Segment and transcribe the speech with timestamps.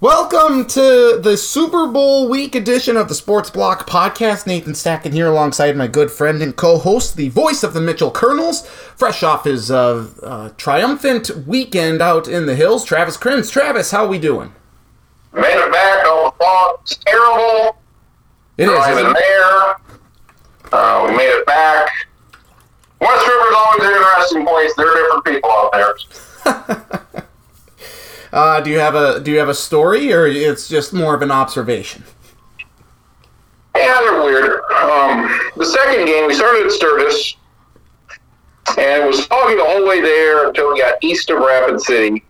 [0.00, 4.46] Welcome to the Super Bowl week edition of the Sports Block podcast.
[4.46, 8.64] Nathan Stacken here alongside my good friend and co-host, the voice of the Mitchell Kernels,
[8.64, 12.84] fresh off his uh, uh, triumphant weekend out in the hills.
[12.84, 13.50] Travis Kriens.
[13.50, 14.52] Travis, how we doing?
[15.32, 16.06] Made it back.
[16.06, 17.76] All the fog's terrible.
[18.56, 18.86] It is.
[18.86, 19.16] It?
[19.16, 19.76] there.
[20.70, 21.90] Uh, we made it back.
[23.00, 24.72] West River's always an interesting place.
[24.76, 27.00] There are different people out there.
[28.32, 31.22] Uh, do you have a Do you have a story, or it's just more of
[31.22, 32.04] an observation?
[33.76, 34.60] Yeah, they're weird.
[34.72, 37.36] Um, the second game, we started at Sturgis,
[38.76, 42.24] and it was foggy the whole way there until we got east of Rapid City.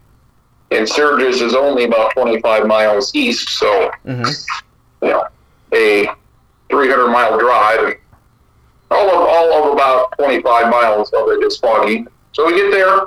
[0.70, 5.06] And Sturgis is only about 25 miles east, so, Mm-hmm.
[5.06, 5.26] you know,
[5.72, 6.06] a
[6.70, 7.94] 300 mile drive.
[8.90, 12.06] All of, all of about 25 miles of it is foggy.
[12.32, 13.06] So we get there.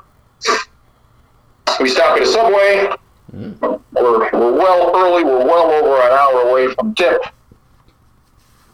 [1.80, 2.90] We stop at a subway.
[3.34, 5.24] We're, we're well early.
[5.24, 7.24] We're well over an hour away from tip.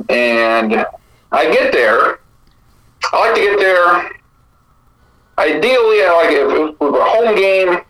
[0.09, 0.85] And
[1.31, 2.19] I get there.
[3.13, 4.11] I like to get there.
[5.37, 7.85] Ideally, I like if it was a home game,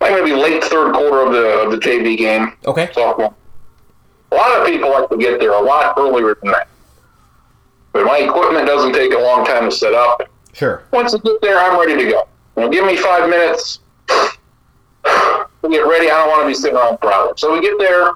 [0.00, 2.90] like maybe late third quarter of the of the JV game, Okay.
[2.96, 6.68] A lot of people like to get there a lot earlier than that.
[7.92, 10.22] But my equipment doesn't take a long time to set up.
[10.52, 10.82] Sure.
[10.90, 12.28] Once I get there, I'm ready to go.
[12.56, 13.80] Know, give me five minutes.
[15.62, 16.10] We get ready.
[16.10, 17.40] I don't want to be sitting around for hours.
[17.40, 18.14] So we get there,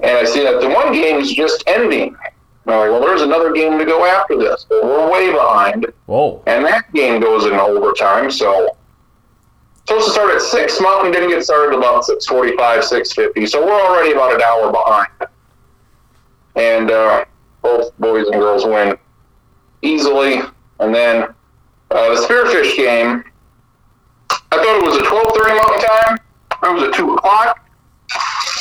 [0.00, 2.14] and I see that the one game is just ending.
[2.66, 4.66] I'm like, well, there's another game to go after this.
[4.68, 6.42] But we're way behind, Whoa.
[6.46, 8.30] and that game goes in overtime.
[8.30, 8.76] So
[9.86, 10.80] supposed to start at six.
[10.80, 13.46] Mountain didn't get started about six forty-five, six fifty.
[13.46, 15.08] So we're already about an hour behind.
[16.54, 17.24] And uh,
[17.62, 18.96] both boys and girls win
[19.80, 20.42] easily.
[20.80, 21.22] And then
[21.90, 23.24] uh, the spearfish game.
[24.52, 26.18] I thought it was at twelve thirty Mountain time.
[26.62, 27.66] It was at two o'clock.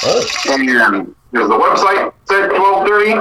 [0.06, 0.24] Oh.
[0.50, 3.12] And because the website said twelve thirty.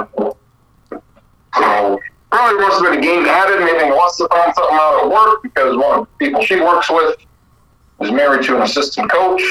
[1.59, 1.99] So
[2.31, 3.59] probably must have been a game added.
[3.59, 7.17] Maybe Melissa found something out at work because one of the people she works with
[8.03, 9.43] is married to an assistant coach.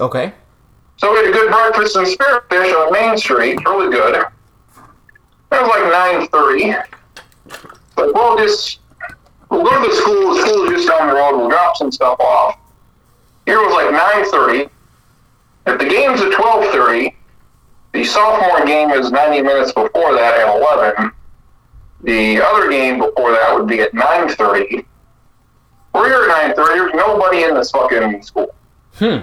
[0.00, 0.32] Okay.
[0.96, 4.16] So we had a good breakfast in Spearfish on Main Street, really good.
[4.16, 4.26] It
[5.52, 6.74] was like nine thirty.
[7.94, 8.80] But we'll just
[9.50, 10.34] we'll go to the school.
[10.34, 11.36] The school is just down the road.
[11.36, 12.58] We'll drop some stuff off.
[13.46, 14.70] Here was like nine thirty.
[15.66, 17.16] If the game's at twelve thirty,
[17.92, 21.12] the sophomore game is ninety minutes before that at eleven.
[22.02, 24.84] The other game before that would be at nine thirty.
[25.94, 26.78] We're here at nine thirty.
[26.78, 28.54] There's nobody in this fucking school.
[28.94, 29.18] Hmm.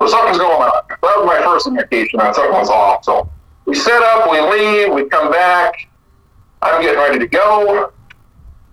[0.00, 0.82] So something's going on.
[0.88, 3.04] That was my first indication that something was off.
[3.04, 3.30] So
[3.66, 5.88] we set up, we leave, we come back.
[6.60, 7.92] I'm getting ready to go,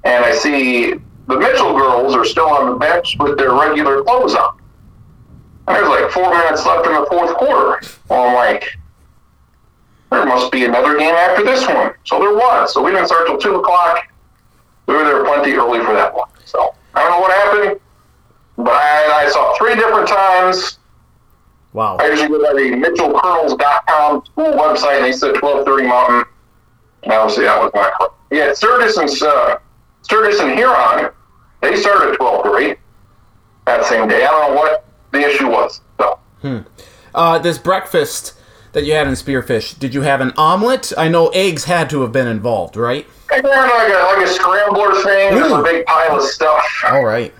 [0.04, 0.94] and I see
[1.28, 4.60] the Mitchell girls are still on the bench with their regular clothes on.
[5.68, 7.82] And there's like four minutes left in the fourth quarter.
[8.09, 8.78] Well, I'm like,
[10.09, 11.94] there must be another game after this one.
[12.06, 12.74] So there was.
[12.74, 14.08] So we didn't start till two o'clock.
[14.88, 16.30] We were there plenty early for that one.
[16.46, 17.80] So I don't know what happened,
[18.58, 20.80] but I, I saw three different times.
[21.74, 21.98] Wow.
[22.00, 26.24] I usually go to the MitchellKernels.com school website, and they said 1230 Mountain.
[27.04, 28.08] And obviously, that was my.
[28.32, 29.58] Yeah, Sturgis and, uh,
[30.02, 31.12] Sturgis and Huron,
[31.62, 32.80] they started at 1230
[33.66, 34.24] that same day.
[34.26, 35.82] I don't know what the issue was.
[36.00, 36.20] So,
[37.14, 38.34] Uh, this breakfast
[38.74, 40.94] that you had in Spearfish, did you have an omelet?
[40.98, 43.08] I know eggs had to have been involved, right?
[43.32, 45.36] Like a, like a scrambler thing.
[45.36, 46.64] There's a big pile of stuff.
[46.88, 47.34] All right.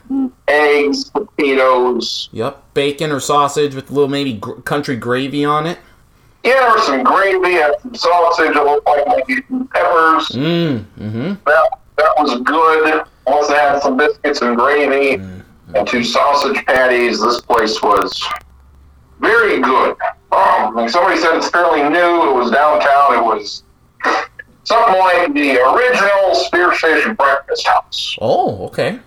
[0.48, 2.30] Eggs, potatoes.
[2.32, 2.64] Yep.
[2.74, 5.80] Bacon or sausage with a little maybe gr- country gravy on it.
[6.44, 10.30] Yeah, was some gravy, had some sausage, it looked like maybe some peppers.
[10.30, 10.86] Mmm.
[11.00, 11.34] Mm-hmm.
[11.46, 13.04] That, that was good.
[13.28, 15.22] Once had some biscuits and gravy
[15.76, 18.28] and two sausage patties, this place was
[19.20, 19.96] very good.
[20.32, 22.30] Um, like somebody said it's fairly new.
[22.30, 23.18] It was downtown.
[23.18, 23.64] It was
[24.64, 28.16] something like the original Spearfish Breakfast House.
[28.22, 29.00] Oh, okay.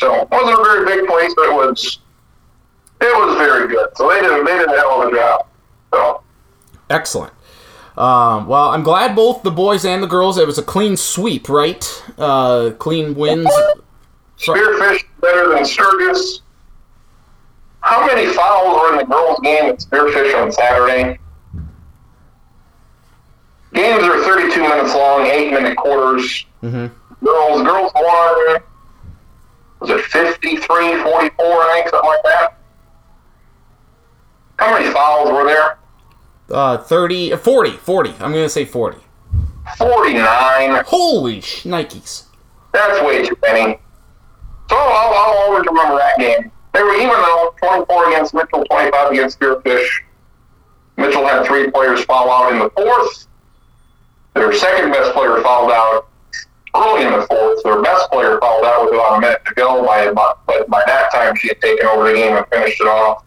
[0.00, 1.98] So it wasn't a very big place, but it was
[3.00, 3.88] it was very good.
[3.96, 5.46] So they did they did a hell of a job.
[5.92, 6.22] So
[6.90, 7.32] Excellent.
[7.96, 10.36] Um, well, I'm glad both the boys and the girls.
[10.36, 12.04] It was a clean sweep, right?
[12.18, 13.48] Uh, clean wins.
[14.38, 16.42] Spearfish better than Sturgis.
[17.80, 21.18] How many fouls were in the girls' game at Spearfish on Saturday?
[23.72, 26.44] Games are 32 minutes long, eight minute quarters.
[26.60, 26.86] hmm
[27.24, 28.58] Girls, girls won.
[29.80, 31.02] Was it 53, 44,
[31.46, 32.58] I think, something like that?
[34.58, 35.78] How many fouls were there?
[36.50, 38.10] Uh, 30, uh, 40, 40.
[38.20, 38.98] I'm gonna say 40.
[39.78, 40.84] 49.
[40.86, 42.24] Holy sh- Nikes.
[42.72, 43.78] That's way too many.
[44.68, 46.50] So I'll, I'll always remember that game.
[46.72, 49.88] they were even though 24 against Mitchell, 25 against Spearfish.
[50.96, 53.26] Mitchell had three players foul out in the fourth.
[54.34, 56.08] Their second best player fouled out
[56.74, 57.62] early in the fourth.
[57.64, 59.84] Their best player fouled out with about a minute to go.
[59.84, 63.24] By but by that time, she had taken over the game and finished it off.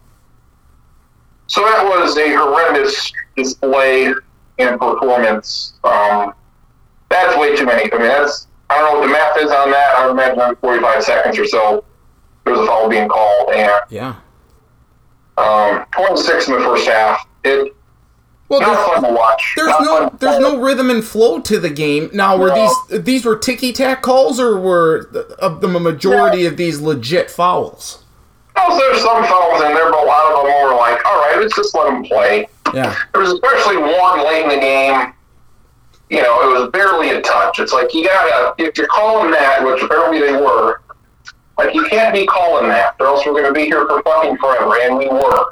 [1.50, 4.14] So that was a horrendous display
[4.60, 5.72] and performance.
[5.82, 6.32] Um,
[7.08, 7.92] that's way too many.
[7.92, 9.96] I mean, that's I don't know what the math is on that.
[9.96, 11.84] I would imagine on 45 seconds or so,
[12.44, 14.14] there was a foul being called, and Yeah.
[15.38, 17.26] um, 26 in the first half.
[17.42, 17.74] It
[18.48, 19.54] Well, not fun to watch.
[19.56, 22.10] there's Not no there's no rhythm and flow to the game.
[22.12, 22.72] Now, were No.
[22.90, 27.28] these these were ticky tack calls, or were the, of the majority of these legit
[27.28, 28.04] fouls?
[28.56, 31.38] Also, there's some fouls in there, but a lot of them were like, all right,
[31.40, 32.48] let's just let them play.
[32.74, 32.94] Yeah.
[33.12, 35.12] There was especially one late in the game.
[36.10, 37.60] You know, it was barely a touch.
[37.60, 40.82] It's like you gotta, if you're calling that, which apparently they were,
[41.56, 44.80] like you can't be calling that, or else we're gonna be here for fucking forever,
[44.82, 45.44] and we were.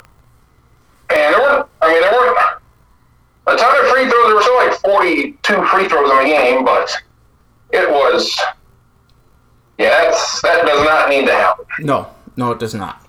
[1.11, 2.37] And there weren't, I mean, there weren't
[3.47, 4.25] a ton of free throws.
[4.27, 6.91] There were still like 42 free throws in the game, but
[7.71, 8.37] it was,
[9.77, 11.65] yeah, that's that does not need to happen.
[11.79, 12.09] No,
[12.39, 13.05] no, it does not.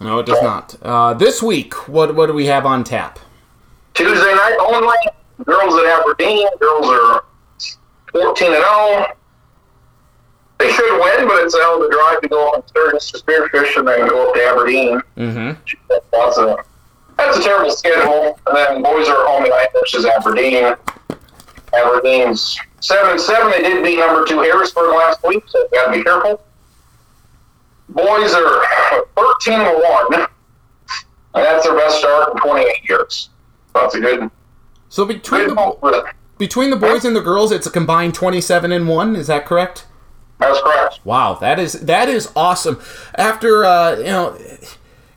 [0.00, 0.74] No, it does not.
[0.80, 3.18] Uh, this week, what what do we have on tap?
[3.92, 4.96] Tuesday night only.
[5.44, 6.48] Girls at Aberdeen.
[6.58, 7.24] Girls are
[8.12, 9.06] 14 and 0.
[10.58, 13.76] They should win, but it's hell of a drive to go on Sturgis to Spearfish
[13.76, 15.00] and then go up to Aberdeen.
[15.16, 15.60] Mm-hmm.
[16.12, 16.56] That's a,
[17.18, 18.38] that's a terrible schedule.
[18.46, 20.74] And then boys are home tonight versus Aberdeen.
[21.74, 23.50] Aberdeen's 7 7.
[23.50, 26.40] They did beat number 2 Harrisburg last week, so got to be careful.
[27.88, 30.26] Boys are 13 and 1.
[31.36, 33.30] And that's their best start in 28 years.
[33.74, 34.30] That's a good
[34.88, 36.04] So between Good the, ball for them.
[36.38, 39.16] between the boys and the girls, it's a combined twenty-seven and one.
[39.16, 39.84] Is that correct?
[40.38, 41.00] That's correct.
[41.04, 42.80] Wow, that is that is awesome.
[43.16, 44.38] After uh, you know,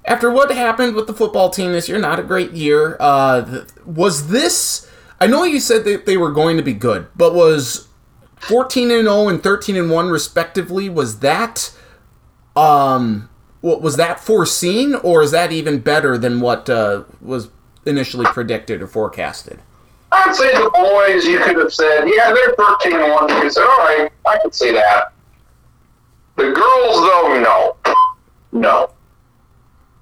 [0.05, 2.97] after what happened with the football team this year, not a great year.
[2.99, 4.89] Uh, was this?
[5.21, 7.87] I know you said that they were going to be good, but was
[8.37, 10.89] fourteen and zero and thirteen and one respectively?
[10.89, 11.71] Was that
[12.57, 13.29] um,
[13.61, 17.49] what was that foreseen, or is that even better than what uh, was
[17.85, 19.59] initially predicted or forecasted?
[20.11, 23.29] I'd say the boys, you could have said, yeah, they're 13 and 1.
[23.29, 25.11] You could say, all right, I could see that.
[26.37, 27.93] The girls, though, no.
[28.51, 28.91] No.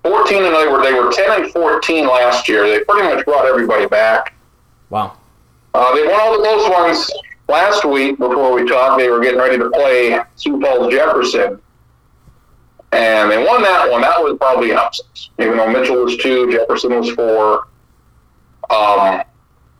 [0.03, 2.67] 14 and they were, they were 10 and 14 last year.
[2.67, 4.35] They pretty much brought everybody back.
[4.91, 5.17] Wow.
[5.73, 7.11] Uh, they won all the close ones
[7.49, 8.99] last week before we talked.
[8.99, 11.59] They were getting ready to play Sioux Falls Jefferson.
[12.95, 14.01] And they won that one.
[14.01, 15.05] That was probably an upset.
[15.37, 17.67] Even though Mitchell was two, Jefferson was four.
[18.69, 19.21] Um,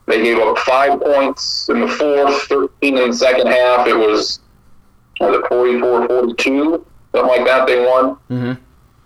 [0.05, 3.87] they gave up five points in the fourth, 13 in the second half.
[3.87, 4.41] It was,
[5.21, 6.85] was it 44 42?
[7.13, 7.65] Something like that.
[7.67, 8.17] They won.
[8.29, 8.53] Mm-hmm.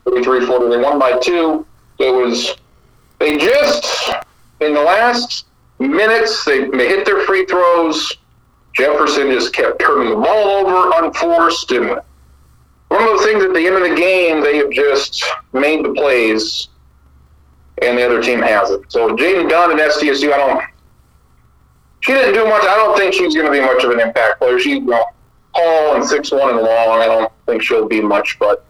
[0.06, 0.70] 43 40.
[0.70, 1.68] They won by two.
[2.00, 2.56] It was,
[3.20, 4.10] they just,
[4.60, 5.46] in the last
[5.78, 8.18] minutes, they, they hit their free throws.
[8.74, 11.72] Jefferson just kept turning the ball over unforced.
[11.72, 12.00] And
[12.89, 15.94] one of those things at the end of the game, they have just made the
[15.94, 16.69] plays,
[17.81, 18.91] and the other team hasn't.
[18.91, 20.63] So Jaden Dunn at SDSU, I don't,
[22.01, 22.63] she didn't do much.
[22.63, 24.59] I don't think she's going to be much of an impact player.
[24.59, 25.06] She's you know,
[25.56, 27.00] tall and six one and long.
[27.00, 28.65] I don't think she'll be much, but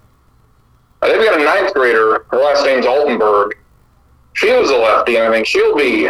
[1.01, 2.25] uh, they've got a ninth grader.
[2.30, 3.54] Her last name's Altenberg.
[4.33, 6.10] She was a lefty, and I think she'll be.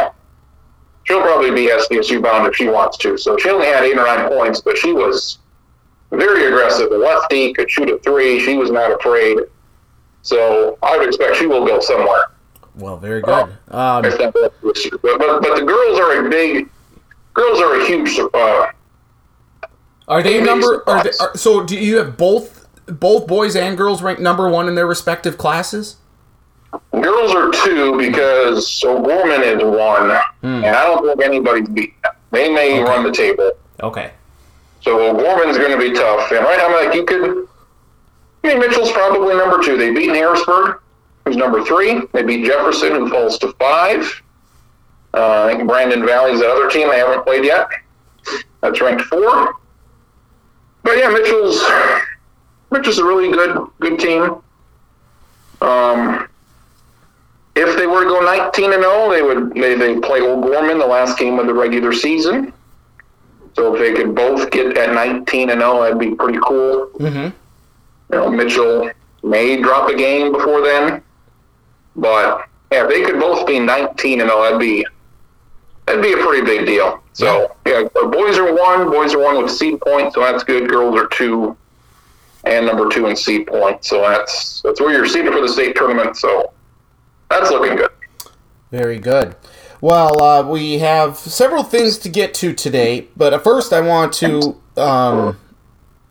[1.04, 3.18] She'll probably be SDSU bound if she wants to.
[3.18, 5.39] So she only had eight or nine points, but she was
[6.12, 6.92] very aggressive.
[6.92, 8.40] A lefty could shoot a three.
[8.40, 9.38] She was not afraid.
[10.22, 12.32] So I would expect she will go somewhere.
[12.76, 13.58] Well, very good.
[13.70, 16.70] Um, But, but, but the girls are a big.
[17.34, 18.18] Girls are a huge.
[18.34, 18.68] Uh,
[20.08, 20.84] Are they number?
[20.88, 24.68] Are they, are, so do you have both both boys and girls ranked number one
[24.68, 25.98] in their respective classes?
[26.92, 30.12] Girls are two because so O'Gorman is one,
[30.44, 32.14] and I don't think anybody's beat them.
[32.32, 32.84] They may Okay.
[32.84, 33.52] run the table.
[33.82, 34.12] Okay.
[34.82, 36.32] So O'Gorman's going to be tough.
[36.32, 37.48] And right, I'm like, you could.
[38.44, 39.78] I mean, Mitchell's probably number two.
[39.78, 40.80] They beat Harrisburg,
[41.26, 42.02] who's number three.
[42.14, 44.22] They beat Jefferson, who falls to five.
[45.14, 47.68] Uh, I think Brandon Valley's the other team they haven't played yet.
[48.62, 49.56] That's ranked four.
[50.84, 51.62] But yeah, Mitchell's
[52.72, 54.36] Mitchell's a really good good team.
[55.62, 56.28] Um,
[57.56, 60.86] if they were to go 19 and 0, they would they they play O'Gorman the
[60.86, 62.54] last game of the regular season.
[63.60, 66.88] So if they could both get at 19 and 0, that'd be pretty cool.
[66.94, 67.26] Mm-hmm.
[67.26, 67.34] You
[68.18, 68.90] know, Mitchell
[69.22, 71.04] may drop a game before then,
[71.98, 74.86] but yeah, if they could both be 19 and 0, that'd be
[75.86, 77.04] that'd be a pretty big deal.
[77.12, 80.70] So yeah, boys are one, boys are one with seed points, so that's good.
[80.70, 81.58] Girls are two.
[82.46, 83.84] and number two in seed point.
[83.84, 86.16] So that's that's where you're seeded for the state tournament.
[86.18, 86.54] So
[87.30, 87.92] that's looking good.
[88.72, 89.36] Very good.
[89.82, 94.58] Well, uh, we have several things to get to today, but first I want to.
[94.76, 95.40] Um,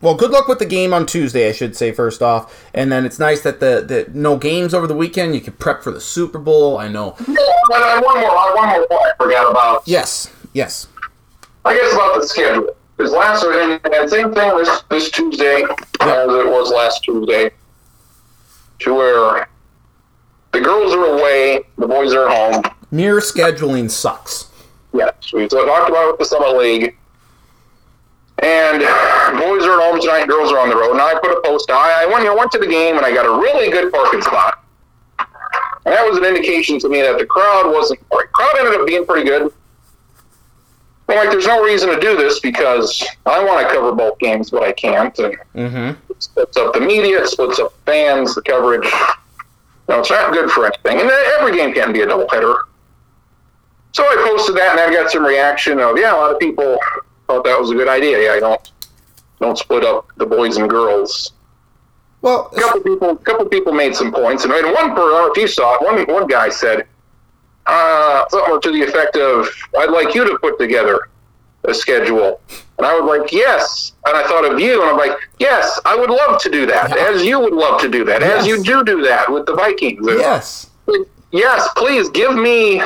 [0.01, 3.05] well, good luck with the game on Tuesday, I should say first off, and then
[3.05, 5.35] it's nice that the, the no games over the weekend.
[5.35, 6.77] You can prep for the Super Bowl.
[6.77, 7.15] I know.
[7.17, 9.83] But uh, one more, uh, one more point I forgot about.
[9.85, 10.87] Yes, yes.
[11.65, 12.75] I guess about the schedule.
[12.97, 15.63] Because last and, and same thing this this Tuesday
[16.01, 17.51] as it was last Tuesday,
[18.79, 19.49] to where
[20.53, 22.63] the girls are away, the boys are home.
[22.91, 24.47] Mirror scheduling sucks.
[24.93, 26.95] Yes, we talked about it with the Summit League.
[28.41, 28.79] And
[29.37, 30.91] boys are at home tonight, girls are on the road.
[30.91, 31.69] And I put a post.
[31.69, 34.21] I, I went, know, went to the game and I got a really good parking
[34.21, 34.63] spot.
[35.85, 37.99] And that was an indication to me that the crowd wasn't.
[38.09, 39.51] The crowd ended up being pretty good.
[41.09, 44.51] I'm like, there's no reason to do this because I want to cover both games,
[44.51, 45.17] but I can't.
[45.19, 46.11] And Mm-hmm.
[46.11, 48.87] it splits up the media, it splits up fans, the coverage.
[49.89, 51.01] No, it's not good for anything.
[51.01, 52.57] And every game can't be a doubleheader.
[53.91, 56.77] So I posted that, and I got some reaction of, yeah, a lot of people
[57.27, 58.23] thought that was a good idea.
[58.23, 58.71] Yeah, I don't
[59.39, 61.31] don't split up the boys and girls.
[62.21, 64.95] Well, A couple people, a couple people made some points, and one per, I don't
[64.95, 65.81] know if you saw it.
[65.81, 66.85] One one guy said
[67.65, 71.09] uh, something to the effect of, "I'd like you to put together
[71.63, 72.41] a schedule,"
[72.77, 75.95] and I was like, "Yes." And I thought of you, and I'm like, "Yes, I
[75.95, 78.83] would love to do that, as you would love to do that, as you do
[78.83, 80.69] do that with the Vikings." And yes.
[81.31, 82.81] yes, please give me,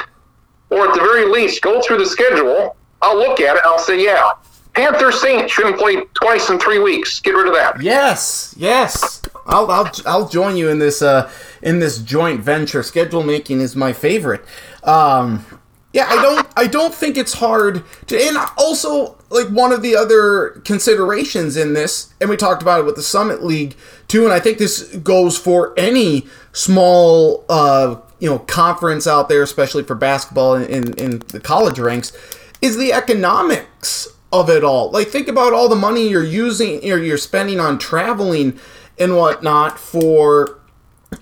[0.74, 2.75] or at the very least, go through the schedule.
[3.01, 3.62] I'll look at it.
[3.65, 4.32] I'll say, yeah,
[4.74, 7.20] Panther Saints shouldn't play twice in three weeks.
[7.20, 7.82] Get rid of that.
[7.82, 9.22] Yes, yes.
[9.46, 11.30] I'll, I'll, I'll join you in this uh,
[11.62, 12.82] in this joint venture.
[12.82, 14.44] Schedule making is my favorite.
[14.84, 15.46] Um,
[15.94, 19.96] yeah, I don't I don't think it's hard to, and also like one of the
[19.96, 23.75] other considerations in this, and we talked about it with the Summit League
[24.08, 29.44] too, and I think this goes for any small uh, you know conference out there,
[29.44, 32.13] especially for basketball in, in, in the college ranks,
[32.62, 34.89] is the economics of it all.
[34.92, 38.58] Like think about all the money you're using or you're spending on traveling
[38.98, 40.62] and whatnot for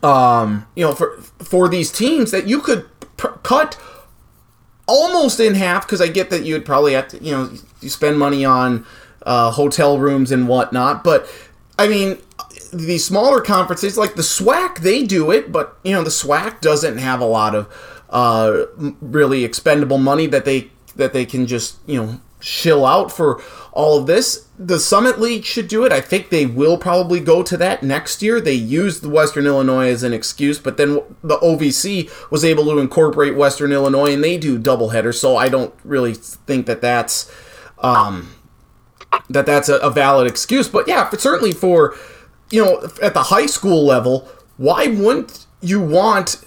[0.03, 3.81] um you know for for these teams that you could pr- cut
[4.85, 8.19] almost in half because I get that you'd probably have to, you know, you spend
[8.19, 8.85] money on
[9.25, 11.03] uh, hotel rooms and whatnot.
[11.03, 11.27] But
[11.79, 12.19] I mean,
[12.71, 16.97] these smaller conferences like the SWAC, they do it, but you know, the SWAC doesn't
[16.97, 18.65] have a lot of uh,
[19.01, 23.97] really expendable money that they that they can just you know shill out for all
[23.97, 24.47] of this.
[24.57, 25.91] The Summit League should do it.
[25.91, 28.41] I think they will probably go to that next year.
[28.41, 32.79] They used the Western Illinois as an excuse, but then the OVC was able to
[32.79, 35.15] incorporate Western Illinois and they do doubleheaders.
[35.15, 37.31] So I don't really think that that's
[37.79, 38.35] um,
[39.29, 40.67] that that's a, a valid excuse.
[40.67, 41.95] But yeah, certainly for
[42.51, 44.27] you know at the high school level,
[44.57, 46.43] why wouldn't you want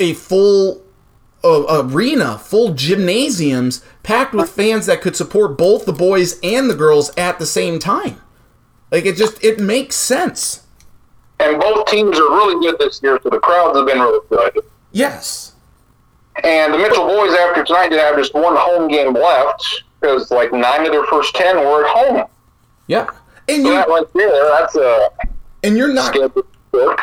[0.00, 0.82] a full
[1.42, 6.74] uh, arena, full gymnasiums packed with fans that could support both the boys and the
[6.74, 8.20] girls at the same time?
[8.90, 10.64] Like it just it makes sense.
[11.40, 14.64] And both teams are really good this year, so the crowds have been really good.
[14.92, 15.52] Yes.
[16.42, 20.52] And the Mitchell boys, after tonight, did have just one home game left because like
[20.52, 22.26] nine of their first ten were at home.
[22.86, 23.08] Yeah.
[23.48, 25.08] And So that you right there, that's a
[25.62, 26.16] and you're not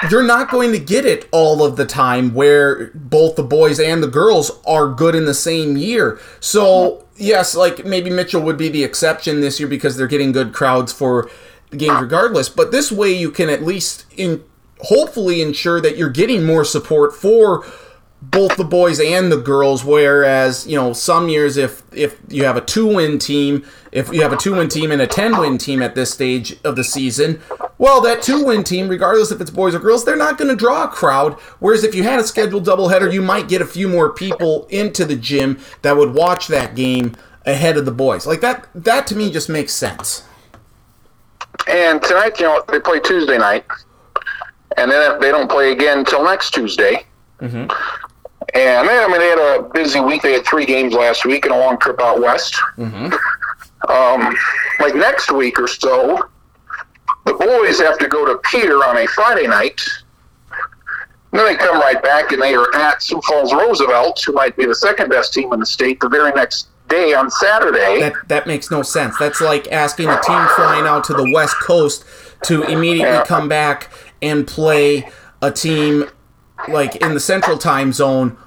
[0.10, 4.04] you're not going to get it all of the time where both the boys and
[4.04, 6.20] the girls are good in the same year.
[6.40, 10.54] So, yes, like maybe Mitchell would be the exception this year because they're getting good
[10.54, 11.30] crowds for
[11.70, 14.44] the games regardless, but this way you can at least in
[14.82, 17.64] hopefully ensure that you're getting more support for
[18.22, 22.56] both the boys and the girls whereas you know some years if if you have
[22.56, 25.58] a two win team if you have a two win team and a 10 win
[25.58, 27.42] team at this stage of the season
[27.80, 30.56] well that two win team regardless if it's boys or girls they're not going to
[30.56, 33.88] draw a crowd whereas if you had a scheduled doubleheader you might get a few
[33.90, 37.16] more people into the gym that would watch that game
[37.48, 40.24] ahead of the boys like that that to me just makes sense
[41.68, 43.66] And tonight, you know, they play Tuesday night,
[44.78, 47.06] and then they don't play again until next Tuesday.
[47.42, 47.72] Mhm.
[48.54, 50.22] And I mean, they had a busy week.
[50.22, 52.56] They had three games last week and a long trip out west.
[52.78, 53.18] Mhm.
[53.90, 54.38] Um,
[54.80, 56.20] like next week or so,
[57.26, 59.82] the boys have to go to Pierre on a Friday night.
[61.32, 64.56] And then they come right back and they are at Sioux Falls Roosevelt, who might
[64.58, 68.02] be the second best team in the state, the very next day on Saturday.
[68.02, 69.18] That that makes no sense.
[69.18, 72.04] That's like asking a team flying out to the West Coast
[72.44, 73.24] to immediately Yeah.
[73.24, 73.88] come back
[74.22, 75.10] and play
[75.42, 76.10] a team
[76.70, 78.38] like in the Central Time Zone,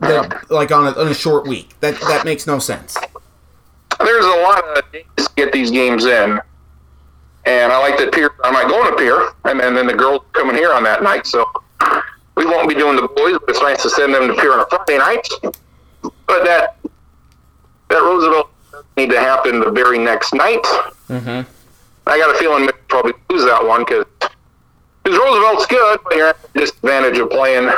[0.00, 1.78] that, like on a, on a short week.
[1.80, 2.96] That that makes no sense.
[3.98, 6.40] There's a lot of days to get these games in.
[7.46, 8.30] And I like that Pierre.
[8.42, 11.26] I might go to Pierre, and, and then the girls coming here on that night.
[11.26, 11.44] So
[12.36, 14.60] we won't be doing the boys, but it's nice to send them to Pierre on
[14.60, 15.28] a Friday night.
[16.26, 16.76] But that
[17.90, 18.50] that Roosevelt
[18.96, 20.62] need to happen the very next night.
[21.08, 21.48] Mm-hmm.
[22.06, 24.04] I got a feeling we'll probably lose that one because
[25.12, 27.70] Roosevelt's good, but you're at the disadvantage of playing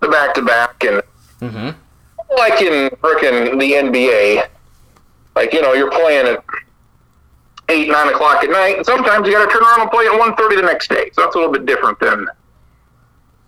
[0.00, 1.02] the back to back and
[1.40, 1.68] Mm-hmm.
[2.36, 4.48] like in frickin' the NBA,
[5.36, 6.44] like you know you're playing at
[7.68, 10.18] eight nine o'clock at night, and sometimes you got to turn around and play at
[10.18, 11.10] one thirty the next day.
[11.12, 12.26] So that's a little bit different than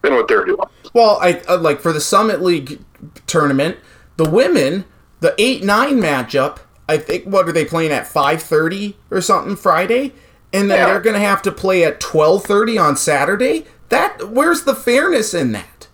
[0.03, 0.61] than what they're doing.
[0.93, 2.81] Well, I uh, like for the Summit League
[3.27, 3.79] tournament,
[4.17, 4.85] the women,
[5.19, 6.59] the eight nine matchup.
[6.89, 10.13] I think what are they playing at five thirty or something Friday,
[10.53, 10.87] and then Yeah.
[10.87, 13.67] they're going to have to play at twelve thirty on Saturday.
[13.89, 15.89] That where's the fairness in that?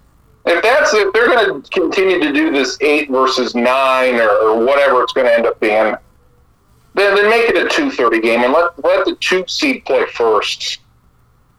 [0.44, 4.64] If that's if they're going to continue to do this eight versus nine or, or
[4.64, 5.94] whatever it's going to end up being,
[6.94, 10.06] then, then make it a two thirty game and let let the two seed play
[10.06, 10.78] first.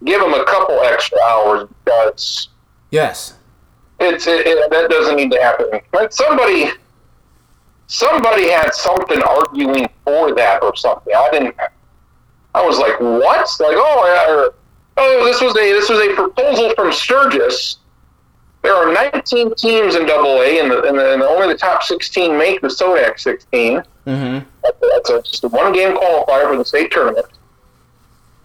[0.05, 2.49] Give them a couple extra hours because
[2.91, 3.33] Yes.
[3.99, 5.81] it's it, it, that doesn't need to happen.
[6.11, 6.69] Somebody
[7.87, 11.13] somebody had something arguing for that or something.
[11.15, 11.55] I didn't.
[12.55, 13.47] I was like, what?
[13.59, 14.55] Like, oh, or,
[14.97, 17.77] oh, this was a this was a proposal from Sturgis.
[18.63, 21.83] There are 19 teams in Double A, and, the, and, the, and only the top
[21.83, 23.83] 16 make the Sodak 16.
[24.07, 24.45] Mm-hmm.
[24.63, 27.27] That's a, just a one game qualifier for the state tournament.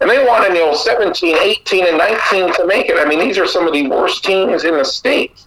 [0.01, 2.99] And they wanted, you know, 17, 18, and 19 to make it.
[2.99, 5.47] I mean, these are some of the worst teams in the state.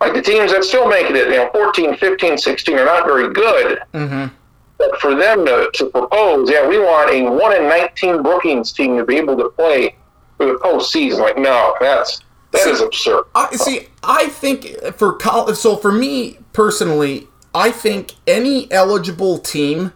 [0.00, 3.32] Like the teams that still make it, you know, 14, 15, 16 are not very
[3.32, 3.80] good.
[3.92, 4.34] Mm-hmm.
[4.78, 8.96] But for them to, to propose, yeah, we want a 1 in 19 Brookings team
[8.98, 9.96] to be able to play
[10.36, 11.20] for the postseason.
[11.20, 12.20] Like, no, that's
[12.52, 13.24] that is absurd.
[13.34, 13.88] I see.
[14.02, 15.56] I think for college.
[15.56, 19.92] So for me personally, I think any eligible team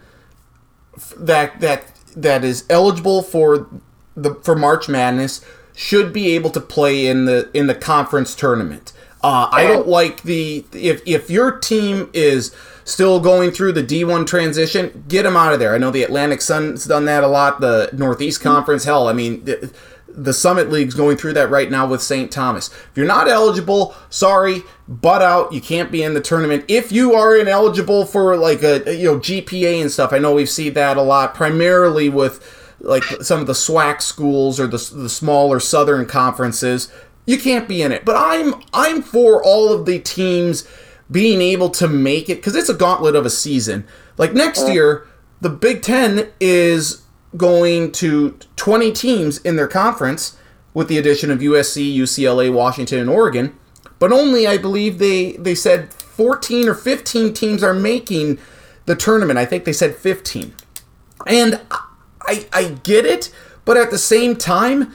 [1.17, 1.85] that that
[2.17, 3.69] that is eligible for
[4.17, 5.45] the for March Madness
[5.75, 8.93] should be able to play in the in the conference tournament.
[9.23, 12.55] Uh, I don't like the if if your team is
[12.91, 15.75] still going through the D1 transition, get them out of there.
[15.75, 17.61] I know the Atlantic Sun's done that a lot.
[17.61, 19.45] The Northeast Conference, hell, I mean.
[19.45, 19.73] The,
[20.13, 22.31] the Summit League's going through that right now with St.
[22.31, 22.69] Thomas.
[22.69, 25.53] If you're not eligible, sorry, butt out.
[25.53, 26.65] You can't be in the tournament.
[26.69, 30.51] If you are ineligible for like a you know GPA and stuff, I know we've
[30.51, 35.09] seen that a lot, primarily with like some of the SWAC schools or the, the
[35.09, 36.93] smaller Southern conferences.
[37.27, 38.05] You can't be in it.
[38.05, 40.67] But I'm I'm for all of the teams
[41.11, 43.87] being able to make it because it's a gauntlet of a season.
[44.17, 45.07] Like next year,
[45.41, 47.03] the Big Ten is
[47.37, 50.37] going to 20 teams in their conference
[50.75, 53.57] with the addition of USC, UCLA, Washington, and Oregon.
[53.99, 58.39] But only, I believe, they, they said 14 or 15 teams are making
[58.87, 59.39] the tournament.
[59.39, 60.55] I think they said 15.
[61.27, 61.61] And
[62.23, 63.33] I, I get it,
[63.65, 64.95] but at the same time,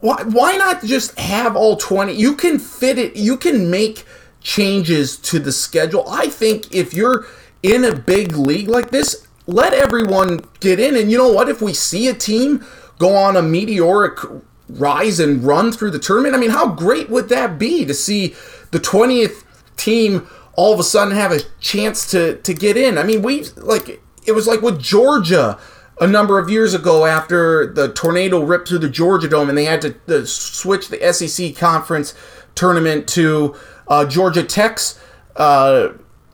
[0.00, 2.12] why, why not just have all 20?
[2.12, 4.04] You can fit it, you can make
[4.46, 6.04] changes to the schedule.
[6.08, 7.26] I think if you're
[7.64, 10.94] in a big league like this, let everyone get in.
[10.94, 11.48] And you know what?
[11.48, 12.64] If we see a team
[13.00, 14.20] go on a meteoric
[14.68, 18.36] rise and run through the tournament, I mean, how great would that be to see
[18.70, 19.42] the 20th
[19.76, 22.98] team all of a sudden have a chance to, to get in?
[22.98, 25.58] I mean, we, like, it was like with Georgia
[26.00, 29.64] a number of years ago after the tornado ripped through the Georgia Dome and they
[29.64, 32.14] had to, switch the SEC conference
[32.54, 33.56] tournament to
[33.88, 34.98] uh, Georgia Tech's
[35.36, 35.88] uh,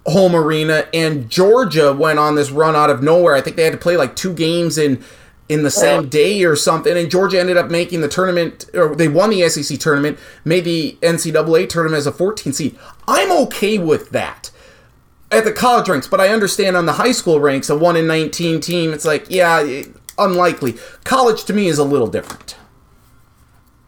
[0.06, 3.34] home arena, and Georgia went on this run out of nowhere.
[3.34, 5.02] I think they had to play like two games in
[5.48, 9.08] in the same day or something, and Georgia ended up making the tournament, or they
[9.08, 12.78] won the SEC tournament, made the NCAA tournament as a 14 seed.
[13.06, 14.50] I'm okay with that
[15.30, 18.06] at the college ranks, but I understand on the high school ranks, a 1 in
[18.06, 19.88] 19 team, it's like, yeah, it-
[20.18, 20.76] unlikely.
[21.04, 22.54] College to me is a little different.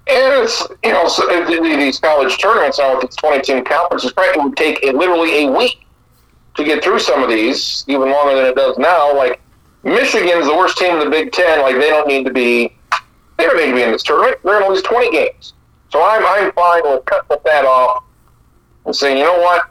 [0.07, 3.65] And it's, you know, so th- th- these college tournaments now with these 20 team
[3.65, 5.87] conferences, probably would take a, literally a week
[6.57, 9.17] to get through some of these, even longer than it does now.
[9.17, 9.41] Like,
[9.83, 11.63] Michigan's the worst team in the Big Ten.
[11.63, 12.77] Like, they don't need to be,
[13.39, 14.39] they don't need to be in this tournament.
[14.45, 15.55] They're going to lose 20 games.
[15.91, 18.05] So I'm, I'm fine with cutting that off
[18.85, 19.71] and saying, you know what?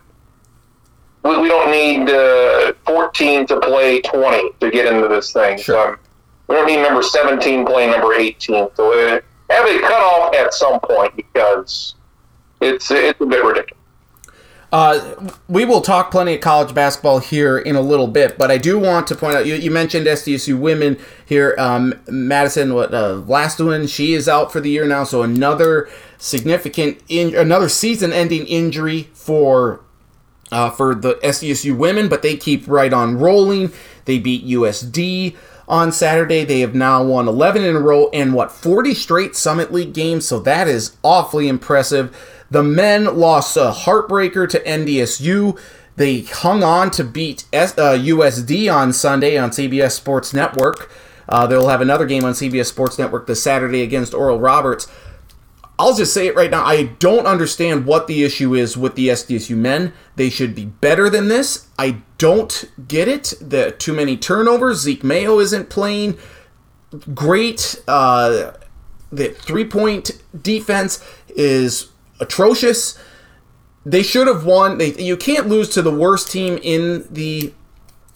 [1.24, 5.60] We, we don't need uh, 14 to play 20 to get into this thing.
[5.60, 5.90] Sure.
[5.94, 6.00] Um,
[6.48, 8.70] we don't need number 17 playing number 18.
[8.76, 9.22] So uh,
[9.54, 11.96] have it cut off at some point because
[12.62, 13.80] it's it's a bit ridiculous.
[14.74, 18.58] Uh, we will talk plenty of college basketball here in a little bit, but I
[18.58, 21.54] do want to point out you, you mentioned SDSU women here.
[21.60, 25.88] Um, Madison what, uh, Vlastuin, she is out for the year now, so another
[26.18, 29.82] significant, in, another season-ending injury for
[30.52, 33.72] uh, for the SDSU women, but they keep right on rolling.
[34.06, 35.36] They beat USD
[35.68, 36.44] on Saturday.
[36.44, 40.28] They have now won 11 in a row and what 40 straight Summit League games,
[40.28, 42.16] so that is awfully impressive.
[42.52, 45.60] The men lost a heartbreaker to NDSU.
[45.96, 50.92] They hung on to beat S- uh, USD on Sunday on CBS Sports Network.
[51.30, 54.88] Uh, they'll have another game on CBS Sports Network this Saturday against Oral Roberts.
[55.84, 56.64] I'll just say it right now.
[56.64, 59.92] I don't understand what the issue is with the SDSU men.
[60.16, 61.68] They should be better than this.
[61.78, 63.34] I don't get it.
[63.42, 64.80] The too many turnovers.
[64.80, 66.18] Zeke Mayo isn't playing
[67.14, 67.84] great.
[67.86, 68.54] Uh,
[69.12, 71.90] the three point defense is
[72.22, 72.98] atrocious.
[73.86, 74.78] They should have won.
[74.78, 77.54] They, you can't lose to the worst team in the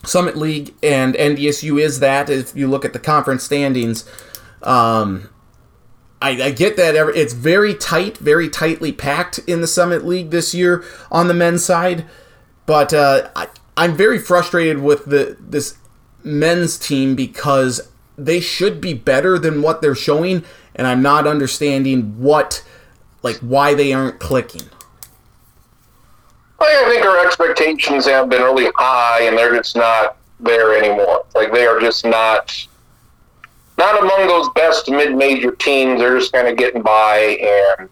[0.05, 2.29] Summit League, and NDSU is that.
[2.29, 4.09] If you look at the conference standings,
[4.63, 5.27] um,
[6.21, 10.31] I, I, get that every, it's very tight, very tightly packed in the Summit League
[10.31, 12.05] this year on the men's side.
[12.65, 15.77] But uh, I, I'm very frustrated with the this
[16.23, 20.43] men's team because they should be better than what they're showing,
[20.75, 22.63] and I'm not understanding what,
[23.21, 24.63] like, why they aren't clicking.
[26.59, 31.25] I think our expectations have been really high, and they're just not there anymore.
[31.35, 32.67] Like they are just not
[33.77, 35.99] not among those best mid-major teams.
[35.99, 37.77] They're just kind of getting by.
[37.77, 37.89] And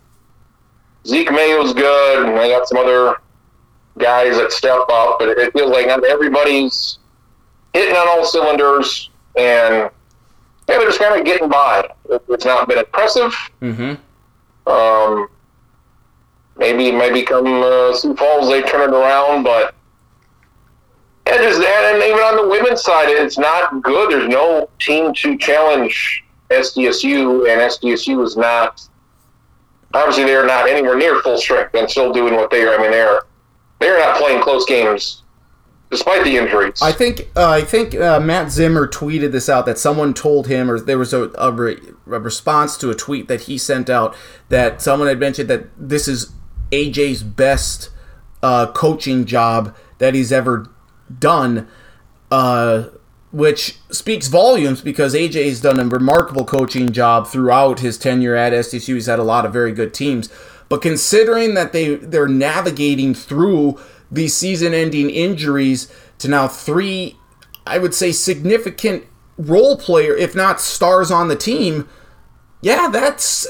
[1.05, 3.17] Zeke Mayo's good, and they got some other
[3.97, 5.19] guys that step up.
[5.19, 6.97] But it feels like everybody's
[7.73, 9.91] hitting on all cylinders, and
[10.67, 11.87] yeah, they're just kind of getting by.
[12.29, 13.33] It's not been impressive.
[13.61, 14.69] Mm-hmm.
[14.69, 15.29] Um,
[16.57, 19.74] maybe maybe come uh, Sioux Falls they turn it around, but
[21.27, 24.11] yeah, just that, and even on the women's side, it's not good.
[24.11, 28.81] There's no team to challenge SDSU, and SDSU is not.
[29.93, 32.77] Obviously, they're not anywhere near full strength and still doing what they are.
[32.77, 33.21] I mean, they're
[33.79, 35.23] they're not playing close games
[35.89, 36.81] despite the injuries.
[36.81, 40.69] I think uh, I think uh, Matt Zimmer tweeted this out that someone told him,
[40.69, 44.15] or there was a, a, re- a, response to a tweet that he sent out
[44.49, 46.33] that someone had mentioned that this is
[46.71, 47.89] AJ's best
[48.43, 50.69] uh, coaching job that he's ever
[51.19, 51.67] done,
[52.31, 52.85] uh,
[53.31, 58.95] which speaks volumes because AJ's done a remarkable coaching job throughout his tenure at SDSU.
[58.95, 60.29] He's had a lot of very good teams,
[60.69, 63.79] but considering that they they're navigating through
[64.11, 67.17] these season-ending injuries to now three,
[67.65, 69.05] I would say significant
[69.37, 71.89] role player, if not stars on the team.
[72.61, 73.47] Yeah, that's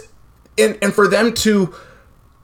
[0.58, 1.74] and and for them to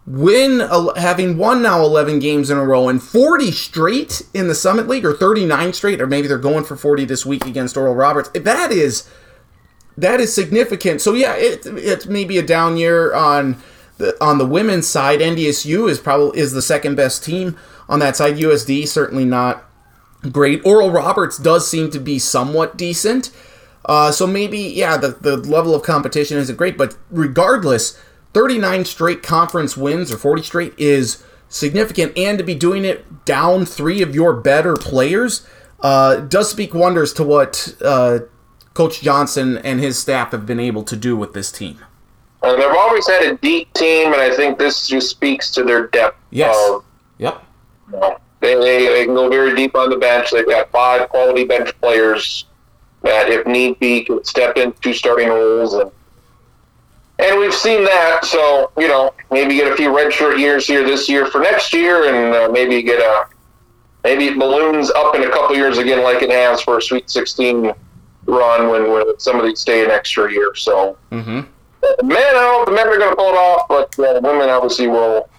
[0.07, 0.59] win
[0.97, 5.05] having won now 11 games in a row and 40 straight in the Summit League
[5.05, 8.29] or 39 straight or maybe they're going for 40 this week against Oral Roberts.
[8.29, 9.07] That is
[9.97, 11.01] that is significant.
[11.01, 13.61] So yeah, it it's maybe a down year on
[13.97, 15.19] the on the women's side.
[15.19, 18.35] NDSU is probably is the second best team on that side.
[18.37, 19.63] USD certainly not
[20.31, 20.65] great.
[20.65, 23.31] Oral Roberts does seem to be somewhat decent.
[23.85, 27.99] Uh, so maybe yeah, the the level of competition isn't great, but regardless
[28.33, 33.65] 39 straight conference wins or 40 straight is significant, and to be doing it down
[33.65, 35.45] three of your better players
[35.81, 38.19] uh, does speak wonders to what uh,
[38.73, 41.79] Coach Johnston and his staff have been able to do with this team.
[42.41, 45.87] Uh, they've always had a deep team, and I think this just speaks to their
[45.87, 46.17] depth.
[46.31, 46.55] Yes.
[46.69, 46.83] Of,
[47.17, 47.43] yep.
[47.91, 50.31] You know, they, they, they can go very deep on the bench.
[50.31, 52.45] They've got five quality bench players
[53.03, 55.91] that, if need be, can step into starting roles and
[57.21, 58.25] and we've seen that.
[58.25, 62.13] So you know, maybe get a few redshirt years here this year for next year,
[62.13, 63.27] and uh, maybe get a
[64.03, 67.09] maybe it balloons up in a couple years again, like it has for a Sweet
[67.09, 67.71] 16
[68.25, 70.53] run when, when some of these stay an extra year.
[70.55, 71.41] So, mm-hmm.
[72.07, 74.13] men, I don't know if the men are going to pull it off, but uh,
[74.13, 75.29] the women obviously will.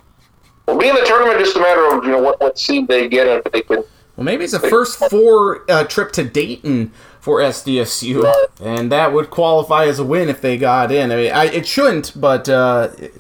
[0.68, 1.40] Will be in the tournament.
[1.40, 3.82] Just a matter of you know what, what seed they get if they can.
[4.14, 9.30] Well, maybe it's a first four uh, trip to Dayton for SDSU, and that would
[9.30, 11.12] qualify as a win if they got in.
[11.12, 13.14] I mean, I, it shouldn't, but uh, it,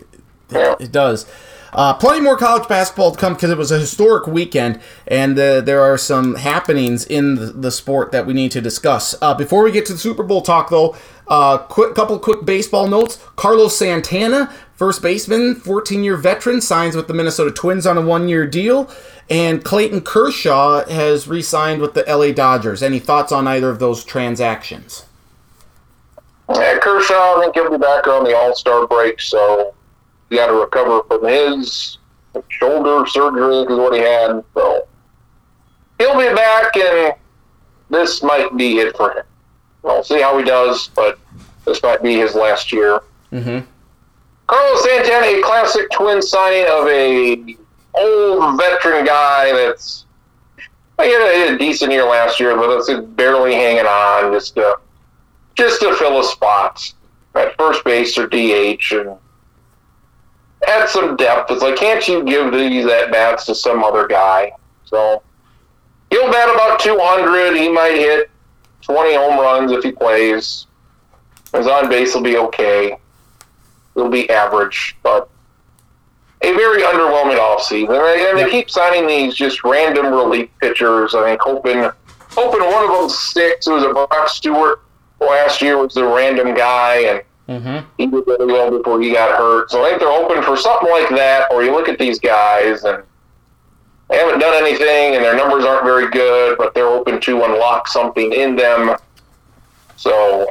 [0.50, 1.24] it, does.
[1.72, 5.60] Uh, plenty more college basketball to come because it was a historic weekend, and uh,
[5.60, 9.14] there are some happenings in the, the, sport that we need to discuss.
[9.22, 10.96] Uh, before we get to the Super Bowl talk, though,
[11.28, 13.24] uh, quick couple quick baseball notes.
[13.36, 18.28] Carlos Santana, first baseman, 14 year veteran, signs with the Minnesota Twins on a one
[18.28, 18.90] year deal.
[19.32, 22.82] And Clayton Kershaw has re signed with the LA Dodgers.
[22.82, 25.06] Any thoughts on either of those transactions?
[26.54, 29.74] Yeah, Kershaw, I think he'll be back on the All Star break, so
[30.28, 31.96] he got to recover from his
[32.48, 34.44] shoulder surgery, is what he had.
[34.52, 34.86] So
[35.96, 37.14] he'll be back, and
[37.88, 39.24] this might be it for him.
[39.80, 41.18] We'll see how he does, but
[41.64, 43.00] this might be his last year.
[43.32, 43.64] Mm-hmm.
[44.46, 47.56] Carlos Santana, a classic twin signing of a
[47.94, 50.06] old veteran guy that's
[51.00, 54.32] he had, a, decent year last year, but it's barely hanging on.
[54.32, 54.76] Just uh,
[55.54, 56.92] just to fill a spot
[57.34, 59.16] at first base or DH and
[60.66, 61.50] add some depth.
[61.50, 64.52] It's like, can't you give these at bats to some other guy?
[64.84, 65.22] So
[66.10, 67.56] he'll bat about 200.
[67.56, 68.30] He might hit
[68.82, 70.66] 20 home runs if he plays.
[71.54, 72.96] His on base will be okay.
[73.94, 75.28] He'll be average, but
[76.44, 78.30] a very underwhelming offseason.
[78.30, 81.14] And they keep signing these just random relief pitchers.
[81.14, 81.88] I think hoping
[82.30, 83.66] hoping one of them sticks.
[83.66, 84.80] It was a Brock Stewart
[85.20, 87.86] last year was the random guy, and Mm-hmm.
[87.98, 89.68] he did really well before he got hurt.
[89.70, 91.50] So I think they're hoping for something like that.
[91.52, 93.02] Or you look at these guys and
[94.08, 97.88] they haven't done anything, and their numbers aren't very good, but they're hoping to unlock
[97.88, 98.96] something in them.
[99.96, 100.46] So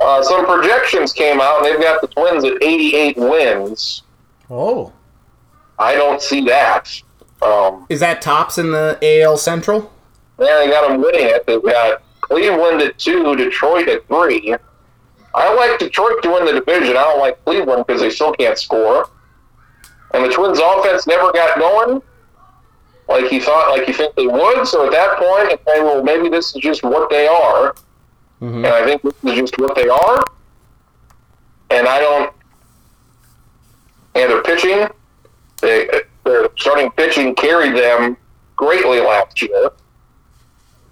[0.00, 4.02] uh, some projections came out, and they've got the Twins at 88 wins.
[4.50, 4.92] Oh,
[5.78, 6.90] I don't see that.
[7.42, 9.92] Um, is that tops in the AL Central?
[10.38, 11.46] yeah, they got them winning it.
[11.46, 14.54] They've got Cleveland at two, Detroit at three.
[15.34, 16.96] I like Detroit to win the division.
[16.96, 19.10] I don't like Cleveland because they still can't score.
[20.14, 22.00] And the Twins' offense never got going
[23.08, 24.66] like you thought, like you think they would.
[24.66, 27.74] So at that point, you say, well, maybe this is just what they are.
[28.42, 28.56] Mhm.
[28.56, 30.24] And I think this is just what they are.
[31.70, 32.32] And I don't.
[34.16, 34.88] And their pitching,
[35.60, 35.88] they,
[36.24, 38.16] their starting pitching carried them
[38.56, 39.70] greatly last year.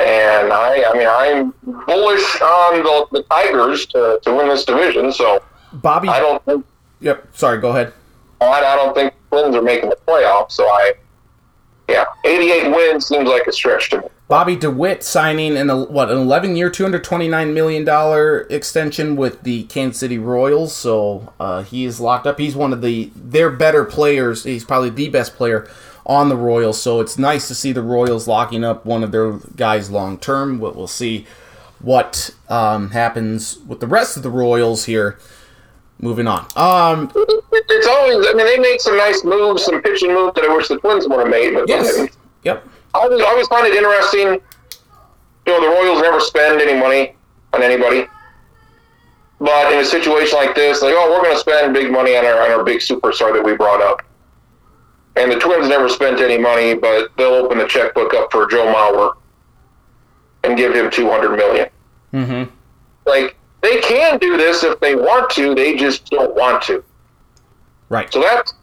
[0.01, 1.55] And I, I mean, I'm
[1.87, 5.13] bullish on the, the Tigers to, to win this division.
[5.13, 6.09] So Bobby.
[6.09, 6.67] I don't think
[7.01, 7.29] Yep.
[7.37, 7.59] Sorry.
[7.61, 7.93] Go ahead.
[8.41, 10.53] I I don't think the Twins are making the playoffs.
[10.53, 10.95] So I,
[11.89, 14.09] yeah, 88 wins seems like a stretch to me.
[14.27, 20.01] Bobby DeWitt signing an what an 11 year, 229 million dollar extension with the Kansas
[20.01, 20.75] City Royals.
[20.75, 22.39] So uh, he is locked up.
[22.39, 24.45] He's one of the their better players.
[24.45, 25.69] He's probably the best player
[26.07, 26.81] on the Royals.
[26.81, 30.59] So it's nice to see the Royals locking up one of their guys long term.
[30.59, 31.27] But we'll see
[31.81, 35.19] what um, happens with the rest of the Royals here.
[36.01, 36.47] Moving on.
[36.57, 40.55] Um, It's always, I mean, they make some nice moves, some pitching moves that I
[40.55, 41.55] wish the Twins would have made.
[41.55, 42.09] But yes.
[43.03, 43.19] They didn't.
[43.19, 43.27] Yep.
[43.27, 44.41] I always, I always find it interesting.
[45.47, 47.17] You know, the Royals never spend any money
[47.53, 48.07] on anybody.
[49.41, 52.25] But in a situation like this, like, oh, we're going to spend big money on
[52.25, 54.03] our, on our big superstar that we brought up.
[55.17, 58.73] And the Twins never spent any money, but they'll open the checkbook up for Joe
[58.73, 59.15] Mauer
[60.43, 61.69] and give him two hundred million.
[62.13, 62.51] Mm-hmm.
[63.07, 66.83] Like they can do this if they want to, they just don't want to.
[67.91, 68.13] Right.
[68.13, 68.55] So that's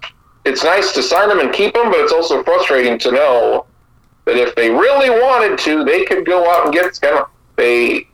[0.43, 3.65] it's nice to sign them and keep them, but it's also frustrating to know
[4.25, 8.07] that if they really wanted to, they could go out and get kind of they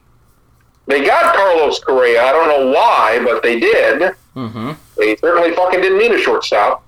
[0.86, 2.22] they got Carlos Correa.
[2.24, 4.14] I don't know why, but they did.
[4.34, 4.72] Mm-hmm.
[4.96, 6.84] They certainly fucking didn't need a shortstop.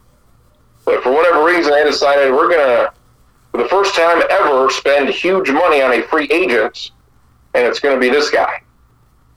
[0.87, 2.92] But for whatever reason, they decided we're gonna,
[3.52, 6.92] for the first time ever, spend huge money on a free agent,
[7.54, 8.62] and it's gonna be this guy.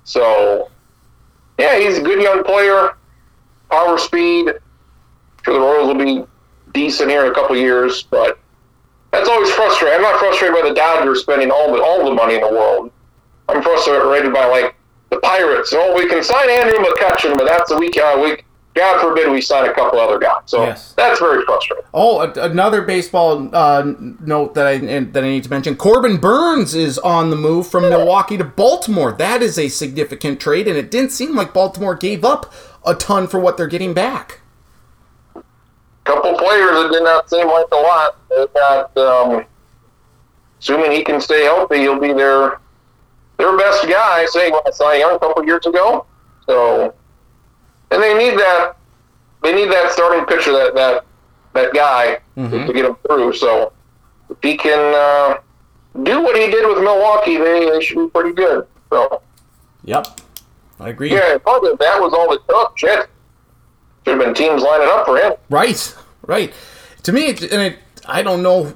[0.05, 0.71] So,
[1.59, 2.95] yeah, he's a good young player,
[3.69, 4.53] power speed.
[5.43, 6.23] Sure, the Royals will be
[6.71, 8.39] decent here in a couple years, but
[9.13, 9.95] that's always frustrating.
[9.97, 12.91] I'm not frustrated by the Dodgers spending all the all the money in the world.
[13.47, 14.75] I'm frustrated by like
[15.09, 15.71] the Pirates.
[15.73, 17.95] Oh, we can sign Andrew McCutchen, but that's a week.
[17.97, 18.45] Uh, week.
[18.75, 20.41] God forbid we sign a couple other guys.
[20.45, 20.93] So Yes.
[20.97, 21.85] that's very frustrating.
[21.93, 23.83] Oh, a- another baseball uh,
[24.19, 27.83] note that I that I need to mention: Corbin Burnes is on the move from
[27.87, 29.11] Milwaukee to Baltimore.
[29.11, 32.51] That is a significant trade, and it didn't seem like Baltimore gave up
[32.83, 34.39] a ton for what they're getting back.
[36.03, 38.17] Couple players that did not seem like a lot.
[38.29, 39.45] They've got, um,
[40.59, 42.59] assuming he can stay healthy, he'll be their
[43.37, 44.25] their best guy.
[44.25, 46.05] Say, when I saw Young a couple years ago.
[46.45, 46.93] So,
[47.91, 48.73] and they need that.
[49.41, 51.05] They need that starting pitcher, that that
[51.53, 52.65] that guy, Mhm.
[52.67, 53.33] to get them through.
[53.33, 53.71] So,
[54.29, 55.37] if he can uh,
[56.03, 58.65] do what he did with Milwaukee, they, they should be pretty good.
[58.91, 59.21] So,
[59.83, 60.07] Yep,
[60.79, 61.11] I agree.
[61.13, 62.77] yeah, probably that was all it took.
[62.77, 63.07] Shit,
[64.05, 65.33] should have been teams lining up for him.
[65.49, 66.53] Right, right.
[67.03, 68.73] To me, and it, I don't know.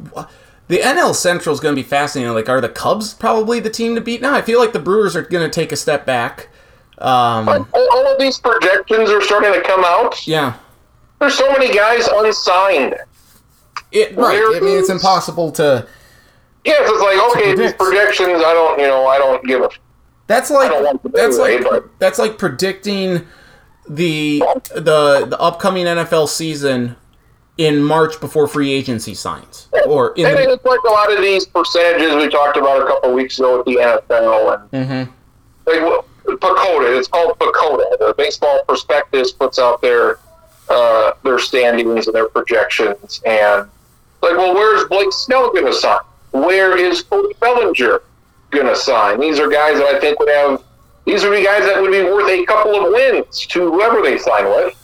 [0.68, 2.34] The NL Central is going to be fascinating.
[2.34, 4.22] Like, are the Cubs probably the team to beat?
[4.22, 6.50] Now, I feel like the Brewers are going to take a step back.
[6.98, 10.28] Um, all, all of these projections are starting to come out.
[10.28, 10.56] yeah,
[11.20, 12.96] There's so many guys unsigned.
[13.92, 14.42] it right.
[14.56, 15.88] I mean, it's impossible to.
[16.66, 18.44] Yes, it's like okay, these projections.
[18.44, 19.70] I don't, you know, I don't give a.
[20.26, 23.26] That's like don't want to that's like but- that's like predicting
[23.90, 24.40] the
[24.76, 26.96] the the upcoming NFL season
[27.58, 31.20] in March before free agency signs or in And the, it's like a lot of
[31.22, 35.10] these percentages we talked about a couple weeks ago with the NFL and Mhm.
[35.66, 36.98] like PECOTA.
[37.00, 37.98] It's called PECOTA.
[38.00, 40.20] The Baseball Prospectus puts out their
[40.70, 43.68] uh, their standings and their projections and
[44.22, 46.00] like, well, where's Blake Snell going to sign?
[46.32, 48.02] Where is Cody Bellinger
[48.52, 49.20] going to sign?
[49.22, 50.62] These are guys that I think would have
[51.08, 54.18] these would be guys that would be worth a couple of wins to whoever they
[54.18, 54.76] sign with.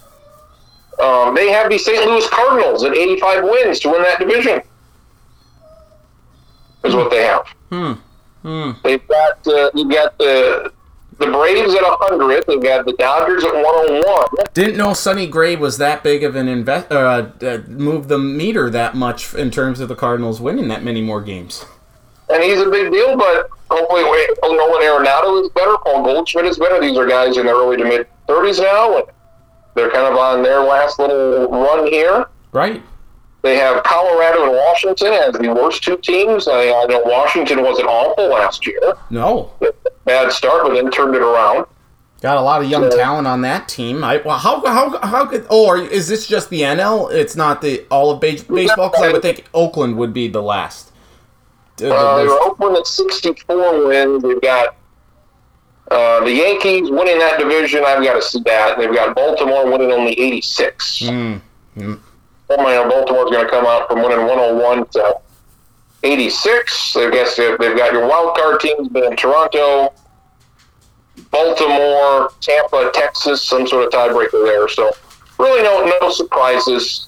[0.99, 2.05] Um, they have the St.
[2.05, 4.62] Louis Cardinals at 85 wins to win that division.
[6.86, 7.45] Is what they have.
[7.69, 7.93] Hmm.
[8.41, 8.71] Hmm.
[8.83, 10.71] They've got uh, you've got the
[11.17, 12.45] the Braves at 100.
[12.47, 14.47] They've got the Dodgers at 101.
[14.53, 16.89] Didn't know Sonny Gray was that big of an invest.
[16.89, 21.01] Uh, uh, move the meter that much in terms of the Cardinals winning that many
[21.01, 21.65] more games.
[22.29, 25.75] And he's a big deal, but hopefully, wait, oh, Nolan Arenado is better.
[25.83, 26.79] Paul Goldschmidt is better.
[26.79, 28.97] These are guys in their early to mid 30s now.
[28.97, 29.05] And
[29.75, 32.27] they're kind of on their last little run here.
[32.51, 32.81] Right.
[33.41, 36.47] They have Colorado and Washington as the worst two teams.
[36.47, 38.93] I, I know Washington wasn't awful last year.
[39.09, 39.51] No.
[40.05, 41.65] Bad start, but then turned it around.
[42.21, 44.01] Got a lot of young talent on that team.
[44.01, 47.12] I well, how how how could oh are, is this just the NL?
[47.12, 50.92] It's not the all of baseball because I would think Oakland would be the last.
[51.91, 52.41] Uh, they worst.
[52.41, 54.23] were Oakland at 64 wins.
[54.23, 54.75] They've got
[55.91, 57.83] uh, the Yankees winning that division.
[57.85, 58.77] I've got to see that.
[58.77, 60.99] They've got Baltimore winning only 86.
[61.03, 61.41] Mm.
[61.77, 65.19] Oh man, Baltimore's going to come out from winning 101 to
[66.03, 66.95] 86.
[66.97, 69.93] I guess they've they've got your wild card teams being Toronto,
[71.31, 74.67] Baltimore, Tampa, Texas, some sort of tiebreaker there.
[74.67, 74.91] So
[75.39, 77.07] really no no surprises.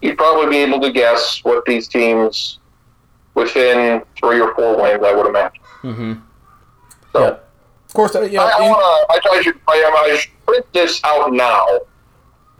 [0.00, 2.59] You'd probably be able to guess what these teams
[3.34, 5.62] within three or four wins, I would imagine.
[5.82, 6.12] Mm-hmm.
[7.12, 7.36] So Yeah.
[7.86, 8.42] Of course, uh, yeah.
[8.42, 8.46] I,
[9.10, 9.28] I to.
[9.30, 9.60] I, I should.
[9.66, 11.66] I, I should print this out now,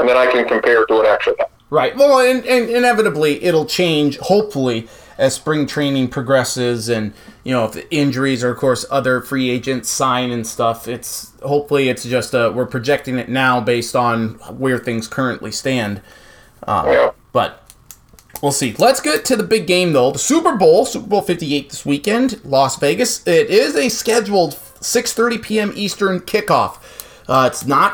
[0.00, 1.56] and then I can compare it to what actually happened.
[1.70, 1.96] Right.
[1.96, 4.18] Well, and, and inevitably it'll change.
[4.18, 7.12] Hopefully, as spring training progresses, and
[7.44, 10.88] you know if the injuries or of course other free agents sign and stuff.
[10.88, 16.02] It's hopefully it's just uh, we're projecting it now based on where things currently stand.
[16.66, 17.10] Um, Yeah.
[17.32, 17.69] But
[18.42, 18.74] we'll see.
[18.78, 20.10] Let's get to the big game though.
[20.10, 23.26] The Super Bowl, Super Bowl 58 this weekend, Las Vegas.
[23.26, 25.72] It is a scheduled 6:30 p.m.
[25.74, 26.78] Eastern kickoff.
[27.28, 27.92] Uh, it's not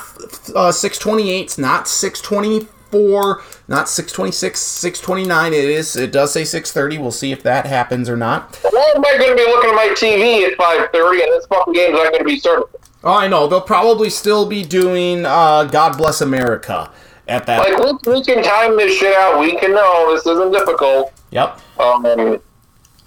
[0.55, 1.43] uh, 6:28.
[1.43, 3.43] It's not 6:24.
[3.69, 4.57] Not 6:26.
[4.57, 5.49] 6:29.
[5.49, 5.97] It is.
[5.97, 6.99] It does say 6:30.
[6.99, 8.57] We'll see if that happens or not.
[8.63, 11.47] Why am I going to be looking at my TV at five thirty, and this
[11.47, 12.67] fucking game's not going to be started?
[13.05, 13.47] Oh, I know.
[13.47, 16.91] They'll probably still be doing uh, "God Bless America"
[17.29, 17.59] at that.
[17.59, 19.41] Like we, we can time this shit out.
[19.41, 21.13] We can know this isn't difficult.
[21.31, 21.61] Yep.
[21.79, 22.41] Um,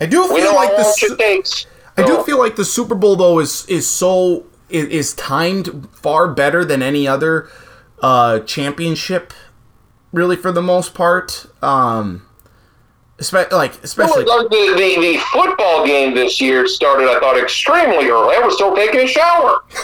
[0.02, 0.84] I do we feel know like how the.
[0.84, 1.66] long Su- it takes.
[1.98, 6.28] I do feel like the Super Bowl though is is so is, is timed far
[6.28, 7.50] better than any other
[8.02, 9.34] uh, championship,
[10.14, 11.48] really for the most part.
[11.62, 12.26] Um,
[13.18, 18.10] espe- like especially Like the, the, the football game this year started, I thought, extremely
[18.10, 18.36] early.
[18.36, 19.64] I was still taking a shower.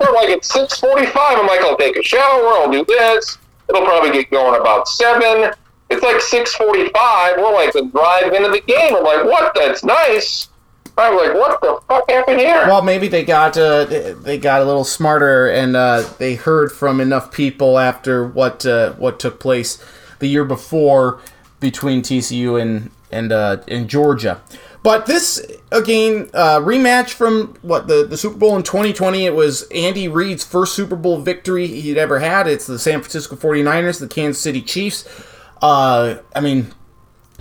[0.00, 3.38] We're like at 6.45, I'm like, I'll take a shower, I'll do this.
[3.70, 5.52] It'll probably get going about 7.
[5.90, 7.38] It's like 6.45.
[7.38, 8.94] We're like the drive into the game.
[8.94, 9.54] I'm like, what?
[9.54, 10.48] That's nice.
[10.98, 12.66] I'm like, what the fuck happened here?
[12.66, 17.00] well maybe they got uh, they got a little smarter and uh, they heard from
[17.00, 19.82] enough people after what uh, what took place
[20.18, 21.20] the year before
[21.58, 24.42] between TCU and and uh, and Georgia.
[24.82, 29.26] But this again uh, rematch from what the, the Super Bowl in 2020.
[29.26, 32.46] It was Andy Reid's first Super Bowl victory he'd ever had.
[32.46, 35.06] It's the San Francisco 49ers, the Kansas City Chiefs.
[35.60, 36.68] Uh, I mean,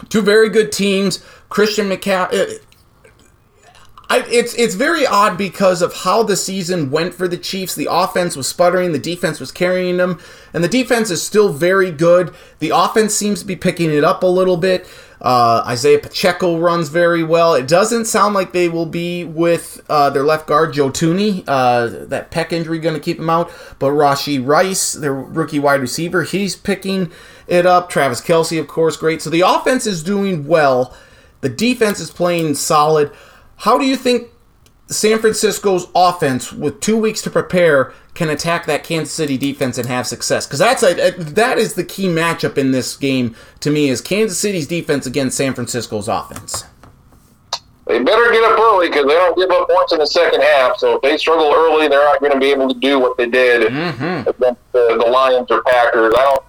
[0.09, 1.23] two very good teams.
[1.47, 2.59] Christian McCaffrey.
[4.11, 7.75] I, it's it's very odd because of how the season went for the Chiefs.
[7.75, 10.19] The offense was sputtering, the defense was carrying them,
[10.51, 12.33] and the defense is still very good.
[12.57, 14.87] The offense seems to be picking it up a little bit.
[15.21, 17.53] Uh, Isaiah Pacheco runs very well.
[17.53, 21.43] It doesn't sound like they will be with uh, their left guard Joe Thuney.
[21.47, 25.81] Uh, that pec injury going to keep him out, but Rashee Rice, their rookie wide
[25.81, 27.11] receiver, he's picking
[27.47, 27.89] it up.
[27.89, 29.21] Travis Kelce, of course, great.
[29.21, 30.95] So the offense is doing well.
[31.41, 33.11] The defense is playing solid.
[33.57, 34.29] How do you think
[34.89, 39.87] San Francisco's offense, with two weeks to prepare, can attack that Kansas City defense and
[39.87, 40.47] have success?
[40.47, 44.39] Because that's a, that is the key matchup in this game to me is Kansas
[44.39, 46.65] City's defense against San Francisco's offense.
[47.85, 50.77] They better get up early because they don't give up points in the second half.
[50.77, 53.27] So if they struggle early, they're not going to be able to do what they
[53.27, 54.29] did Mm-hmm.
[54.29, 56.13] against the, the Lions or Packers.
[56.15, 56.43] I don't.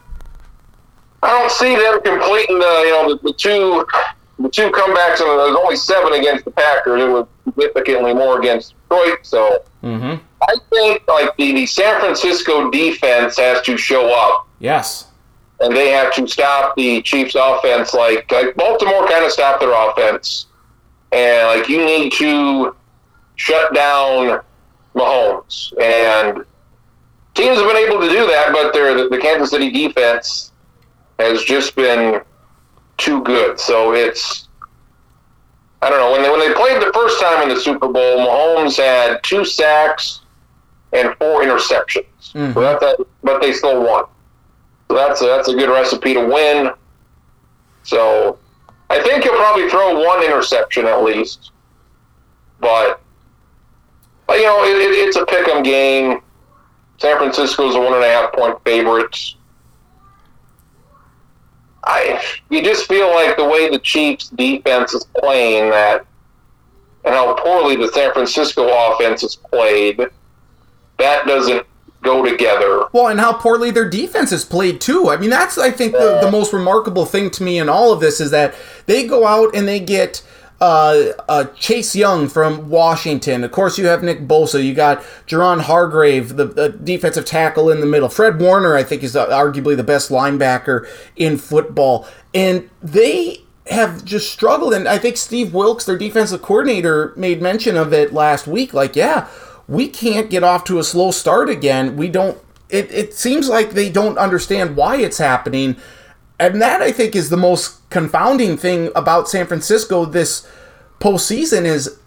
[1.23, 3.87] I don't see them completing the you know the, the two
[4.41, 7.01] the two comebacks and there was only seven against the Packers.
[7.03, 9.19] It was significantly more against Detroit.
[9.23, 10.23] So Mm-hmm.
[10.43, 15.07] I think like the, the San Francisco defense has to show up Yes.
[15.61, 17.95] and they have to stop the Chiefs' offense.
[17.95, 20.47] Like like Baltimore kind of stopped their offense,
[21.13, 22.77] and like you need to
[23.37, 24.41] shut down
[24.95, 25.73] Mahomes.
[25.81, 26.45] And
[27.35, 30.53] teams have been able to do that, but the, the Kansas City defense
[31.19, 32.21] has just been
[33.01, 33.59] too good.
[33.59, 34.49] So it's
[35.83, 38.19] I don't know when they when they played the first time in the Super Bowl,
[38.19, 40.21] Mahomes had two sacks
[40.93, 42.05] and four interceptions.
[42.35, 42.59] Mm-hmm.
[42.61, 44.05] That's that, but they still won.
[44.89, 46.71] So that's a, that's a good recipe to win.
[47.85, 48.39] So
[48.91, 51.53] I think he'll probably throw one interception at least,
[52.61, 53.01] but,
[54.27, 56.21] but you know it, it, it's a pick 'em game.
[56.99, 59.37] San Francisco's a one and a half point favorites.
[61.85, 66.07] I you just feel like the way the Chiefs defense is playing that
[67.05, 70.01] and how poorly the San Francisco offense is played,
[70.99, 71.67] that doesn't
[72.03, 72.87] go together.
[72.93, 75.09] Well, and how poorly their defense is played too.
[75.09, 78.01] I mean, that's I think the, the most remarkable thing to me in all of
[78.01, 78.55] this is that
[78.87, 80.23] they go out and they get
[80.61, 83.45] uh, uh, Chase Young from Washington.
[83.45, 84.63] Of course, you have Nick Bosa.
[84.63, 88.11] You got Javon Hargrave, the, the, defensive tackle in the middle.
[88.11, 90.87] Fred Warner, I think, is arguably the best linebacker
[91.17, 92.07] in football.
[92.35, 94.75] And they have just struggled.
[94.75, 98.75] And I think Steve Wilks, their defensive coordinator, made mention of it last week.
[98.75, 99.29] Like, yeah,
[99.67, 101.97] we can't get off to a slow start again.
[101.97, 102.39] We don't.
[102.69, 105.77] It, it seems like they don't understand why it's happening
[106.41, 110.49] and that I think is the most confounding thing about San Francisco this
[110.99, 111.99] postseason is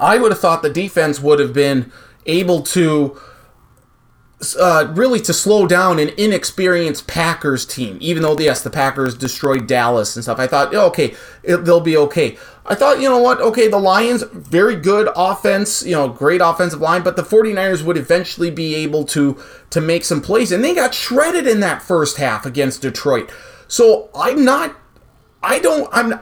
[0.00, 1.92] I would have thought the defense would have been
[2.24, 3.20] able to
[4.58, 7.96] uh, really to slow down an inexperienced Packers team.
[8.00, 11.96] Even though yes, the Packers destroyed Dallas and stuff, I thought okay, it, they'll be
[11.96, 12.36] okay.
[12.66, 13.40] I thought, you know what?
[13.40, 17.96] Okay, the Lions, very good offense, you know, great offensive line, but the 49ers would
[17.96, 19.38] eventually be able to
[19.70, 23.30] to make some plays and they got shredded in that first half against Detroit.
[23.68, 24.76] So I'm not,
[25.42, 26.14] I don't, I'm,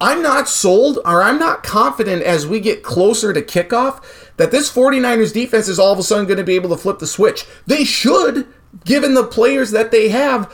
[0.00, 4.02] I'm not sold or I'm not confident as we get closer to kickoff
[4.36, 6.98] that this 49ers defense is all of a sudden going to be able to flip
[6.98, 7.44] the switch.
[7.66, 8.46] They should,
[8.84, 10.52] given the players that they have,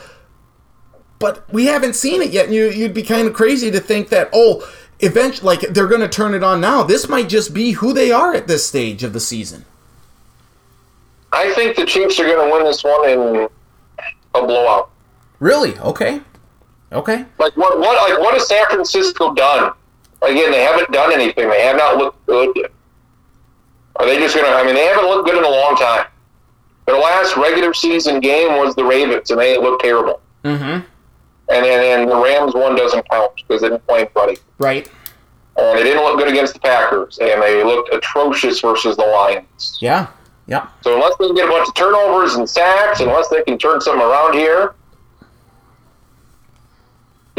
[1.17, 2.45] but we haven't seen it yet.
[2.45, 4.67] And you, you'd be kind of crazy to think that, oh,
[4.99, 6.83] eventually, like they're going to turn it on now.
[6.83, 9.65] This might just be who they are at this stage of the season.
[11.31, 13.47] I think the Chiefs are going to win this one in
[14.35, 14.89] a blowout.
[15.39, 15.77] Really?
[15.79, 16.21] Okay.
[16.91, 17.25] Okay.
[17.37, 17.79] Like what?
[17.79, 18.09] What?
[18.09, 19.73] Like what has San Francisco done?
[20.21, 21.49] Again, they haven't done anything.
[21.49, 22.71] They have not looked good.
[23.95, 24.47] Are they just gonna?
[24.49, 26.07] I mean, they haven't looked good in a long time.
[26.85, 30.21] Their last regular season game was the Ravens, and they looked terrible.
[30.43, 30.63] Mm-hmm.
[30.63, 34.37] And then and the Rams one doesn't count because they didn't play anybody.
[34.57, 34.89] Right.
[35.57, 39.77] And they didn't look good against the Packers, and they looked atrocious versus the Lions.
[39.81, 40.07] Yeah.
[40.47, 40.67] Yeah.
[40.81, 43.81] So unless they can get a bunch of turnovers and sacks, unless they can turn
[43.81, 44.73] something around here,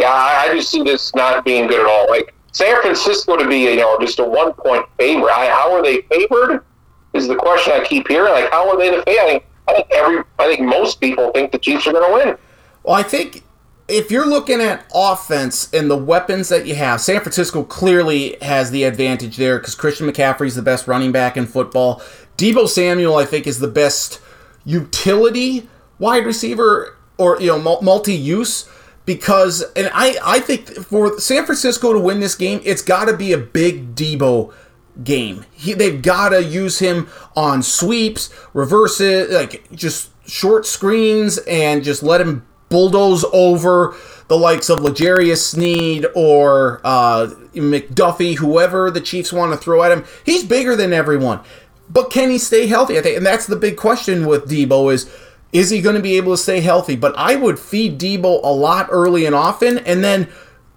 [0.01, 2.09] yeah, I, I just see this not being good at all.
[2.09, 5.33] Like San Francisco to be, you know, just a one point favorite.
[5.33, 6.65] I, how are they favored?
[7.13, 8.33] Is the question I keep hearing.
[8.33, 9.45] Like, how are they the favorite?
[9.69, 12.39] I think, every, I think most people think the Chiefs are going to win.
[12.83, 13.43] Well, I think
[13.89, 18.71] if you're looking at offense and the weapons that you have, San Francisco clearly has
[18.71, 22.01] the advantage there because Christian McCaffrey is the best running back in football.
[22.37, 24.21] Deebo Samuel, I think, is the best
[24.65, 28.69] utility wide receiver or you know multi-use
[29.15, 33.17] because and I I think for San Francisco to win this game, it's got to
[33.17, 34.55] be a big Deebo
[35.03, 35.45] game.
[35.51, 42.05] He, they've got to use him on sweeps, reverses, like just short screens, and just
[42.05, 43.97] let him bulldoze over
[44.29, 49.91] the likes of L'Jarius Sneed or uh, McDuffie, whoever the Chiefs want to throw at
[49.91, 50.05] him.
[50.25, 51.41] He's bigger than everyone,
[51.89, 52.97] but can he stay healthy?
[52.97, 55.11] I think, and that's the big question with Deebo is
[55.53, 56.97] is he going to be able to stay healthy?
[56.97, 60.29] But I would feed Deebo a lot early and often, and then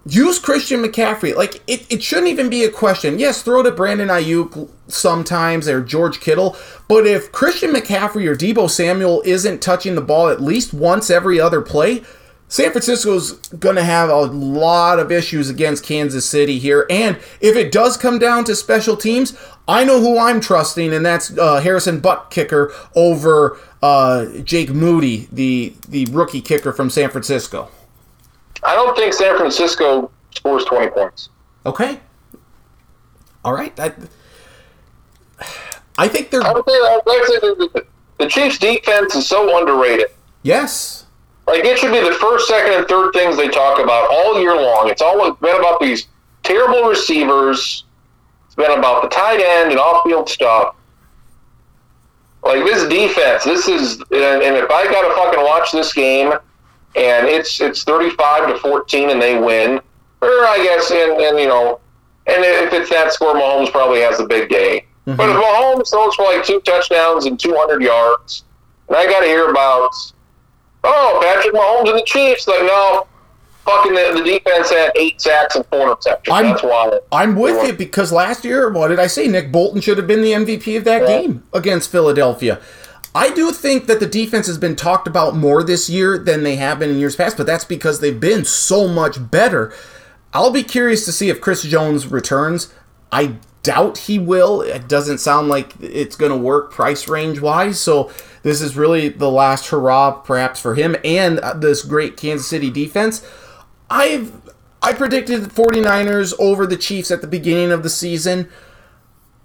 [0.05, 1.35] use Christian McCaffrey.
[1.35, 3.19] Like it, it shouldn't even be a question.
[3.19, 6.57] Yes, throw to Brandon Aiyuk sometimes or George Kittle,
[6.87, 11.39] but if Christian McCaffrey or Deebo Samuel isn't touching the ball at least once every
[11.39, 12.03] other play,
[12.53, 16.85] San Francisco's going to have a lot of issues against Kansas City here.
[16.87, 19.35] And if it does come down to special teams,
[19.67, 25.27] I know who I'm trusting, and that's uh, Harrison Butt kicker over uh, Jake Moody,
[25.31, 27.69] the the rookie kicker from San Francisco.
[28.61, 31.29] I don't think San Francisco scores 20 points.
[31.65, 31.99] Okay.
[33.43, 33.73] All right.
[33.79, 33.93] I,
[35.97, 36.43] I think they're.
[36.43, 37.85] I would say, the,
[38.19, 40.09] the Chiefs' defense is so underrated.
[40.43, 41.02] Yes.
[41.45, 44.55] Like it should be the first, second, and third things they talk about all year
[44.55, 44.89] long.
[44.89, 46.07] It's always been about these
[46.43, 47.85] terrible receivers.
[48.45, 50.75] It's been about the tight end and off-field stuff.
[52.43, 56.33] Like this defense, this is, and, and if I got to fucking watch this game,
[56.95, 59.79] and it's it's thirty-five to fourteen, and they win,
[60.21, 61.79] or I guess, and, and you know,
[62.27, 64.85] and if it's that score, Mahomes probably has a big day.
[65.07, 65.15] Mm-hmm.
[65.15, 68.43] But if Mahomes throws for like two touchdowns and two hundred yards,
[68.89, 69.91] and I got to hear about
[70.83, 72.47] oh, Patrick Mahomes and the Chiefs.
[72.47, 73.07] Like, no,
[73.65, 76.31] fucking the, the defense had eight sacks and four interceptions.
[76.31, 76.99] I'm- That's why.
[77.11, 79.27] I'm with you because last year, what did I say?
[79.27, 81.07] Nick Bolton should have been the MVP of that Yeah.
[81.21, 82.59] game against Philadelphia.
[83.15, 86.55] I do think that the defense has been talked about more this year than they
[86.55, 89.71] have been in years past, but that's because they've been so much better.
[90.33, 92.73] I'll be curious to see if Chris Jones returns.
[93.11, 94.61] I doubt he will.
[94.61, 97.79] It doesn't sound like it's going to work price range wise.
[97.79, 98.09] So
[98.43, 102.69] this is really the last hurrah, perhaps, for him and uh, this great Kansas City
[102.69, 103.25] defense.
[103.89, 104.33] I've
[104.81, 108.49] I predicted 49ers over the Chiefs at the beginning of the season.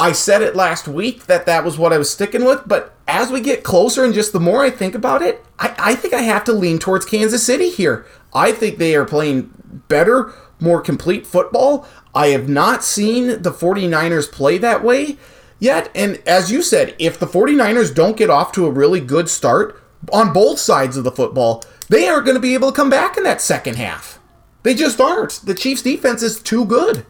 [0.00, 3.30] I said it last week that that was what I was sticking with, but as
[3.30, 6.22] we get closer and just the more I think about it, I, I think I
[6.22, 8.04] have to lean towards Kansas City here.
[8.34, 9.52] I think they are playing
[9.88, 11.86] better, more complete football.
[12.14, 15.18] I have not seen the 49ers play that way
[15.58, 15.90] yet.
[15.94, 19.82] And as you said, if the 49ers don't get off to a really good start
[20.12, 23.16] on both sides of the football, they aren't going to be able to come back
[23.16, 24.18] in that second half.
[24.62, 25.40] They just aren't.
[25.44, 27.06] The Chiefs' defense is too good.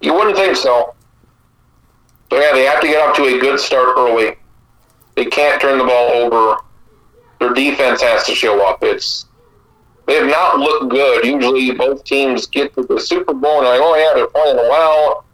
[0.00, 0.94] You wouldn't think so.
[2.30, 4.36] So yeah, they have to get off to a good start early.
[5.16, 6.56] They can't turn the ball over.
[7.38, 8.82] Their defense has to show up.
[8.82, 9.26] It's
[10.06, 11.24] they have not looked good.
[11.24, 15.24] Usually, both teams get to the Super Bowl and like, oh yeah, they're playing well,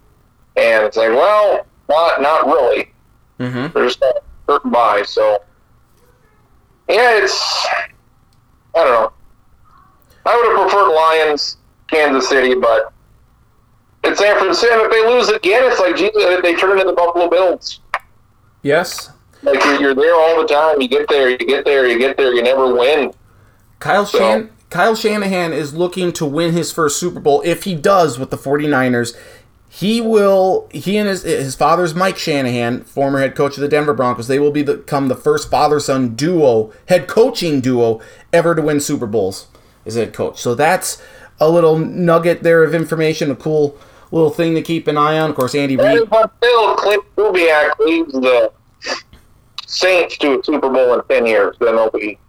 [0.59, 2.91] and it's like, well, not not really.
[3.39, 3.73] Mm-hmm.
[3.73, 4.03] They're just
[4.47, 5.03] hurt by.
[5.03, 5.39] So
[6.87, 7.67] yeah, it's
[8.75, 9.13] I don't know.
[10.25, 11.57] I would have preferred Lions,
[11.89, 12.91] Kansas City, but
[14.03, 14.85] it's San Francisco.
[14.85, 17.79] If they lose again, it's like Jesus, they turn into the Buffalo Bills.
[18.61, 19.11] Yes.
[19.41, 20.81] Like you're, you're there all the time.
[20.81, 22.33] You get there, you get there, you get there.
[22.33, 23.13] You never win.
[23.79, 27.41] Kyle So- Shan- Kyle Shanahan is looking to win his first Super Bowl.
[27.43, 29.17] If he does with the 49ers,
[29.79, 33.93] he will he and his his father's Mike Shanahan, former head coach of the Denver
[33.93, 38.01] Broncos, they will be become the first father-son duo, head coaching duo
[38.33, 39.47] ever to win Super Bowls
[39.85, 40.37] as head coach.
[40.41, 41.01] So that's
[41.39, 43.77] a little nugget there of information, a cool
[44.11, 45.29] little thing to keep an eye on.
[45.29, 45.99] Of course, Andy Reid.
[46.07, 48.51] Still, Klint Kubiak leads the
[49.65, 51.55] Saints to a Super Bowl in ten years.
[51.61, 52.19] Then they'll be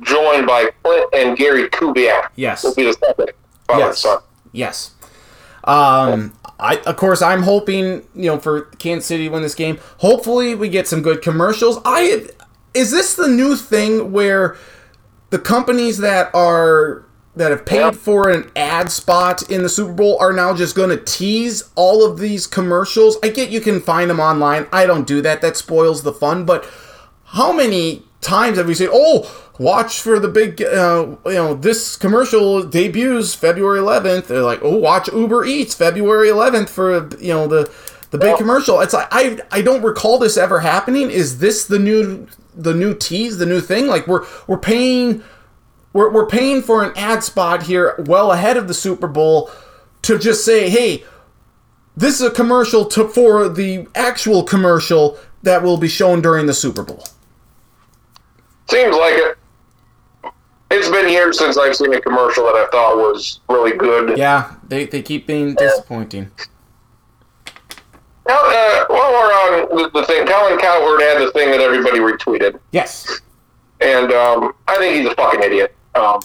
[0.00, 2.30] joined by Klint and Gary Kubiak.
[2.34, 2.64] Yes.
[2.64, 3.30] will be the second
[3.68, 4.00] father Yes.
[4.00, 4.18] son.
[4.50, 4.93] Yes.
[5.64, 9.78] Um, I of course I'm hoping you know for Kansas City to win this game.
[9.98, 11.78] Hopefully we get some good commercials.
[11.84, 12.26] I
[12.74, 14.56] is this the new thing where
[15.30, 17.04] the companies that are
[17.36, 17.90] that have paid Yeah.
[17.90, 22.04] for an ad spot in the Super Bowl are now just going to tease all
[22.04, 23.16] of these commercials.
[23.24, 24.66] I get you can find them online.
[24.72, 25.40] I don't do that.
[25.40, 26.44] That spoils the fun.
[26.44, 26.64] But
[27.24, 31.96] how many times have we said, "Oh, watch for the big, uh, you know, this
[31.96, 37.46] commercial debuts February 11th." They're like, "Oh, watch Uber Eats February 11th for you know
[37.46, 37.70] the
[38.10, 41.10] the big Well- commercial." It's like I I don't recall this ever happening.
[41.10, 43.86] Is this the new the new tease, the new thing?
[43.86, 45.22] Like we're we're paying
[45.94, 49.50] we're, we're paying for an ad spot here well ahead of the Super Bowl
[50.02, 51.04] to just say, hey,
[51.96, 56.52] this is a commercial to, for the actual commercial that will be shown during the
[56.52, 57.04] Super Bowl.
[58.68, 59.33] Seems like it.
[61.04, 64.16] Been years since I've seen a commercial that I thought was really good.
[64.16, 66.30] Yeah, they, they keep being disappointing.
[68.26, 69.32] Now, uh, while we're
[69.68, 73.20] on the, the thing, Colin Cowherd had the thing that everybody retweeted, Yes.
[73.82, 75.76] and um, I think he's a fucking idiot.
[75.94, 76.20] Um,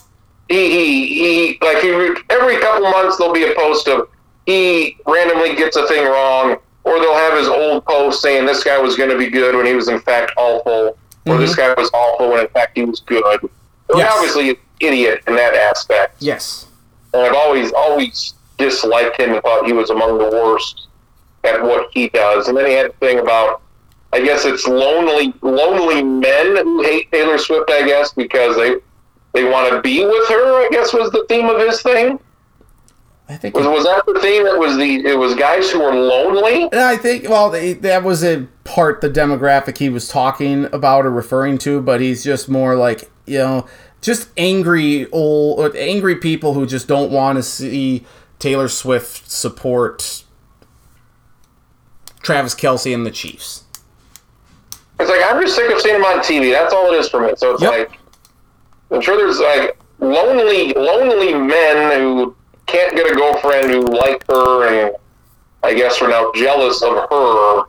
[0.48, 1.90] he, he, he, like, he,
[2.30, 4.08] every couple months there'll be a post of
[4.46, 6.56] he randomly gets a thing wrong,
[6.86, 9.66] or they'll have his old post saying this guy was going to be good when
[9.66, 13.02] he was in fact awful, or this guy was awful when in fact he was
[13.02, 13.42] good.
[13.42, 13.98] Mm-hmm.
[13.98, 14.14] Yes.
[14.16, 16.16] obviously idiot in that aspect.
[16.20, 16.68] Yes.
[17.14, 20.88] and I've always always disliked him and thought he was among the worst
[21.44, 22.48] at what he does.
[22.48, 23.62] And then he had a thing about,
[24.12, 27.70] I guess it's lonely lonely men who hate Taylor Swift.
[27.72, 28.76] I guess because they
[29.34, 30.66] they want to be with her.
[30.66, 32.20] I guess was the theme of his thing.
[33.30, 33.56] I think.
[33.56, 34.48] Was was that the theme?
[34.48, 36.68] It was the it was guys who were lonely.
[36.74, 41.12] I think, well, they, that was a part, the demographic he was talking about or
[41.12, 43.68] referring to, but he's just more like, you know,
[44.02, 48.06] just angry old, angry people who just don't want to see
[48.40, 50.24] Taylor Swift support
[52.22, 53.64] Travis Kelce and the Chiefs.
[55.00, 56.52] It's like I'm just sick of seeing him on TV.
[56.52, 57.34] That's all it is for me.
[57.38, 57.72] So it's Yep.
[57.72, 58.00] like
[58.92, 62.36] I'm sure there's like lonely lonely men who
[62.66, 64.96] can't get a girlfriend who like her and
[65.64, 67.64] I guess are now jealous of her.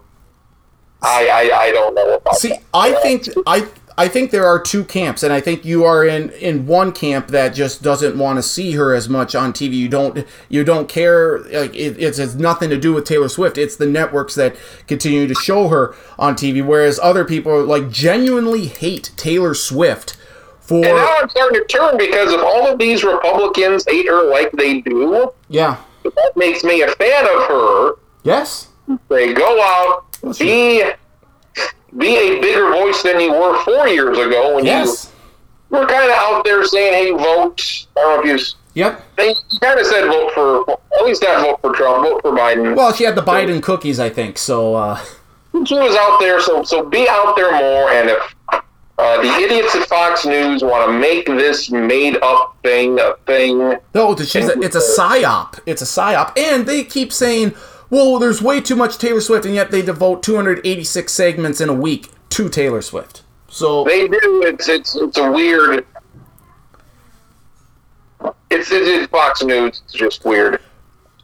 [1.03, 2.63] I I, I don't know about See, that.
[2.75, 3.67] I think I
[4.01, 7.29] I think there are two camps, and I think you are in in one camp
[7.29, 9.75] that just doesn't want to see her as much on TV.
[9.75, 11.41] You don't you don't care.
[11.41, 13.59] Like it, it's has nothing to do with Taylor Swift.
[13.59, 16.65] It's the networks that continue to show her on TV.
[16.65, 20.17] Whereas other people like genuinely hate Taylor Swift
[20.61, 24.31] for And now I'm starting to turn because if all of these Republicans hate her
[24.31, 27.93] like they do, yeah, that makes me a fan of her.
[28.23, 28.69] yes,
[29.11, 30.85] They go out, be
[31.97, 35.13] be a bigger voice than you were four years ago when yes,
[35.71, 39.05] you were kind of out there saying, "Hey, vote." I don't know if you yep.
[39.17, 42.77] they kind of said vote for at least not vote for Trump, vote for Biden.
[42.77, 44.39] Well, she had the Biden cookies, I think.
[44.39, 44.97] So uh,
[45.65, 47.91] she was out there, so so be out there more.
[47.91, 48.37] And if
[48.99, 53.79] uh, the idiots at Fox News want to make this made up thing a thing,
[53.95, 55.59] no, she's a, it's a psyop.
[55.67, 57.55] It's a psyop, and they keep saying,
[57.91, 61.75] "Well, there's way too much Taylor Swift," and yet they devote 286 segments in a
[61.75, 63.23] week to Taylor Swift.
[63.49, 64.43] So they do.
[64.47, 65.85] It's it's it's a weird.
[68.51, 69.81] It's, it's, it's Fox News.
[69.85, 70.61] It's just weird.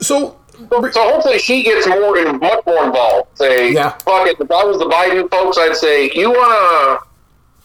[0.00, 0.38] so
[0.70, 0.80] So
[1.12, 3.36] hopefully she gets more and much more involved.
[3.36, 3.90] Say, Yeah.
[3.98, 4.36] fuck it.
[4.40, 7.06] If I was the Biden folks, I'd say, you want to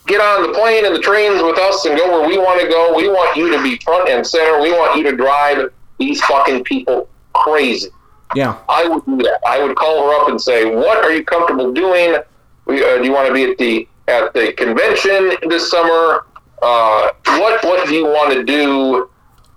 [0.08, 2.68] get on the plane and the trains with us and go where we want to
[2.68, 2.94] go.
[2.96, 4.60] We want you to be front and center.
[4.62, 7.90] We want you to drive these fucking people crazy.
[8.36, 9.40] Yeah, I would do that.
[9.48, 12.18] I would call her up and say, "What are you comfortable doing?
[12.66, 16.26] We, uh, do you want to be at the at the convention this summer?
[16.62, 19.10] Uh, what what do you want to do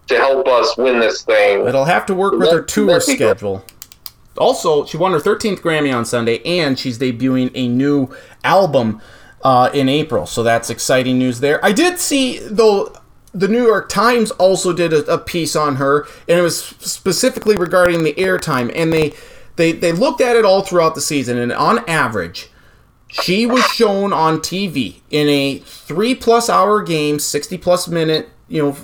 [0.07, 3.17] to help us win this thing?" it'll have to work with her tour That'd good.
[3.17, 3.65] schedule.
[4.37, 8.09] Also, she won her 13th Grammy on Sunday, and she's debuting a new
[8.43, 9.01] album
[9.45, 10.27] uh, in April.
[10.27, 11.65] So that's exciting news there.
[11.65, 12.93] I did see though.
[13.35, 17.57] The New York Times also did a, a piece on her, and it was specifically
[17.57, 18.71] regarding the airtime.
[18.75, 19.13] And they,
[19.57, 22.51] they they looked at it all throughout the season, and on average,
[23.23, 28.63] she was shown on TV in a three plus hour game, 60 plus minute, you
[28.63, 28.77] know,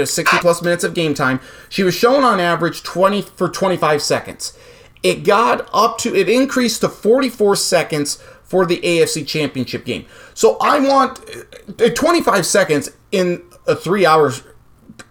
[0.00, 1.40] uh, 60 plus minutes of game time.
[1.68, 4.56] She was shown on average 20 for 25 seconds.
[5.02, 10.06] It got up to, it increased to 44 seconds for the AFC Championship game.
[10.34, 11.18] So I want
[11.80, 14.42] uh, 25 seconds in a three hours,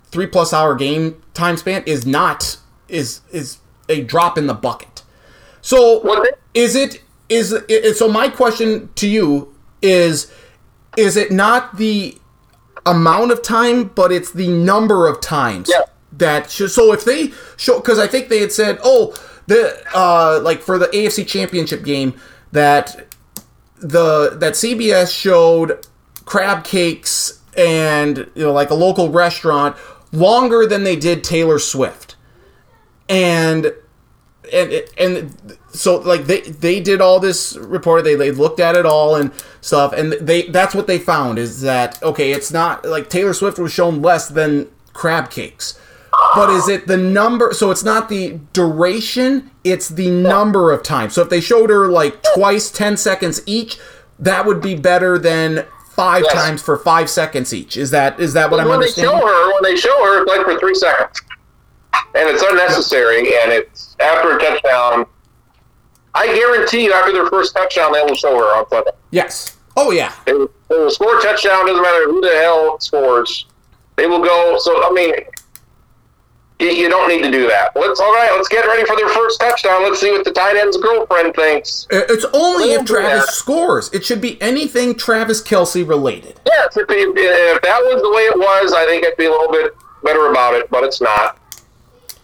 [0.05, 2.57] three plus hour game time span is not,
[2.87, 3.57] is, is
[3.89, 5.03] a drop in the bucket.
[5.61, 6.23] So
[6.53, 10.31] is it is it, so my question to you is
[10.97, 12.17] is it not the
[12.85, 15.83] amount of time but it's the number of times Yeah.
[16.13, 19.15] that should, so if they show because i think they had said oh
[19.47, 22.13] the uh like for the afc championship game
[22.51, 23.12] that
[23.83, 25.85] the that cbs showed
[26.25, 29.75] crab cakes and you know like a local restaurant
[30.11, 32.15] longer than they did taylor swift.
[33.09, 33.73] And
[34.51, 38.85] and and so like they they did all this report they they looked at it
[38.85, 39.31] all and
[39.61, 43.57] stuff and they that's what they found is that okay it's not like Taylor Swift
[43.57, 45.79] was shown less than crab cakes
[46.35, 51.13] but is it the number so it's not the duration it's the number of times
[51.13, 53.77] so if they showed her like twice 10 seconds each
[54.19, 56.33] that would be better than five Yes.
[56.33, 59.53] times for 5 seconds each is that is that what I'm when they show her,
[59.53, 61.21] when they show her, it's like for three seconds,
[62.15, 65.05] and it's unnecessary, and it's after a touchdown.
[66.15, 68.91] I guarantee you, after their first touchdown, they will show her on Sunday.
[69.11, 71.65] yes oh yeah They will, they will score a touchdown.
[71.67, 73.45] Doesn't matter who the hell scores.
[73.95, 74.57] They will go.
[74.59, 75.13] So I mean,
[76.59, 77.71] you, don't need to do that.
[77.75, 78.31] Let's all right.
[78.35, 79.83] Let's get ready for their first touchdown.
[79.83, 81.87] Let's see what the tight end's girlfriend thinks.
[81.89, 83.91] It's only if Travis scores.
[83.93, 86.39] It should be anything Travis Kelce related.
[86.45, 89.31] Yes, if, if, if that was the way it was, I think I'd be a
[89.31, 90.69] little bit better about it.
[90.69, 91.37] But it's not.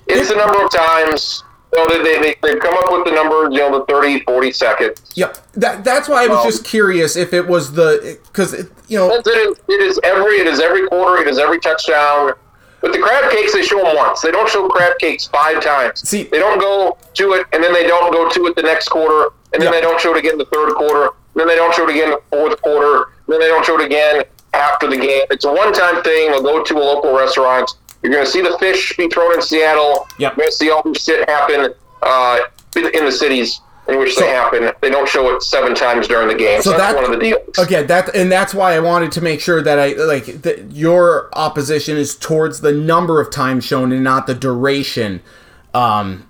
[0.08, 1.44] It's the number of times.
[1.72, 4.52] You know, they, they, they've come up with the number, you know, the 30, 40
[4.52, 5.12] seconds.
[5.14, 5.38] Yep.
[5.54, 8.54] That that's why I was Um, just curious if it was the because
[8.88, 11.22] you know It is, it is every it is every quarter.
[11.22, 12.34] It is every touchdown.
[12.82, 14.22] But the crab cakes they show them once.
[14.22, 16.08] They don't show crab cakes five times.
[16.08, 18.88] See- they don't go to it and then they don't go to it the next
[18.90, 19.72] quarter and then Yeah.
[19.72, 21.12] they don't show it again the third quarter.
[21.36, 23.10] Then they don't show it again the fourth quarter.
[23.28, 24.24] Then they don't show it again
[24.54, 25.24] after the game.
[25.30, 26.32] It's a one-time thing.
[26.32, 27.70] They'll go to a local restaurant.
[28.02, 30.08] You're going to see the fish be thrown in Seattle.
[30.18, 30.32] Yep.
[30.32, 32.40] You're going to see all this shit happen uh,
[32.76, 33.62] in in the cities
[33.92, 34.72] in which So- they happen.
[34.82, 36.62] They don't show it seven times during the game.
[36.62, 37.58] So So, that's that- one of the deals.
[37.58, 41.30] again that and that's why I wanted to make sure that I like that your
[41.34, 45.22] opposition is towards the number of times shown and not the duration
[45.74, 46.26] um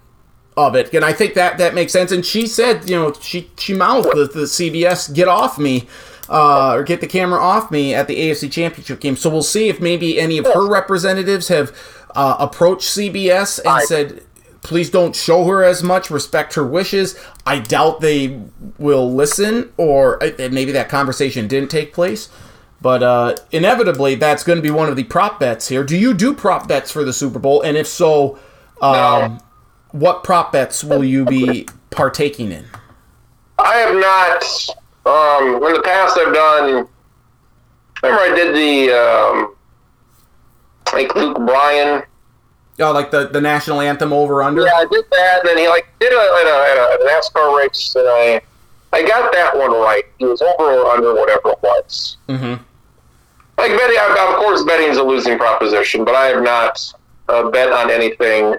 [0.58, 0.94] of it.
[0.94, 2.12] And I think that that makes sense.
[2.12, 5.88] And she said, you know, she she mouthed the, the CBS get off me.
[6.32, 9.16] Uh, or get the camera off me at the AFC Championship game.
[9.16, 11.72] So we'll see if maybe any of her representatives have
[12.16, 13.88] uh, approached CBS and Right.
[13.88, 14.22] said,
[14.62, 18.42] please don't show her as much respect her wishes i doubt they
[18.78, 22.30] will listen or uh, maybe that conversation didn't take place
[22.82, 26.14] but uh, inevitably that's going to be one of the prop bets here do you
[26.14, 28.38] do prop bets for the super bowl and if so
[28.82, 29.40] um,
[29.92, 32.66] what prop bets will you be partaking in
[33.58, 34.42] I have not.
[35.06, 36.88] Um, in the past, I've done
[38.02, 39.56] Remember, I did the um,
[40.94, 42.04] like Luke Bryan.
[42.80, 44.64] Oh, like the, the national anthem over under.
[44.64, 45.40] Yeah, I did that.
[45.42, 48.42] And then he like did a, at a, at a NASCAR race, and I
[48.94, 50.06] I got that one right.
[50.18, 52.18] He was over or under whatever it was.
[52.28, 52.64] Mm-hmm.
[53.58, 56.94] Like betting, of course, betting is a losing proposition, but I have not
[57.28, 58.56] uh, bet on anything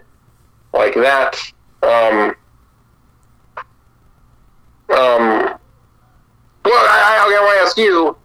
[0.75, 1.37] like that.
[1.83, 2.37] Um,
[4.91, 5.59] um,
[6.65, 8.17] well, I, I, I want to ask you.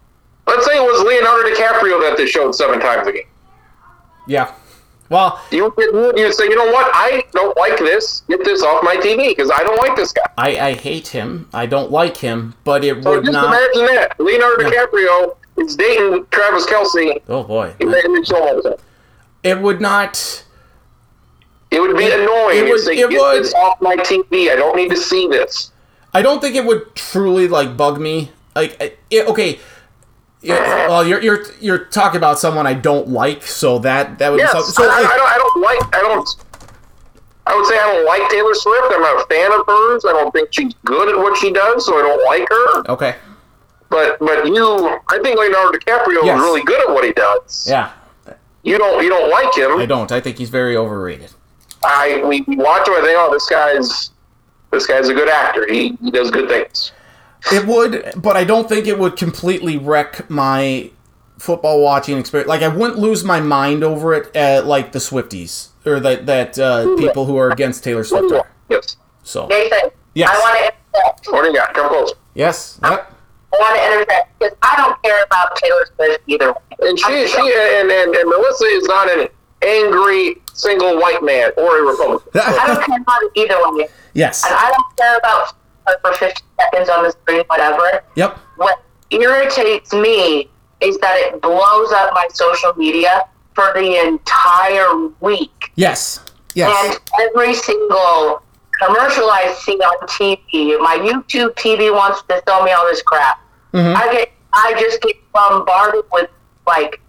[0.46, 3.26] Let's say it was Leonardo DiCaprio that they showed seven times a game.
[4.28, 4.52] Yeah.
[5.08, 6.90] Well, You would you say, you know what?
[6.94, 8.22] I don't like this.
[8.28, 10.22] Get this off my TV because I don't like this guy.
[10.36, 11.48] I, I hate him.
[11.54, 13.46] I don't like him, but it So would just not.
[13.46, 17.22] imagine that Leonardo DiCaprio is dating Travis Kelce.
[17.28, 18.78] Oh boy, and they show all the time.
[19.44, 20.44] it would not.
[21.70, 22.58] It would be It- annoying.
[22.64, 23.42] it You'd say, it Get would.
[23.44, 24.50] this off my TV.
[24.50, 25.72] I don't need to see this.
[26.14, 28.30] I don't think it would truly like bug me.
[28.54, 29.58] Like, it- okay,
[30.46, 34.38] yeah, well, you're you're you're talking about someone I don't like, so that that would
[34.40, 34.82] Yes, be so.
[34.82, 35.30] so I, I, like, I don't.
[35.30, 35.96] I don't like.
[35.96, 36.28] I don't.
[37.48, 38.86] I would say I don't like Taylor Swift.
[38.92, 40.04] I'm not a fan of hers.
[40.04, 42.90] I don't think she's good at what she does, so I don't like her.
[42.92, 43.16] okay,
[43.88, 46.38] But but you, I think Leonardo DiCaprio Yes.
[46.38, 47.66] is really good at what he does.
[47.70, 47.92] yeah,
[48.64, 49.78] You don't you don't like him.
[49.78, 50.10] I don't.
[50.10, 51.30] I think he's very overrated.
[51.84, 52.94] I we we watch him.
[52.94, 54.10] I think, oh, this guy's
[54.72, 55.66] this guy's a good actor.
[55.72, 56.90] He, he does good things.
[57.52, 60.90] It would, but I don't think it would completely wreck my
[61.38, 62.48] football watching experience.
[62.48, 66.58] Like I wouldn't lose my mind over it, at, like the Swifties or that that
[66.58, 68.50] uh, people who are against Taylor Swift are.
[68.68, 68.96] Yes.
[69.22, 70.30] So Nathan, Yes.
[70.32, 71.32] I want to interject.
[71.32, 71.74] What do you got?
[71.74, 72.12] Come close.
[72.34, 73.12] yes, yep.
[73.52, 76.54] I want to interject because I don't care about Taylor Swift either.
[76.80, 79.28] And she she and, and, and Melissa is not an
[79.62, 82.28] angry single white man or a Republican.
[82.34, 83.88] I don't care about it either way.
[84.14, 85.52] yes, And I don't care about
[86.02, 88.02] for 50 seconds on the screen, whatever.
[88.14, 88.38] yep.
[88.56, 93.22] What irritates me is that it blows up my social media
[93.54, 95.72] for the entire week.
[95.76, 96.24] Yes.
[96.54, 96.70] Yes.
[96.84, 98.42] And every single
[98.78, 103.40] commercial I see on TV, my YouTube TV wants to sell me all this crap.
[103.74, 106.30] I get, I just get bombarded with
[106.66, 107.00] like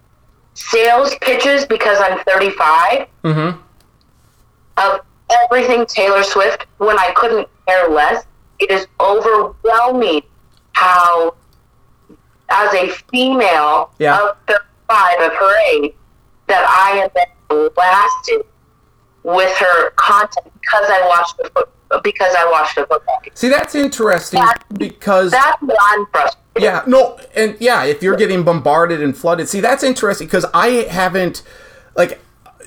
[0.54, 3.62] sales pitches because I'm 35 mm-hmm.
[4.78, 5.00] of
[5.30, 8.26] everything Taylor Swift when I couldn't care less.
[8.60, 10.22] It is overwhelming
[10.74, 11.36] how,
[12.50, 14.18] as a female Yeah.
[14.20, 15.94] of 35 of her age,
[16.48, 18.46] that I have been blasted
[19.24, 21.70] with her content because I watched the foot,
[22.04, 23.32] because I watched the football game.
[23.36, 24.42] See, that's interesting
[24.78, 26.42] because That's what I'm frustrated.
[26.64, 30.88] yeah, no, and yeah, if you're getting bombarded and flooded, see, that's interesting because I
[30.90, 31.44] haven't
[31.96, 32.20] like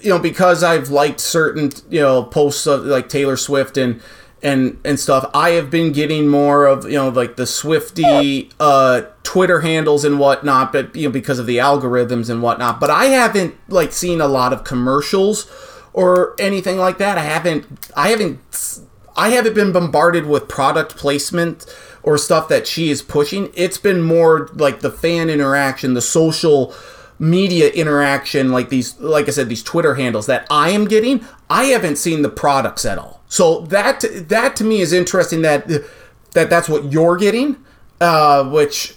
[0.03, 4.01] you know because I've liked certain you know posts of like Taylor Swift and
[4.43, 5.31] and and stuff.
[5.35, 10.19] I have been getting more of you know like the Swifty uh, Twitter handles and
[10.19, 12.81] whatnot, but you know because of the algorithms and whatnot.
[12.81, 15.51] But I haven't like seen a lot of commercials
[15.93, 17.19] or anything like that.
[17.19, 17.91] I haven't.
[17.97, 18.41] I haven't.
[19.17, 21.67] I haven't been bombarded with product placement
[22.03, 23.51] or stuff that she is pushing.
[23.55, 26.75] It's been more like the fan interaction, the social
[27.19, 31.25] media interaction, like these, like I said, these Twitter handles that I am getting.
[31.51, 33.20] I haven't seen the products at all.
[33.31, 35.67] So that that to me is interesting that
[36.33, 37.57] that that's what you're getting,
[38.01, 38.97] uh, which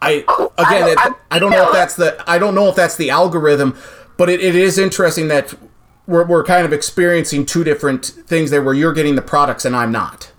[0.00, 0.24] I
[0.56, 2.96] again I- it, I- I don't know if that's the I don't know if that's
[2.96, 3.76] the algorithm,
[4.16, 5.52] but it, it is interesting that
[6.06, 9.74] we're, we're kind of experiencing two different things there where you're getting the products and
[9.74, 10.30] I'm not.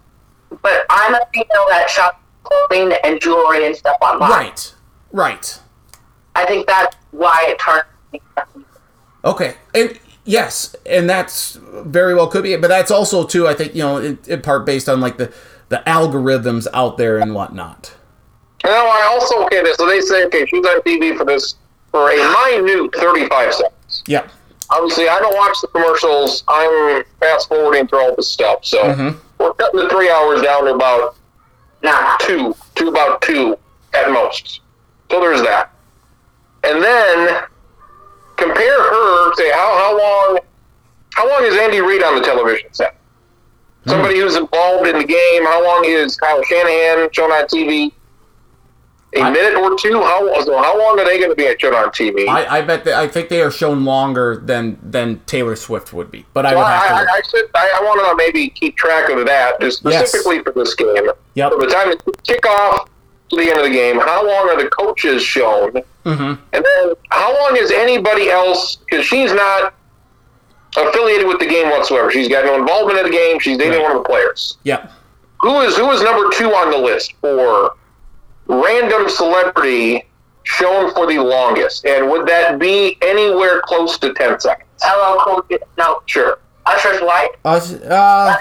[0.61, 4.29] But I'm a female that shops clothing and jewelry and stuff online.
[4.31, 4.73] Right.
[5.11, 5.59] Right.
[6.35, 8.21] I think that's why it turns me.
[9.25, 9.55] Okay.
[9.75, 13.73] And yes, and that's very well could be it, but that's also too I think,
[13.73, 15.33] you know, in, in part based on like the
[15.69, 17.93] the algorithms out there and whatnot.
[18.63, 19.63] Now I also okay.
[19.75, 21.55] So they say okay, she's on TV for this
[21.91, 24.03] for a minute thirty-five seconds.
[24.05, 24.27] Yeah.
[24.69, 26.43] Obviously, I don't watch the commercials.
[26.49, 29.17] I'm fast forwarding through all this stuff, so Mm-hmm.
[29.39, 31.15] we're cutting the three hours down to about
[31.83, 32.17] Nah.
[32.17, 33.57] two, to about two
[33.93, 34.59] at most.
[35.09, 35.71] So there's that.
[36.65, 37.43] And then
[38.37, 39.33] compare her.
[39.35, 40.39] Say how how long
[41.13, 42.95] how long is Andy Reid on the television set?
[43.83, 43.89] Hmm.
[43.89, 45.43] Somebody who's involved in the game.
[45.43, 47.91] How long is Kyle Shanahan shown on TV?
[49.15, 50.01] A I- minute or two.
[50.01, 50.57] How so?
[50.61, 52.27] How long are they going to be shown on TV?
[52.27, 56.11] I, I bet that I think they are shown longer than than Taylor Swift would
[56.11, 56.25] be.
[56.33, 57.09] But I would have I, look.
[57.09, 60.09] I, I, should, I, I want to maybe keep track of that, just Yes.
[60.09, 61.09] specifically for this game.
[61.35, 61.51] Yep.
[61.51, 62.87] From the time the kickoff
[63.29, 65.71] to the end of the game, how long are the coaches shown?
[66.05, 66.37] Mhm.
[66.53, 68.77] And then how long is anybody else?
[68.77, 69.73] Because she's not
[70.77, 72.11] affiliated with the game whatsoever.
[72.11, 73.39] She's got no involvement in the game.
[73.39, 73.83] She's dating Right.
[73.83, 74.57] one of the players.
[74.63, 74.91] Yep.
[75.41, 77.73] Who is who is number two on the list for
[78.47, 80.07] random celebrity
[80.43, 81.85] shown for the longest?
[81.85, 84.67] And would that be anywhere close to 10 seconds?
[84.83, 85.57] LL Cool J.
[85.77, 86.39] No, Sure.
[86.65, 87.29] Usher's wife.
[87.45, 88.35] Us- uh,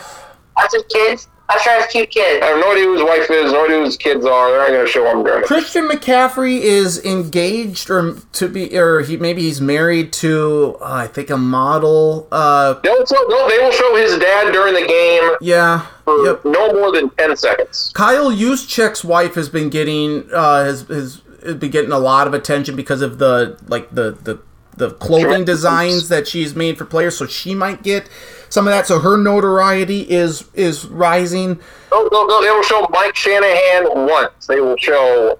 [0.56, 1.28] Usher's kids.
[1.48, 2.42] Usher has two kids.
[2.44, 4.50] I have no idea who his wife is, no idea who his kids are.
[4.50, 5.46] They're not going to show him during it.
[5.46, 11.06] Christian McCaffrey is engaged or to be or he maybe he's married to uh, I
[11.06, 12.26] think a model.
[12.32, 15.86] Uh, They'll, show- they'll- they will show his dad during the game yeah.
[16.04, 16.44] for Yep.
[16.44, 17.92] no more than 10 seconds.
[17.94, 22.34] Kyle Juszczyk's wife has been getting uh, has, has has been getting a lot of
[22.34, 24.40] attention because of the like the the
[24.76, 27.16] the clothing designs that she's made for players.
[27.16, 28.10] So she might get
[28.56, 28.86] some of that.
[28.86, 31.60] So her notoriety is is rising.
[31.90, 34.46] They'll, they'll, they'll- show Mike Shanahan once.
[34.46, 35.38] They will show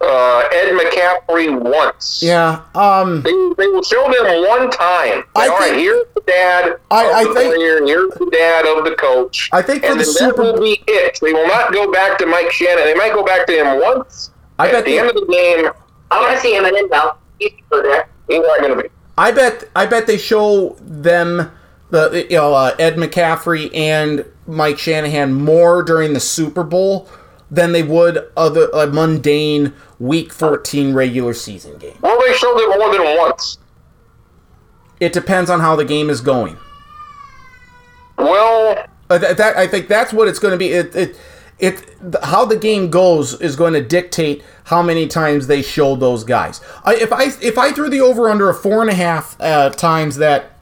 [0.00, 2.20] uh, Ed McCaffrey once.
[2.22, 2.62] Yeah.
[2.74, 3.22] Um.
[3.22, 5.22] They, they will show them one time.
[5.36, 8.12] I All right, think- here's the dad I- of I the think- player, and here's
[8.14, 9.48] the dad of the coach.
[9.52, 11.18] I think for and the then Super that will be it.
[11.22, 12.84] They will not go back to Mike Shanahan.
[12.84, 14.30] They might go back to him once.
[14.58, 15.70] I At bet the end of the game,
[16.10, 17.12] I want to see him in it though.
[17.38, 18.08] He's still there.
[18.28, 18.88] he's not going to be.
[19.16, 21.50] I bet I bet they show them
[21.90, 27.08] the you know uh, Ed McCaffrey and Mike Shanahan more during the Super Bowl
[27.50, 31.96] than they would other a mundane Week 14 regular season game.
[32.02, 33.58] Well, they showed it more than once.
[35.00, 36.56] It depends on how the game is going.
[38.16, 40.72] Well, Uh, that, that I think that's what it's going to be.
[40.72, 41.18] It it
[41.58, 46.24] it how the game goes is going to dictate how many times they show those
[46.24, 46.60] guys.
[46.84, 49.70] I, if I if I threw the over under a four and a half uh,
[49.70, 50.57] times that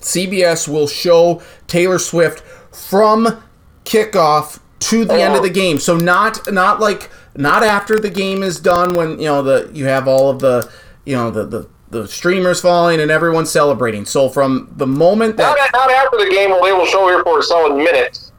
[0.00, 2.40] CBS will show Taylor Swift
[2.74, 3.42] from
[3.84, 5.78] kickoff to the end of the game.
[5.78, 9.86] So not not like not after the game is done when you know the you
[9.86, 10.70] have all of the
[11.04, 14.04] you know the the, the streamers falling and everyone's celebrating.
[14.04, 17.38] So from the moment that not, not after the game, they will show here for
[17.38, 18.30] a solid minute.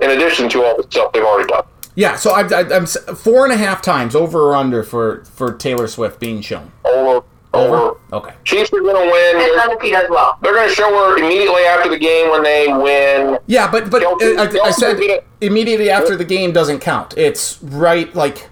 [0.00, 1.64] In addition to all the stuff they've already done.
[1.94, 2.42] Yeah, so I,
[2.74, 6.72] I'm four and a half times over or under for for Taylor Swift being shown.
[6.84, 7.23] Over,
[7.54, 7.98] over.
[8.12, 8.34] Okay.
[8.44, 9.36] Chiefs are going to win.
[9.36, 10.38] And They're, on the feet as well.
[10.42, 13.38] they're going to show her immediately after the game when they win.
[13.46, 14.98] Yeah, but but Kelce- uh, I, I said
[15.40, 17.16] immediately after the game doesn't count.
[17.16, 18.48] It's right like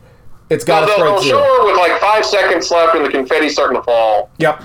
[0.50, 3.52] it's got They'll, to they'll show her with like five seconds left and the confetti's
[3.54, 4.30] starting to fall.
[4.38, 4.62] Yep.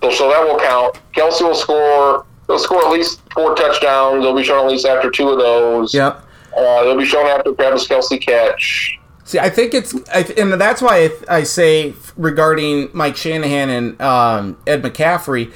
[0.00, 1.00] They'll show that will count.
[1.16, 2.26] Kelce will score.
[2.46, 4.22] They'll score at least four touchdowns.
[4.22, 5.94] They'll be shown at least after two of those.
[5.94, 6.22] Yep.
[6.56, 8.98] Uh, they'll be shown after Travis Kelce catch.
[9.24, 14.02] See, I think it's, I, and that's why I, I say regarding Mike Shanahan and
[14.02, 15.50] um, Ed McCaffrey,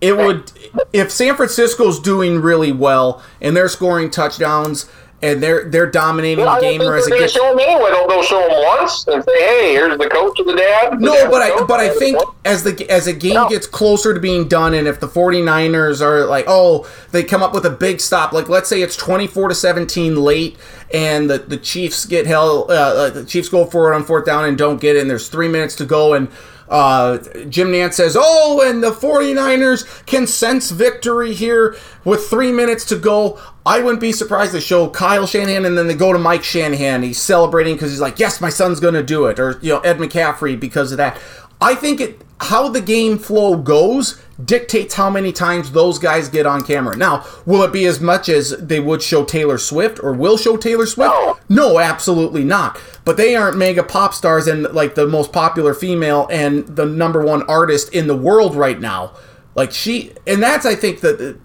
[0.00, 0.52] it would
[0.92, 4.90] if San Francisco's doing really well and they're scoring touchdowns
[5.22, 7.90] and they're they're dominating I the game or as it gets show him anyway.
[7.90, 10.96] They'll, they'll show him once and say, "Hey, here's the coach of the dad." The
[10.96, 13.48] No, but I but I think as the as a game No.
[13.48, 17.54] gets closer to being done and if the 49ers are like, "Oh, they come up
[17.54, 20.56] with a big stop." Like let's say it's 24 to 17 late
[20.92, 24.26] and the the Chiefs get hell uh, uh, the Chiefs go for it on fourth
[24.26, 26.28] down and don't get it and there's 3 minutes to go and
[26.68, 27.18] uh,
[27.50, 32.96] Jim Nantz says, "Oh, and the 49ers can sense victory here with 3 minutes to
[32.96, 36.42] go." I wouldn't be surprised to show Kyle Shanahan and then they go to Mike
[36.42, 37.02] Shanahan.
[37.02, 39.80] He's celebrating cuz he's like, "Yes, my son's going to do it." Or, you know,
[39.80, 41.16] Ed McCaffrey because of that.
[41.60, 46.44] I think it how the game flow goes dictates how many times those guys get
[46.44, 46.96] on camera.
[46.96, 50.56] Now, will it be as much as they would show Taylor Swift or will show
[50.56, 51.14] Taylor Swift?
[51.14, 51.38] No.
[51.48, 52.80] No, absolutely not.
[53.04, 57.24] But they aren't mega pop stars and like the most popular female and the number
[57.24, 59.12] one artist in the world right now.
[59.54, 61.38] Like she, and that's I think that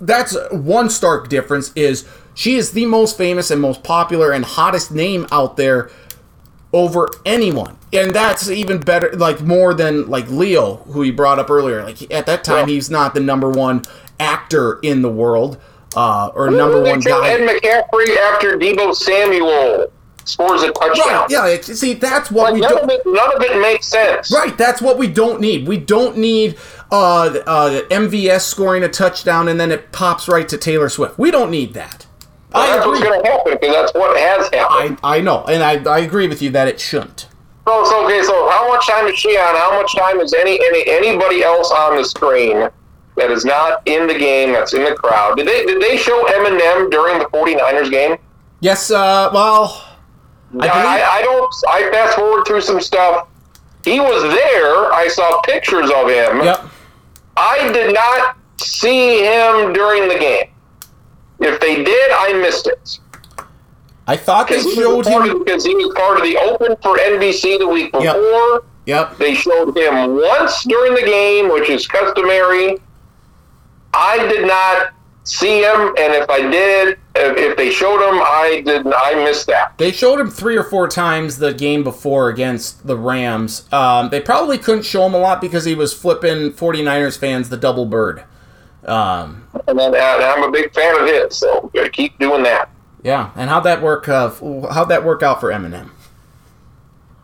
[0.00, 4.90] that's one stark difference is she is the most famous and most popular and hottest
[4.92, 5.90] name out there
[6.72, 7.76] over anyone.
[7.92, 11.84] And that's even better, like more than like Leo, who he brought up earlier.
[11.84, 12.74] Like at that time, Yeah.
[12.74, 13.82] he's not the number one
[14.18, 15.58] actor in the world
[15.96, 17.28] uh, or number one guy.
[17.28, 19.92] Ed McCaffrey after Deebo Samuel
[20.24, 21.06] scores a touchdown.
[21.06, 21.30] Right?
[21.30, 21.60] Yeah.
[21.60, 22.84] See, that's what Like, we none, don't.
[22.84, 24.32] of it, none of it makes sense.
[24.32, 25.68] Right, that's what we don't need.
[25.68, 26.56] We don't need
[26.94, 31.18] uh, uh, MVS scoring a touchdown and then it pops right to Taylor Swift.
[31.18, 32.06] We don't need that.
[32.52, 34.98] I that's what's going to happen because that's what has happened.
[35.02, 37.28] I, I know, and I, I agree with you that it shouldn't.
[37.66, 39.56] So, so okay, so how much time is she on?
[39.56, 42.68] How much time is any, any anybody else on the screen
[43.16, 45.36] that is not in the game, that's in the crowd?
[45.36, 48.18] Did they did they show Eminem during the 49ers game?
[48.60, 49.84] Yes, uh, well,
[50.60, 51.54] I I, I don't.
[51.68, 53.28] I fast forward through some stuff.
[53.84, 54.92] He was there.
[54.92, 56.44] I saw pictures of him.
[56.44, 56.70] yep.
[57.36, 60.48] I did not see him during the game.
[61.40, 62.98] If they did, I missed it.
[64.06, 65.44] I thought they showed him.
[65.44, 68.14] 'cause he was part of the Open for NBC the week Yep.
[68.16, 68.62] before.
[68.86, 69.16] Yep.
[69.18, 72.78] They showed him once during the game, which is customary.
[73.94, 74.88] I did not
[75.24, 78.86] see him, and if I did, if, if they showed him, I did.
[78.86, 79.76] I missed that.
[79.78, 83.72] They showed him three or four times the game before against the Rams.
[83.72, 87.56] Um, they probably couldn't show him a lot because he was flipping 49ers fans the
[87.56, 88.24] double bird.
[88.84, 92.68] Um, And then and I'm a big fan of his, so keep doing that.
[93.02, 94.08] yeah, and how'd that work?
[94.08, 94.28] Uh,
[94.72, 95.88] how'd that work out for Eminem?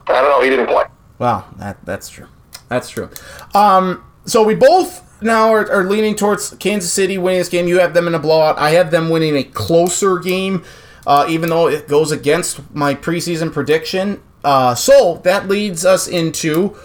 [0.06, 0.42] I don't know.
[0.42, 0.84] He didn't play.
[1.18, 2.28] Well, that that's true.
[2.68, 3.10] That's true.
[3.54, 7.68] Um, so we both now are, are leaning towards Kansas City winning this game.
[7.68, 8.58] You have them in a blowout.
[8.58, 10.64] I have them winning a closer game,
[11.06, 14.22] uh, even though it goes against my preseason prediction.
[14.42, 16.76] Uh, so that leads us into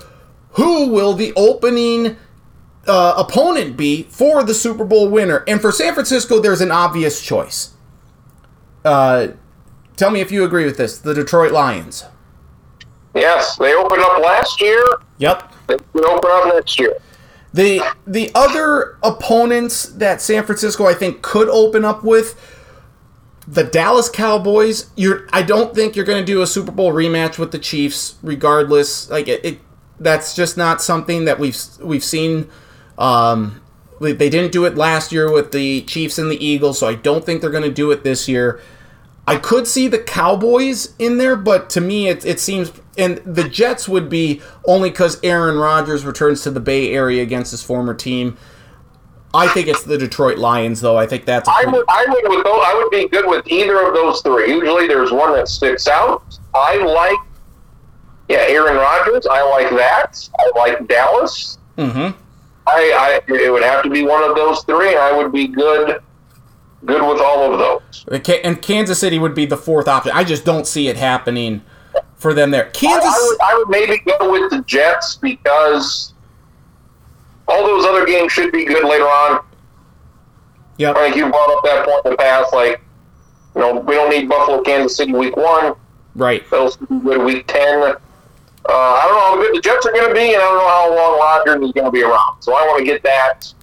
[0.51, 2.17] who will the opening
[2.87, 5.43] uh, opponent be for the Super Bowl winner?
[5.47, 7.73] And for San Francisco, there's an obvious choice.
[8.83, 9.29] Uh,
[9.95, 10.99] tell me if you agree with this.
[10.99, 12.05] The Detroit Lions.
[13.15, 14.83] Yes, they opened up last year.
[15.19, 15.53] Yep.
[15.67, 16.97] They open up next year.
[17.55, 22.35] The the other opponents that San Francisco I think could open up with
[23.47, 24.89] the Dallas Cowboys.
[24.97, 28.15] You're I don't think you're going to do a Super Bowl rematch with the Chiefs
[28.21, 29.09] regardless.
[29.09, 29.59] Like it, it
[30.01, 32.49] that's just not something that we've we've seen
[32.97, 33.61] um
[34.01, 37.25] they didn't do it last year with the Chiefs and the Eagles, so I don't
[37.25, 38.59] think they're going to do it this year.
[39.25, 42.73] I could see the Cowboys in there, but to me, it, it seems.
[42.97, 47.51] And the Jets would be only because Aaron Rodgers returns to the Bay Area against
[47.51, 48.37] his former team.
[49.33, 50.97] I think it's the Detroit Lions, though.
[50.97, 51.49] I think that's.
[51.49, 54.49] I would, I would, with those, I would be good with either of those three.
[54.49, 56.39] Usually, there's one that sticks out.
[56.53, 57.17] I like,
[58.29, 59.25] yeah, Aaron Rodgers.
[59.27, 60.29] I like that.
[60.39, 61.57] I like Dallas.
[61.77, 62.15] Mhm.
[62.67, 64.95] I, I, it would have to be one of those three.
[64.95, 65.99] I would be good,
[66.85, 68.05] good with all of those.
[68.19, 70.13] Okay, And Kansas City would be the fourth option.
[70.15, 71.61] I just don't see it happening
[72.25, 72.65] for them there.
[72.65, 73.05] I, Kansas.
[73.05, 76.15] I would, I would maybe go with the Jets because
[77.47, 79.45] all those other games should be good later on.
[80.77, 80.95] Yep.
[80.95, 82.51] I think you brought up that point in the past.
[82.51, 82.81] Like,
[83.53, 85.75] you know, we don't need Buffalo, Kansas City week one.
[86.15, 86.49] Right.
[86.49, 87.79] Those be good week ten.
[87.83, 87.93] Uh,
[88.67, 90.67] I don't know how good the Jets are going to be, and I don't know
[90.67, 92.41] how long Rodgers is going to be around.
[92.41, 93.53] So I want to get that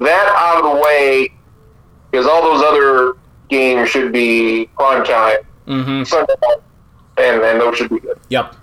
[0.00, 1.32] that out of the way
[2.10, 3.14] because all those other
[3.48, 6.04] games should be prime time Mm-hmm.
[6.04, 6.58] Sunday night,
[7.18, 8.18] and and those should be good.
[8.28, 8.56] Yep.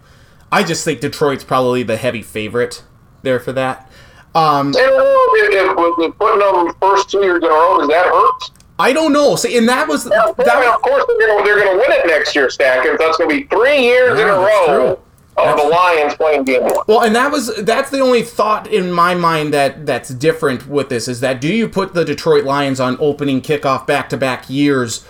[0.51, 2.83] I just think Detroit's probably the heavy favorite
[3.23, 3.89] there for that.
[4.35, 7.79] Um, And I don't know if, if, putting them first two years in a row,
[7.79, 8.51] does that hurt?
[8.79, 9.35] I don't know.
[9.35, 11.91] See, and that was Now, that, of course, they're going to they're going to win
[11.91, 12.97] it next year, Stackers.
[12.99, 15.43] That's going to be three years in a row true.
[15.43, 16.83] of the Lions playing game one.
[16.87, 20.89] Well, and that was that's the only thought in my mind that that's different with
[20.89, 24.49] this is that do you put the Detroit Lions on opening kickoff back to back
[24.49, 25.05] years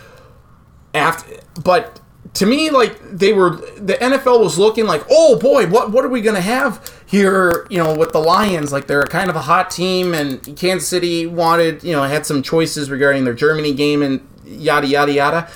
[0.94, 2.02] after but
[2.34, 6.10] to me like they were the NFL was looking like, "Oh boy, what what are
[6.10, 8.72] we to have here, you know, with the Lions?
[8.72, 12.42] Like they're kind of a hot team and Kansas City wanted, you know, had some
[12.42, 15.48] choices regarding their Germany game and yada yada yada."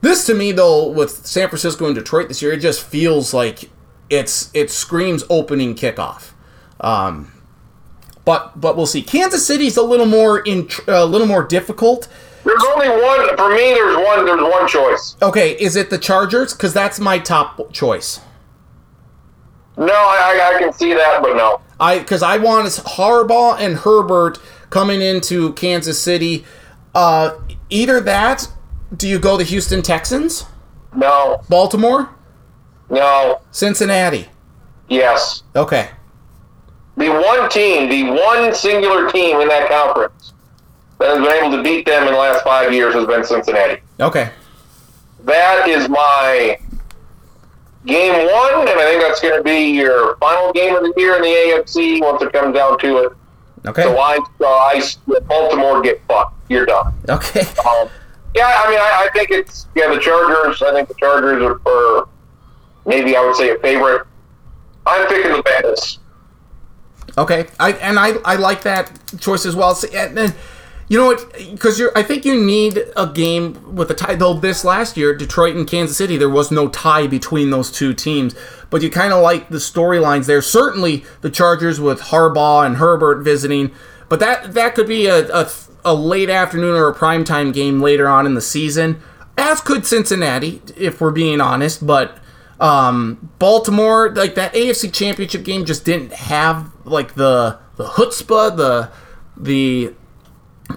[0.00, 3.70] This to me though, with San Francisco and Detroit this year, it just feels like
[4.10, 6.32] it's it screams opening kickoff.
[6.80, 7.32] Um,
[8.24, 9.02] but but we'll see.
[9.02, 12.08] Kansas City's a little more in a little more difficult.
[12.44, 13.74] There's only one for me.
[13.74, 14.24] There's one.
[14.24, 15.16] There's one choice.
[15.22, 16.52] Okay, is it the Chargers?
[16.52, 18.20] Because that's my top choice.
[19.76, 21.60] No, I, I, can see that, but no.
[21.80, 24.38] I because I want Harbaugh and Herbert
[24.70, 26.44] coming into Kansas City.
[26.94, 27.38] Uh,
[27.70, 28.48] either that.
[28.94, 30.44] Do you go the Houston Texans,
[30.94, 32.10] No, Baltimore,
[32.90, 34.28] no, Cincinnati?
[34.90, 35.44] yes.
[35.56, 35.88] Okay.
[36.98, 40.31] The one team, the one singular team in that conference
[41.02, 43.82] that has been able to beat them in the last five years has been Cincinnati.
[43.98, 44.30] Okay.
[45.24, 46.58] That is my
[47.86, 51.16] game one, and I think that's going to be your final game of the year
[51.16, 53.12] in the AFC once it comes down to it.
[53.66, 53.82] Okay.
[53.82, 54.82] So I, uh, I
[55.26, 56.36] Baltimore get fucked.
[56.48, 56.94] You're done.
[57.08, 57.40] Okay.
[57.40, 57.88] Um,
[58.34, 60.62] yeah, I mean, I, I think it's yeah the Chargers.
[60.62, 62.08] I think the Chargers are, are
[62.86, 64.06] maybe I would say a favorite.
[64.86, 65.98] I'm picking the Bengals.
[67.16, 68.90] Okay, I and I I like that
[69.20, 69.74] choice as well.
[69.74, 70.34] See, and, and
[70.92, 71.32] you know what?
[71.50, 74.14] Because you're, I think you need a game with a tie.
[74.14, 77.94] Though this last year, Detroit and Kansas City, there was no tie between those two
[77.94, 78.34] teams.
[78.68, 80.42] But you kind of like the storylines there.
[80.42, 83.72] Certainly, the Chargers with Harbaugh and Herbert visiting.
[84.10, 85.50] But that that could be a, a,
[85.82, 89.00] a late afternoon or a primetime game later on in the season.
[89.38, 91.86] As could Cincinnati, if we're being honest.
[91.86, 92.18] But
[92.60, 98.90] um, Baltimore, like that AFC Championship game, just didn't have like the the chutzpah, the
[99.38, 99.94] the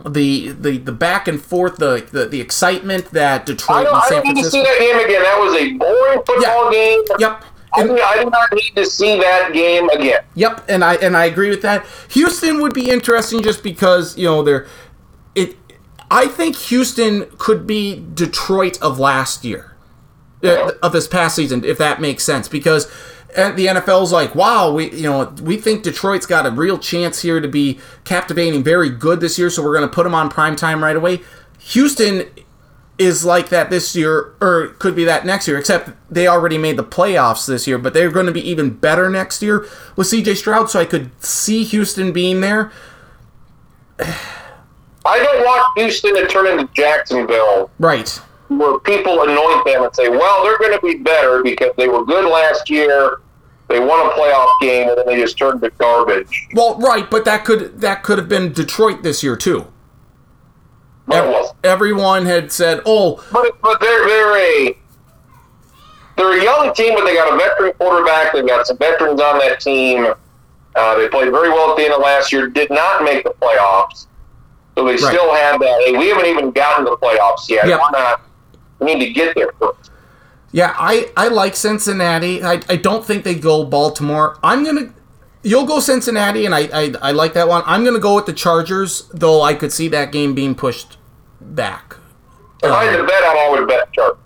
[0.03, 4.07] the the the back and forth, the the, the excitement that I Detroit and I
[4.09, 5.23] San don't need to see that game again.
[5.23, 7.01] That was a boring football game.
[7.19, 7.43] Yep.
[7.77, 10.21] I, And- do- I do not need to see that game again.
[10.35, 11.85] Yep, and I and I agree with that.
[12.09, 14.67] Houston would be interesting just because you know they're
[15.35, 15.55] it.
[16.09, 19.75] I think Houston could be Detroit of last year,
[20.43, 22.89] uh, of this past season, if that makes sense, because
[23.35, 27.21] uh, the NFL's like, wow, we you know we think Detroit's got a real chance
[27.21, 30.29] here to be captivating, very good this year, so we're going to put them on
[30.29, 31.21] prime time right away.
[31.59, 32.23] Houston
[32.97, 36.77] is like that this year, or could be that next year, except they already made
[36.77, 39.67] the playoffs this year, but they're going to be even better next year
[39.97, 42.71] with CJ Stroud, so I could see Houston being there.
[43.99, 48.09] I don't want Houston to turn into Jacksonville, Right.
[48.47, 52.03] where people anoint them and say, well, they're going to be better because they were
[52.05, 53.19] good last year.
[53.67, 56.47] They won a playoff game and then they just turned to garbage.
[56.53, 59.71] Well, right, but that could that could have been Detroit this year too.
[61.11, 64.77] Ev- everyone had said, "Oh, but, but they're, they're a
[66.17, 68.33] they're a young team, but they got a veteran quarterback.
[68.33, 70.13] They've got some veterans on that team.
[70.75, 72.47] Uh, they played very well at the end of last year.
[72.47, 74.07] Did not make the playoffs,
[74.75, 75.81] so they still have that.
[75.85, 77.67] Hey, we haven't even gotten to the playoffs yet.
[77.67, 77.79] Yep.
[77.79, 78.21] We're not.
[78.79, 79.91] We need to get there first.
[80.55, 82.41] Yeah, I I like Cincinnati.
[82.41, 84.39] I I don't think they go Baltimore.
[84.41, 84.93] I'm gonna."
[85.43, 87.61] You'll go Cincinnati, and I, I I like that one.
[87.65, 90.97] I'm gonna go with the Chargers, though I could see that game being pushed
[91.41, 91.97] back.
[92.63, 94.17] If I had to bet, I'd always bet Chargers.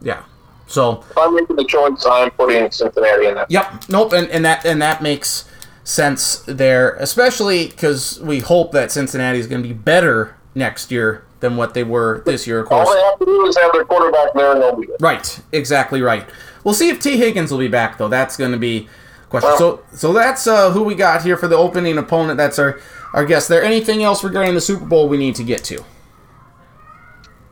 [0.00, 0.22] Yeah.
[0.68, 3.50] So If I'm making the choice, I'm putting Cincinnati in that.
[3.50, 3.88] Yep.
[3.88, 4.12] Nope.
[4.12, 5.44] And, and that and that makes
[5.82, 11.24] sense there, especially because we hope that Cincinnati is going to be better next year
[11.40, 12.60] than what they were this year.
[12.60, 12.88] Of course.
[12.88, 15.00] All they have to do is have their quarterback there, and they'll be good.
[15.00, 15.40] Right.
[15.52, 16.26] Exactly right.
[16.64, 18.08] We'll see if Tee Higgins will be back though.
[18.08, 18.88] That's going to be
[19.30, 19.50] question.
[19.50, 22.36] Well- so so that's uh, who we got here for the opening opponent.
[22.36, 22.80] That's our
[23.14, 23.48] our guest.
[23.48, 25.82] There anything else regarding the Super Bowl we need to get to?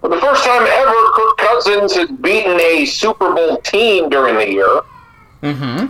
[0.01, 4.49] For the first time ever, Kirk Cousins has beaten a Super Bowl team during the
[4.51, 4.80] year.
[5.43, 5.87] Mm-hmm.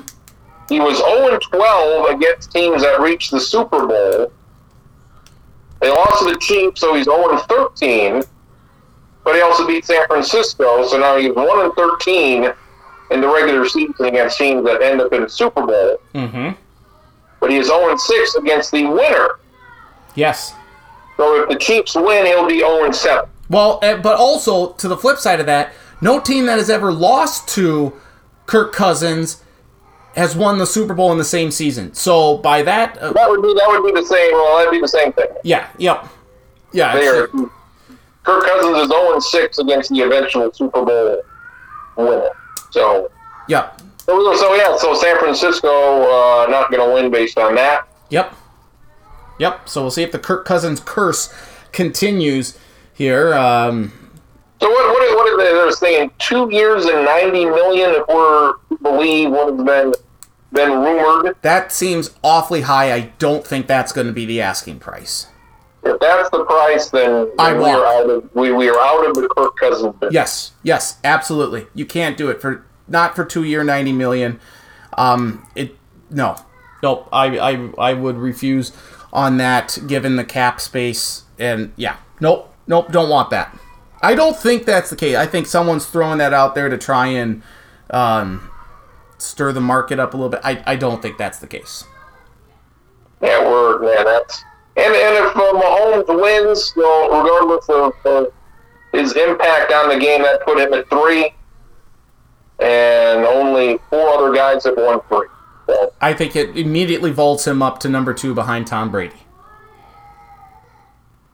[0.68, 4.32] He was 0 12 against teams that reached the Super Bowl.
[5.80, 8.22] They lost to the Chiefs, so he's 0 13.
[9.24, 12.52] But he also beat San Francisco, so now he's 1 13
[13.10, 16.00] in the regular season against teams that end up in the Super Bowl.
[16.14, 16.50] Mm-hmm.
[17.40, 19.38] But he is 0 6 against the winner.
[20.14, 20.54] Yes.
[21.16, 23.28] So if the Chiefs win, he'll be 0 7.
[23.48, 26.92] Well, uh, but also to the flip side of that, no team that has ever
[26.92, 27.94] lost to
[28.46, 29.42] Kirk Cousins
[30.16, 31.92] has won the Super Bowl in the same season.
[31.94, 34.32] So by that, uh, That would be that would be the same.
[34.32, 35.28] Well, that'd be the same thing.
[35.44, 36.06] yeah, yep,
[36.72, 37.28] yeah, They are,
[38.24, 41.20] Kirk Cousins is 0 6 against the eventual Super Bowl
[41.96, 42.28] winner.
[42.70, 43.10] So,
[43.48, 43.70] Yeah.
[43.98, 47.86] so, so yeah, so San Francisco uh, not going to win based on that.
[48.10, 48.34] yep,
[49.38, 49.68] yep.
[49.68, 51.32] So we'll see if the Kirk Cousins curse
[51.72, 52.58] continues
[52.94, 53.34] here.
[53.34, 53.92] Um,
[54.60, 56.10] So what what is, what is they, they're saying?
[56.18, 59.94] Two years and 90 million if we're believe what has been
[60.56, 61.36] been rumored.
[61.42, 62.92] that seems awfully high.
[62.92, 65.28] I don't think that's going to be the asking price.
[65.84, 67.76] If that's the price, then, I we want.
[67.80, 69.94] are out of we, we are out of the Kirk Cousins.
[70.00, 70.12] business.
[70.12, 71.68] Yes, yes, absolutely.
[71.74, 74.40] You can't do it for not for two year ninety million.
[74.94, 75.76] Um, it
[76.10, 76.36] no,
[76.82, 77.08] nope.
[77.12, 78.72] I I I would refuse
[79.12, 82.90] on that given the cap space and yeah, nope, nope.
[82.90, 83.56] Don't want that.
[84.02, 85.16] I don't think that's the case.
[85.16, 87.42] I think someone's throwing that out there to try and
[87.90, 88.50] um,
[89.18, 90.40] stir the market up a little bit.
[90.44, 91.84] I, I don't think that's the case.
[93.22, 94.04] Yeah, we're man.
[94.04, 94.44] That's
[94.76, 98.26] and and if uh, Mahomes wins, well, regardless of uh,
[98.92, 101.34] his impact on the game, that put him at three,
[102.60, 105.28] and only four other guys have won three.
[105.66, 109.16] So, I think it immediately vaults him up to number two behind Tom Brady.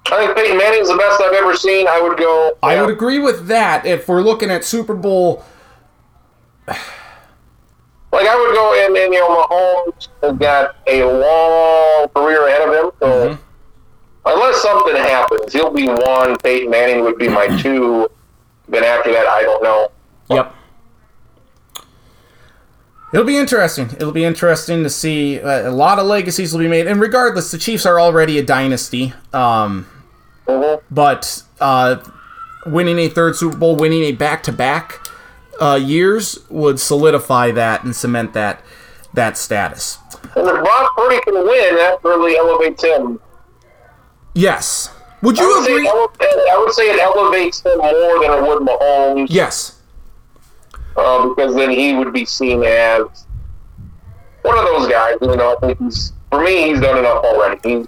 [0.06, 1.86] I think Peyton Manning's the best I've ever seen.
[1.88, 2.56] I would go.
[2.62, 5.44] I would agree with that if we're looking at Super Bowl.
[8.12, 12.68] Like I would go and, and you know Mahomes has got a long career ahead
[12.68, 12.90] of him.
[13.00, 13.42] So Mm-hmm.
[14.26, 16.36] unless something happens, he'll be one.
[16.38, 18.08] Peyton Manning would be my two.
[18.68, 19.88] Then after that, I don't know.
[20.30, 20.54] Yep.
[23.12, 23.90] It'll be interesting.
[23.96, 25.38] It'll be interesting to see.
[25.40, 28.42] Uh, a lot of legacies will be made, and regardless, the Chiefs are already a
[28.42, 29.12] dynasty.
[29.34, 29.86] Um,
[30.48, 30.80] Mhm.
[30.90, 31.96] but uh,
[32.64, 35.01] winning a third Super Bowl, winning a back-to-back
[35.62, 38.62] uh, years would solidify that and cement that
[39.14, 39.98] that status.
[40.34, 43.20] And if Brock Purdy can win, that really elevates him.
[44.34, 44.90] Yes.
[45.22, 45.88] Would I you would, agree?
[45.88, 49.80] I would say it elevates him more than it would Mahomes, Yes.
[50.96, 53.26] uh, because then he would be seen as
[54.42, 55.16] one of those guys.
[55.20, 57.60] You know, I think he's for me, he's done enough already.
[57.68, 57.86] He's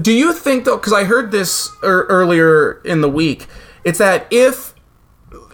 [0.00, 0.76] Do you think though?
[0.76, 3.46] Because I heard this er, earlier in the week.
[3.82, 4.74] It's that if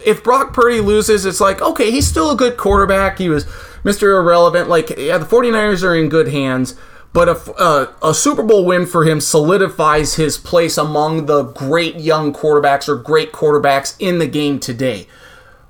[0.05, 3.17] if Brock Purdy loses, it's like okay, he's still a good quarterback.
[3.17, 3.45] He was
[3.83, 4.17] Mr.
[4.19, 4.69] Irrelevant.
[4.69, 6.75] Like yeah, the 49ers are in good hands.
[7.13, 11.95] but a, uh, a Super Bowl win for him solidifies his place among the great
[11.95, 15.07] young quarterbacks or great quarterbacks in the game today.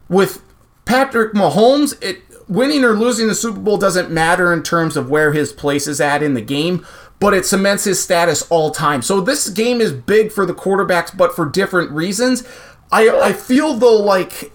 [0.07, 0.41] With
[0.85, 5.33] Patrick Mahomes, it winning or losing the Super Bowl doesn't matter in terms of where
[5.33, 6.85] his place is at in the game,
[7.19, 9.01] but it cements his status all time.
[9.01, 12.47] So this game is big for the quarterbacks, but for different reasons.
[12.91, 14.51] I I feel though like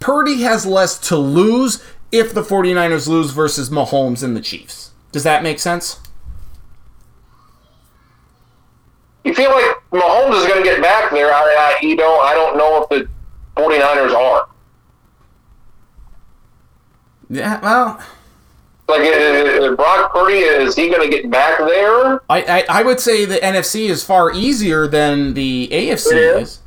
[0.00, 1.82] Purdy has less to lose
[2.12, 4.90] if the 49ers lose versus Mahomes and the Chiefs.
[5.12, 6.00] Does that make sense?
[9.24, 11.32] You feel like Mahomes is going to get back there.
[11.32, 13.08] I, I, you know, I don't know if the
[13.60, 14.48] 49ers are.
[17.28, 18.00] Yeah, well,
[18.88, 22.20] Like, Brock Purdy, is he going to get back there?
[22.30, 26.60] I, I I would say the NFC is far easier than the AFC is.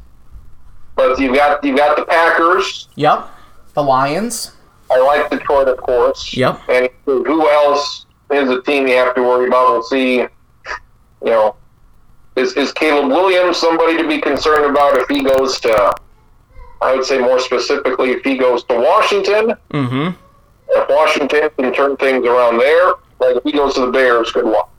[1.00, 2.90] But you've got you've got the Packers.
[2.96, 3.30] Yep.
[3.74, 4.52] The Lions.
[4.92, 6.36] I like Detroit, of course.
[6.36, 6.60] Yep.
[6.68, 9.72] And who else is a team you have to worry about?
[9.72, 10.16] We'll see.
[10.18, 10.30] You
[11.24, 11.56] know,
[12.36, 15.96] is is Caleb Williams somebody to be concerned about if he goes to?
[16.82, 19.56] I would say more specifically if he goes to Washington.
[19.72, 20.18] Mm-hmm.
[20.72, 24.44] If Washington can turn things around there, like if he goes to the Bears, good
[24.44, 24.70] luck.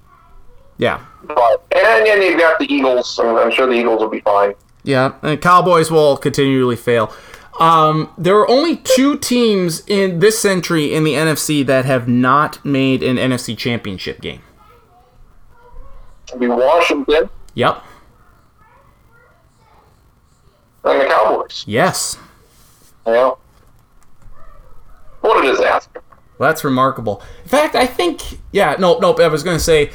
[0.77, 1.03] Yeah.
[1.25, 4.53] But and then you've got the Eagles, I'm sure the Eagles will be fine.
[4.83, 5.15] Yeah.
[5.23, 7.13] And Cowboys will continually fail.
[7.59, 12.65] Um, there are only two teams in this century in the NFC that have not
[12.65, 14.41] made an NFC championship game.
[16.39, 17.83] Be Washington Yep.
[20.85, 21.65] and the Cowboys.
[21.67, 22.17] Yes.
[23.07, 23.39] Know,
[25.21, 26.03] what a disaster.
[26.39, 27.23] Well, that's remarkable.
[27.43, 29.13] In fact, I think yeah, no, no.
[29.15, 29.91] I was going to say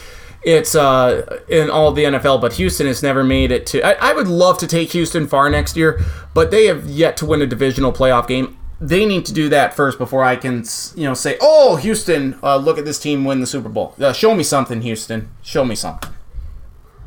[0.45, 3.81] it's uh, in all the NFL, but Houston has never made it to.
[3.81, 5.99] I, I would love to take Houston far next year,
[6.35, 8.57] but they have yet to win a divisional playoff game.
[8.79, 10.63] They need to do that first before I can,
[10.95, 14.13] you know, say, "Oh, Houston, uh, look at this team win the Super Bowl." Uh,
[14.13, 15.29] show me something, Houston.
[15.41, 16.11] Show me something.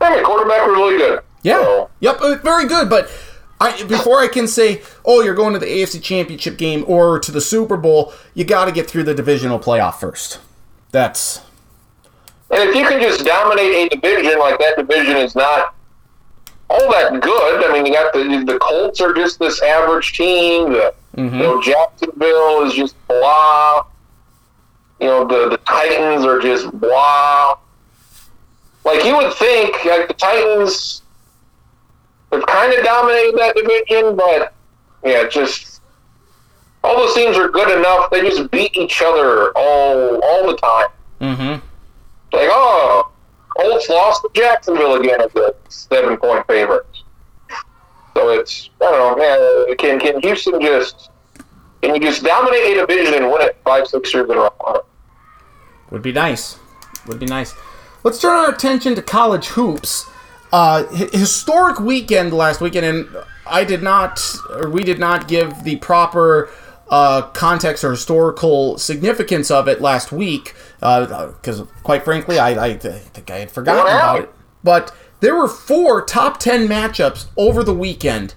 [0.00, 1.20] Mean, quarterback really good.
[1.42, 1.62] Yeah.
[1.62, 2.20] So, Yep.
[2.20, 2.88] uh, Very good.
[2.90, 3.10] But
[3.60, 7.30] I, before I can say, oh, you're going to the AFC Championship game or to
[7.32, 10.38] the Super Bowl, you got to get through the divisional playoff first.
[10.90, 11.42] That's
[12.50, 15.74] and if you can just dominate a division like that division is not
[16.70, 17.64] all that good.
[17.64, 20.72] I mean, you got the the Colts are just this average team.
[20.72, 23.84] The, You know, Jacksonville is just blah.
[25.00, 27.58] You know, the the Titans are just blah.
[28.84, 31.02] Like you would think, like the Titans
[32.32, 34.54] have kind of dominated that division, but
[35.04, 35.80] yeah, just
[36.84, 38.10] all those teams are good enough.
[38.10, 40.88] They just beat each other all all the time.
[41.20, 41.66] mm-hmm.
[42.32, 43.10] Like, oh,
[43.56, 46.86] Colts lost to Jacksonville again as a seven point favorite.
[48.14, 49.76] So it's I don't know, man.
[49.76, 51.10] Can can Houston just
[51.82, 54.84] can you just dominate a division and win it five six years in a row?
[55.90, 56.58] Would be nice.
[57.06, 57.54] Would be nice.
[58.04, 60.08] Let's turn our attention to college hoops.
[60.52, 63.08] Uh, historic weekend last weekend, and
[63.46, 66.48] I did not, or we did not give the proper
[66.90, 73.30] uh, context or historical significance of it last week, because quite frankly, I, I think
[73.30, 74.34] I had forgotten What about it.
[74.64, 78.34] But there were four top 10 matchups over the weekend.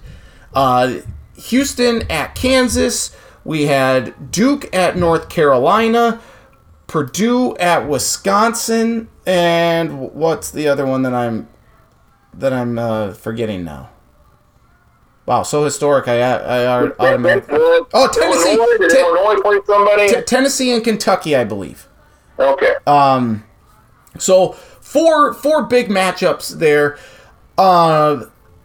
[0.54, 0.96] Uh,
[1.36, 3.16] Houston at Kansas.
[3.44, 6.20] We had Duke at North Carolina.
[6.86, 9.08] Purdue at Wisconsin.
[9.26, 11.48] And what's the other one that I'm
[12.34, 13.90] that I'm uh, forgetting now?
[15.26, 16.08] Wow, so historic.
[16.08, 17.56] I I, I automatically.
[17.94, 18.54] Oh, Tennessee.
[18.54, 20.08] Illinois, did Illinois play somebody?
[20.08, 21.86] T- Tennessee and Kentucky, I believe.
[22.38, 22.74] okay.
[22.86, 23.44] Um,
[24.18, 26.98] so four four big matchups there.
[27.56, 28.24] Uh,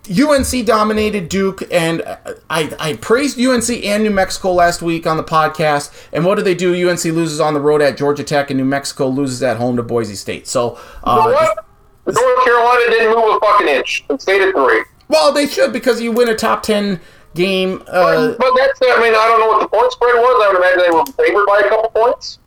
[0.10, 2.02] UNC dominated Duke, and
[2.50, 5.92] I I praised UNC and New Mexico last week on the podcast.
[6.14, 6.90] And what do they do?
[6.90, 9.84] UNC loses on the road at Georgia Tech, and New Mexico loses at home to
[9.84, 10.48] Boise State.
[10.48, 11.66] So, uh, what?
[12.06, 14.06] North Carolina didn't move a fucking inch.
[14.10, 14.84] It stayed at three.
[15.10, 17.00] Well, they should because you win a top ten
[17.36, 17.84] game.
[17.88, 20.44] Uh, but that's I mean I don't know what the point spread was.
[20.46, 22.40] I would imagine they were favored by a couple points.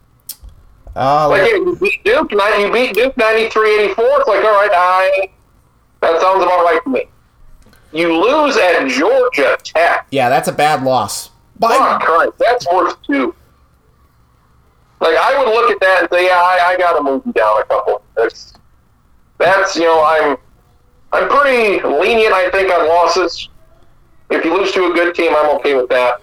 [0.97, 3.91] uh, Like hey, you beat Duke, you beat Duke 93-84.
[3.97, 5.31] It's like all right, I
[6.01, 7.05] that sounds about right to me.
[7.93, 10.07] You lose at Georgia Tech.
[10.11, 11.31] yeah, that's a bad loss.
[11.59, 13.35] By, Fuck Christ, that's worth two.
[15.01, 17.32] Like I would look at that and say, yeah, I, I got to move you
[17.32, 18.03] down a couple.
[18.16, 18.55] That's
[19.39, 20.37] that's you know I'm
[21.12, 22.32] I'm pretty lenient.
[22.32, 23.49] I think on losses.
[24.31, 26.20] If you lose to a good team, I'm okay with that.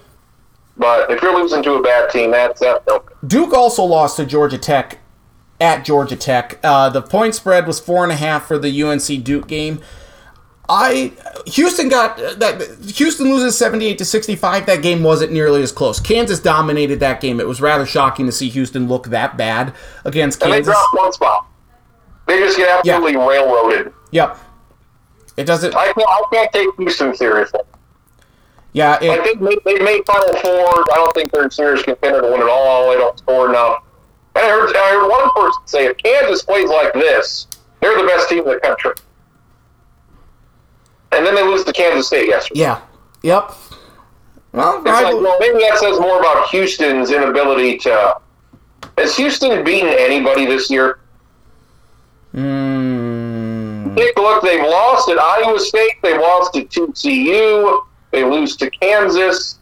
[0.76, 3.02] But if you're losing to a bad team, that's that's no.
[3.26, 4.98] Duke also lost to Georgia Tech
[5.60, 6.58] at Georgia Tech.
[6.62, 9.80] Uh, the point spread was four and a half for the UNC Duke game.
[10.68, 11.12] I
[11.46, 12.60] Houston got that
[12.96, 15.98] Houston loses 78 to 65 that game wasn't nearly as close.
[15.98, 17.40] Kansas dominated that game.
[17.40, 19.74] It was rather shocking to see Houston look that bad
[20.04, 20.56] against Kansas.
[20.58, 21.46] And they dropped one spot.
[22.26, 23.92] They just get absolutely railroaded.
[24.10, 24.38] Yep.
[25.38, 25.74] It doesn't.
[25.74, 27.60] I can't, I can't take Houston seriously.
[28.72, 28.98] Yeah.
[29.00, 30.68] It, I think they, they made Final Four.
[30.92, 32.90] I don't think they're a serious contender to win it all.
[32.90, 33.84] They don't score enough.
[34.34, 37.46] And I heard, I heard one person say, if Kansas plays like this,
[37.80, 38.92] they're the best team in the country.
[41.12, 42.60] And then they lose to Kansas State yesterday.
[42.60, 42.80] yeah.
[43.22, 43.52] Yep.
[44.52, 48.16] Well, It's I, like, well, maybe that says more about Houston's inability to.
[48.96, 50.98] Has Houston beaten anybody this year?
[52.34, 52.77] mm,
[53.98, 54.42] Take a look.
[54.44, 56.00] They've lost at Iowa State.
[56.02, 57.82] They lost at TCU.
[58.12, 59.58] They lose to Kansas.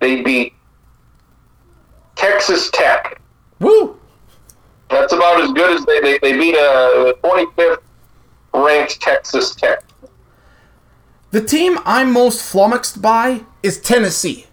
[0.00, 0.54] They beat
[2.16, 3.20] Texas Tech.
[3.60, 3.98] woo.
[4.90, 7.78] That's about as good as they they, they beat uh, a 25th
[8.52, 9.84] ranked Texas Tech.
[11.30, 14.46] The team I'm most flummoxed by is Tennessee.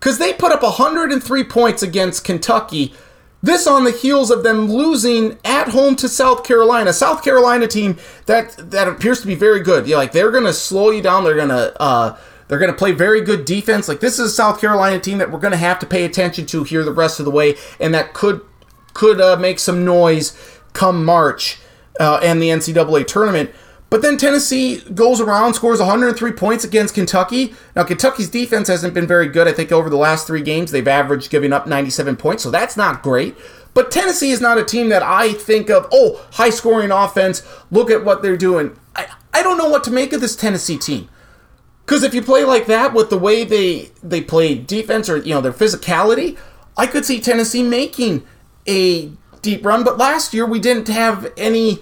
[0.00, 2.94] Because they put up 103 points against Kentucky.
[3.42, 6.92] This on the heels of them losing at home to South Carolina.
[6.92, 7.96] South Carolina team
[8.26, 9.86] that that appears to be very good.
[9.86, 11.24] Yeah, like they're gonna slow you down.
[11.24, 12.18] They're gonna uh,
[12.48, 13.88] they're gonna play very good defense.
[13.88, 16.64] Like this is a South Carolina team that we're gonna have to pay attention to
[16.64, 18.42] here the rest of the way, and that could
[18.92, 20.36] could uh, make some noise
[20.74, 21.58] come March
[21.98, 23.50] uh, and the NCAA tournament.
[23.90, 27.54] But then Tennessee goes around, scores 103 points against Kentucky.
[27.74, 29.48] Now, Kentucky's defense hasn't been very good.
[29.48, 32.76] I think over the last three games, they've averaged giving up 97 points, so that's
[32.76, 33.36] not great.
[33.74, 37.42] But Tennessee is not a team that I think of, oh, high scoring offense,
[37.72, 38.78] look at what they're doing.
[38.94, 41.08] I, I don't know what to make of this Tennessee team.
[41.84, 45.34] Because if you play like that with the way they they play defense or you
[45.34, 46.38] know their physicality,
[46.76, 48.24] I could see Tennessee making
[48.68, 49.10] a
[49.42, 49.82] deep run.
[49.82, 51.80] But last year we didn't have any.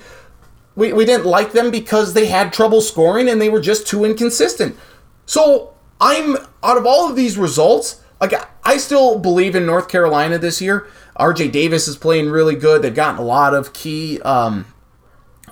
[0.78, 4.04] We, we didn't like them because they had trouble scoring and they were just too
[4.04, 4.76] inconsistent.
[5.26, 8.32] So I'm out of all of these results, like
[8.64, 10.86] I still believe in North Carolina this year.
[11.18, 12.82] RJ Davis is playing really good.
[12.82, 14.66] They've gotten a lot of key um,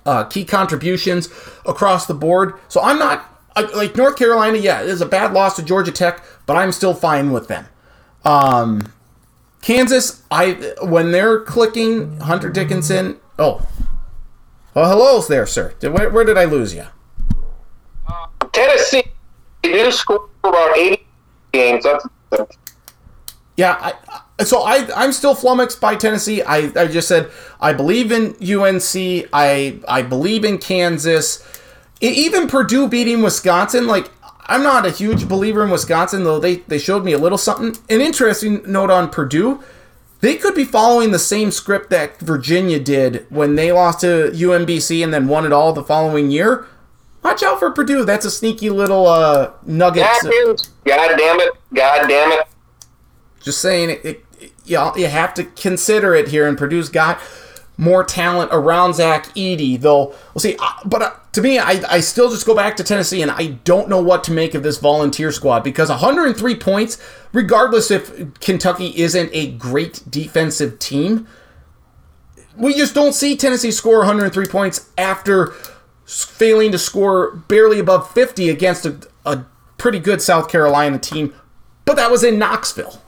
[0.04, 1.28] uh, key contributions
[1.66, 2.54] across the board.
[2.68, 3.28] So I'm not
[3.74, 4.58] like North Carolina.
[4.58, 7.66] Yeah, it is a bad loss to Georgia Tech, but I'm still fine with them.
[8.24, 8.92] Um,
[9.60, 13.18] Kansas, I when they're clicking Hunter Dickinson.
[13.40, 13.66] Oh,
[14.76, 15.74] oh, hello there, sir.
[15.80, 16.86] Did, where, where did I lose you?
[18.52, 19.04] Tennessee,
[19.62, 21.06] they do score about 80
[21.52, 21.86] games.
[23.56, 23.94] Yeah,
[24.38, 26.42] I, so I I'm still flummoxed by Tennessee.
[26.42, 27.30] I, I just said
[27.60, 29.28] I believe in UNC.
[29.32, 31.42] I I believe in Kansas.
[32.00, 33.86] Even Purdue beating Wisconsin.
[33.86, 34.10] Like
[34.46, 37.82] I'm not a huge believer in Wisconsin, though they they showed me a little something.
[37.88, 39.62] An interesting note on Purdue.
[40.26, 45.04] They could be following the same script that Virginia did when they lost to UMBC
[45.04, 46.66] and then won it all the following year.
[47.22, 48.04] Watch out for Purdue.
[48.04, 50.02] That's a sneaky little uh, nugget.
[50.02, 50.70] Atkins.
[50.84, 51.52] God damn it.
[51.72, 52.44] God damn it.
[53.40, 54.24] Just saying, it, it,
[54.64, 56.48] you, know, you have to consider it here.
[56.48, 57.20] And Purdue's got
[57.78, 60.14] more talent around Zach Edey, though.
[60.34, 60.56] We'll see.
[60.84, 63.88] But uh, to me, I, I still just go back to Tennessee, and I don't
[63.88, 69.30] know what to make of this volunteer squad because 103 points, regardless if Kentucky isn't
[69.32, 71.26] a great defensive team,
[72.56, 75.52] we just don't see Tennessee score 103 points after
[76.06, 79.44] failing to score barely above 50 against a, a
[79.76, 81.34] pretty good South Carolina team.
[81.84, 83.02] But that was in Knoxville.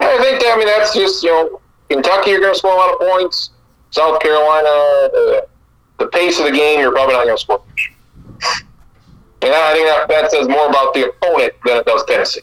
[0.00, 1.60] I think, I mean, that's just, you know,
[1.90, 3.50] Kentucky, you're going to score a lot of points.
[3.90, 4.68] South Carolina,
[5.12, 5.46] the,
[5.98, 7.92] the pace of the game, you're probably not going to score much.
[9.40, 12.40] And I think that, that says more about the opponent than it does Tennessee.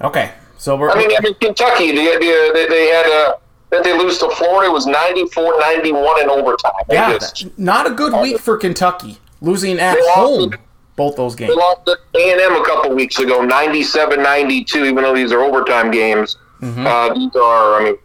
[0.00, 3.34] Okay, so we're I mean, I mean Kentucky, the, the, they, they had a,
[3.70, 6.72] that they lose to Florida was 94-91 in overtime.
[6.88, 10.60] They yeah, just- not a good week for Kentucky, losing at home it.
[10.96, 11.50] both those games.
[11.50, 16.36] They lost to A&M a couple weeks ago, 97-92, even though these are overtime games.
[16.62, 17.96] Uh, these are, I mean,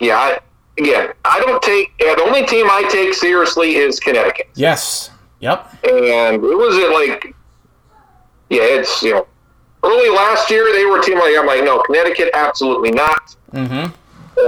[0.00, 0.38] yeah,
[0.78, 4.48] Again, I don't take, yeah, the only team I take seriously is Connecticut.
[4.54, 5.10] Yes.
[5.40, 5.84] Yep.
[5.84, 7.34] And it was it like,
[8.48, 9.26] yeah, it's, you know,
[9.82, 13.34] early last year they were a team like, I'm like, no, Connecticut, absolutely not.
[13.52, 13.92] Mm-hmm.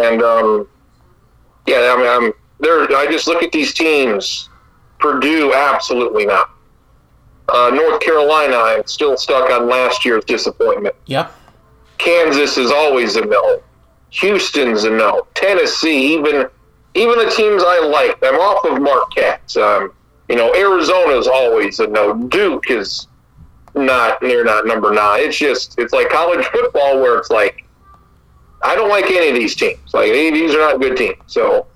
[0.04, 0.68] And, um,
[1.66, 4.48] yeah, I mean, I'm, there, I just look at these teams.
[5.00, 6.50] Purdue, absolutely not.
[7.48, 10.94] Uh, North Carolina, I'm still stuck on last year's disappointment.
[11.06, 11.34] Yep.
[11.98, 13.62] Kansas is always a no.
[14.10, 15.26] Houston's a no.
[15.34, 16.46] Tennessee, even
[16.94, 19.56] even the teams I like, I'm off of Marquette.
[19.56, 19.92] Um,
[20.28, 22.14] you know, Arizona's always a no.
[22.14, 23.06] Duke is
[23.74, 25.20] not they're not number nine.
[25.22, 27.64] It's just it's like college football where it's like
[28.62, 29.94] I don't like any of these teams.
[29.94, 31.18] Like these are not good teams.
[31.26, 31.66] So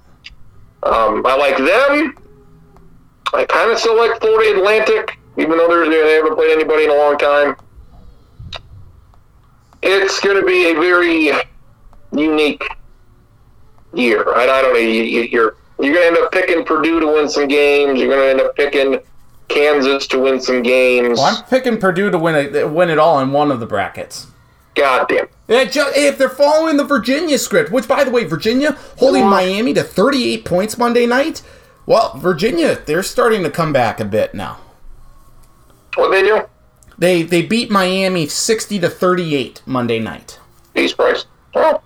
[0.82, 2.16] um, I like them.
[3.32, 6.90] I kind of still like Florida Atlantic, even though they're, they haven't played anybody in
[6.90, 7.56] a long time
[9.84, 11.30] it's going to be a very
[12.14, 12.64] unique
[13.92, 14.24] year.
[14.34, 14.78] I, I don't know.
[14.78, 17.98] You, you- you're you're gonna end up picking Purdue to win some games.
[18.00, 19.00] You're gonna end up picking
[19.48, 21.18] Kansas to win some games.
[21.18, 24.28] Well, I'm picking Purdue to win it, win it all in one of the brackets.
[24.76, 25.26] God damn.
[25.70, 29.82] Ju- if they're following the Virginia script, which by the way, Virginia holding Miami to
[29.82, 31.42] 38 points Monday night.
[31.86, 34.58] Well, Virginia, they're starting to come back a bit now.
[35.96, 36.42] What they do?
[36.98, 40.38] They they beat Miami 60 to 38 Monday night.
[40.74, 41.26] Peace price.
[41.54, 41.82] Oh.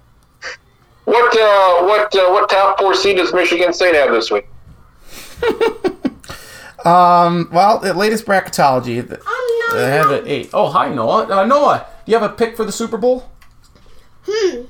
[1.09, 4.47] What uh, what uh, what top four seed does Michigan State have this week?
[6.85, 9.20] Um, well, the latest bracketology, th-
[9.72, 10.51] they have it eight.
[10.55, 11.26] Oh, hi Noah.
[11.26, 13.28] Uh, Noah, do you have a pick for the Super Bowl?
[14.26, 14.62] Hmm.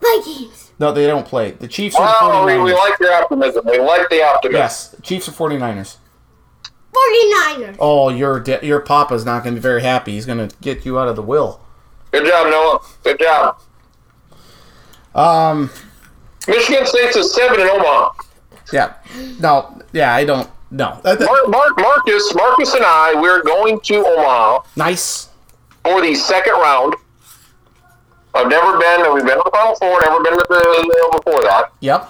[0.00, 0.72] Vikings.
[0.78, 1.52] No, they don't play.
[1.52, 2.64] The Chiefs are the Oh, we, 49ers.
[2.66, 3.64] we like your optimism.
[3.66, 4.58] We like the optimism.
[4.60, 5.96] yes, Chiefs are 49ers.
[6.92, 7.76] 49ers.
[7.80, 10.12] Oh, your da- your papa's not going to be very happy.
[10.12, 11.62] He's going to get you out of the will.
[12.10, 12.78] Good job, Noah.
[13.02, 13.58] Good job.
[15.14, 15.70] Um,
[16.48, 18.10] Michigan State's a seven in Omaha.
[18.72, 18.94] yeah.
[19.40, 20.98] No, yeah, I don't no.
[21.04, 25.28] Th- Mark, Mark, Marcus, Marcus, and I, we're going to Omaha nice.
[25.84, 26.94] for the second round.
[28.34, 29.12] I've never been.
[29.12, 30.00] We've been to the Final Four.
[30.00, 31.72] Never been to the, the before that.
[31.80, 32.00] Yep.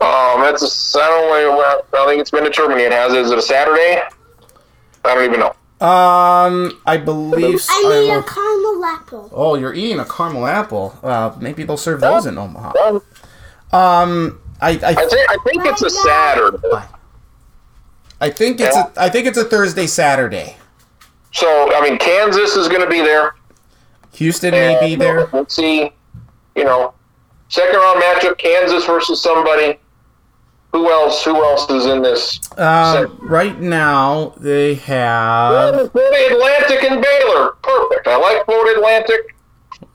[0.00, 1.56] Um, it's a, I don't
[1.92, 2.02] know.
[2.02, 2.80] I think it's been determined.
[2.80, 3.12] It has.
[3.12, 4.02] Is it a Saturday?
[5.04, 5.54] I don't even know.
[5.82, 7.56] Um, I believe.
[7.56, 9.30] s- I I need a will- caramel apple.
[9.32, 10.96] oh, you're eating a caramel apple.
[11.02, 12.72] Uh, maybe they'll serve those in Omaha.
[13.72, 15.30] Um, I I, I think.
[15.30, 16.58] I think it's a Saturday.
[18.20, 20.56] I think it's a I think it's a Thursday Saturday.
[21.32, 23.34] So I mean, Kansas is going to be there.
[24.12, 25.28] Houston may be there.
[25.32, 25.90] Let's see.
[26.54, 26.94] You know,
[27.48, 29.78] second round matchup: Kansas versus somebody.
[30.72, 31.22] Who else?
[31.24, 32.40] Who else is in this?
[32.58, 35.90] Um, right now they have.
[35.92, 37.50] Florida Atlantic and Baylor.
[37.62, 38.06] Perfect.
[38.08, 39.34] I like Florida Atlantic.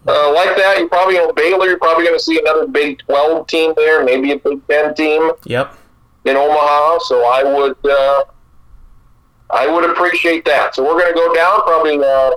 [0.07, 0.77] Uh, like that.
[0.79, 1.65] You probably know Baylor.
[1.67, 5.31] You're probably going to see another Big 12 team there, maybe a Big 10 team
[5.45, 5.75] Yep.
[6.25, 6.99] in Omaha.
[6.99, 8.23] So I would, uh,
[9.49, 10.75] I would appreciate that.
[10.75, 11.61] So we're going to go down.
[11.63, 12.31] Probably, uh,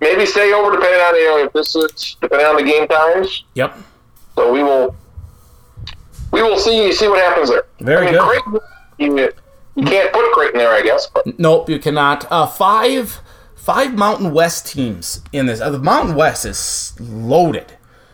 [0.00, 3.44] maybe stay over depending on you know if this is depending on the game times.
[3.54, 3.76] Yep.
[4.36, 4.94] So we will,
[6.32, 7.64] we will see see what happens there.
[7.80, 8.42] Very I mean, good.
[8.42, 8.60] Creighton,
[8.98, 9.32] you,
[9.76, 11.08] you can't put Creighton there, I guess.
[11.12, 12.30] But Nope, you cannot.
[12.30, 13.20] Uh, five
[13.54, 15.60] five Mountain West teams in this.
[15.60, 17.72] Uh, the Mountain West is loaded.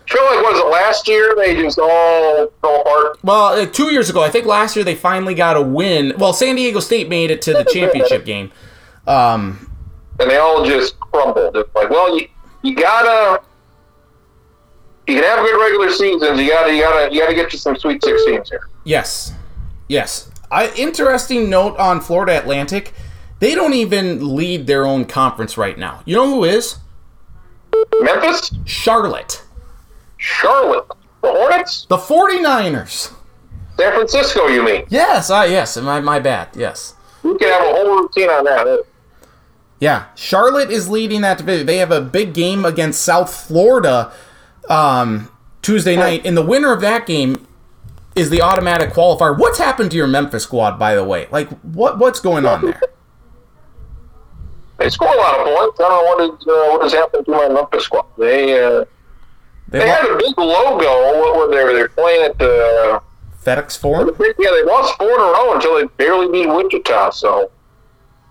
[0.09, 1.34] I feel like was it last year?
[1.36, 3.18] They just all fell apart.
[3.24, 6.12] Well, uh, two years ago, I think last year they finally got a win.
[6.16, 8.52] Well, San Diego State made it to the championship game.
[9.09, 9.68] Um,
[10.20, 11.56] and they all just crumbled.
[11.56, 12.28] It's like, well, you
[12.62, 13.43] you gotta
[15.07, 16.41] you can have good regular seasons.
[16.41, 18.69] You gotta you gotta you gotta get you some Sweet Sixteens here.
[18.85, 19.33] yes,
[19.89, 20.31] yes.
[20.51, 22.93] I, interesting note on Florida Atlantic.
[23.41, 26.03] They don't even lead their own conference right now.
[26.05, 26.77] You know who is?
[28.01, 29.43] Memphis, Charlotte.
[30.19, 30.87] Charlotte,
[31.23, 33.12] the Hornets, The 49ers.
[33.77, 34.47] San Francisco.
[34.47, 34.85] You mean?
[34.89, 36.95] Yes, ah, yes, my, my bad, yes.
[37.23, 38.85] We could have a whole routine on that.
[39.81, 41.66] Yeah, Charlotte is leading that division.
[41.66, 44.12] They have a big game against South Florida
[44.68, 45.30] um,
[45.62, 47.47] Tuesday night, and the winner of that game
[48.14, 49.38] is the automatic qualifier.
[49.38, 51.28] What's happened to your Memphis squad, by the way?
[51.30, 52.80] Like, what what's going on there?
[54.78, 55.80] They score a lot of points.
[55.80, 58.06] I don't know what is uh, what has happened to my Memphis squad.
[58.18, 58.84] They uh,
[59.68, 61.20] They they had a big logo.
[61.20, 61.74] What were they?
[61.74, 63.02] They're playing at the.
[63.43, 64.10] FedEx Forum.
[64.18, 67.10] Yeah, they lost four in a row until they barely beat Wichita.
[67.10, 67.51] So,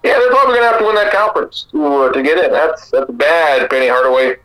[0.03, 2.51] yeah, they're probably gonna have to win that conference to uh, to get in.
[2.51, 4.37] That's that's bad, Penny Hardaway.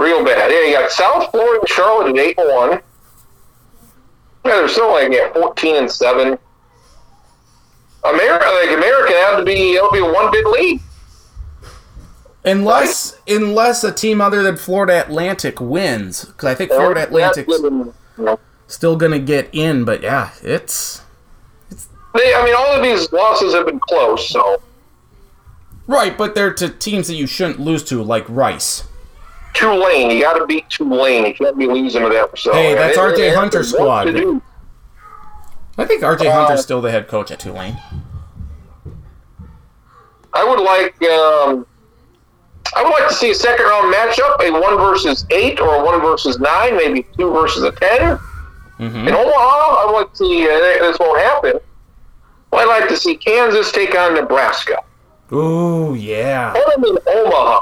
[0.00, 0.50] Real bad.
[0.50, 2.70] Yeah, you got South Florida and Charlotte at eight and one.
[4.46, 6.38] Yeah, they're still like yeah, fourteen and seven.
[8.02, 10.80] America, like America, had to be it'll be a one bid lead.
[12.46, 17.60] Unless unless a team other than Florida Atlantic wins, because I think Florida Atlantic's That's
[17.60, 18.40] living, you know.
[18.68, 19.84] still gonna get in.
[19.84, 21.02] But yeah, it's
[22.14, 24.30] They, I mean, all of these losses have been close.
[24.30, 24.62] So
[25.86, 28.84] right, but they're to teams that you shouldn't lose to, like Rice.
[29.54, 31.26] Tulane, you got to beat Tulane.
[31.26, 32.26] You can't be losing to them.
[32.36, 34.08] So Hey, that's RJ they have Hunter's work squad.
[35.78, 37.76] I think RJ Uh, Hunter's still the head coach at Tulane.
[40.32, 41.66] I would like um,
[42.76, 45.84] I would like to see a second round matchup, a one versus eight or a
[45.84, 48.18] one versus nine, maybe two versus a 10
[48.80, 49.08] Mm-hmm.
[49.08, 51.60] In Omaha, I would like to see uh, this won't happen.
[52.50, 54.76] I'd like to see Kansas take on Nebraska.
[55.32, 56.54] Ooh, yeah.
[56.54, 57.60] Put them in Omaha.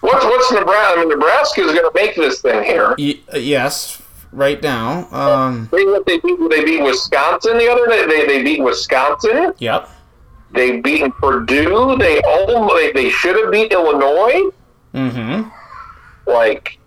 [0.00, 0.94] What's what's Nebraska?
[0.94, 2.94] I mean, Nebraska is going to make this thing here.
[2.98, 4.00] Y- uh, yes,
[4.32, 5.08] right now.
[5.10, 6.38] Um, They what they beat?
[6.50, 8.06] They beat Wisconsin the other day.
[8.06, 9.52] They, they beat Wisconsin.
[9.58, 9.88] yep.
[10.52, 11.96] They beat Purdue.
[11.98, 14.50] They they, they should have beat Illinois.
[14.94, 15.48] Mm-hmm.
[16.30, 16.78] Like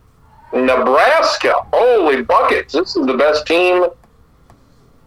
[0.53, 1.53] Nebraska.
[1.73, 2.73] Holy buckets!
[2.73, 3.85] This is the best team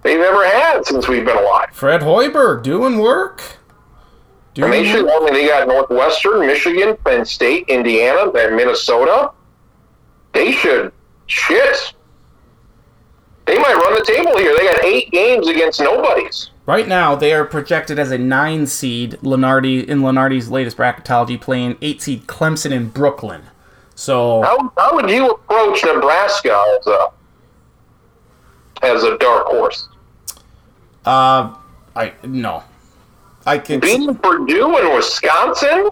[0.03, 1.71] they've ever had since we've been alive.
[1.73, 3.43] Fred Hoiberg doing work.
[4.55, 5.07] They should.
[5.07, 9.33] mean, they got Northwestern, Michigan, Penn State, Indiana, and Minnesota.
[10.33, 10.93] They should.
[11.27, 11.95] Shit.
[13.47, 14.55] They might run the table here.
[14.57, 16.51] They got eight games against nobodies.
[16.67, 19.19] Right now, they are projected as a nine seed.
[19.23, 23.43] Lunardi in Lunardi's latest bracketology, playing eight seed Clemson in Brooklyn.
[23.95, 27.09] So How, how would you approach Nebraska as a
[28.83, 29.89] as a dark horse?
[31.05, 31.55] Uh,
[31.95, 32.65] I no,
[33.47, 33.81] I can.
[33.81, 35.91] Beating Purdue and Wisconsin.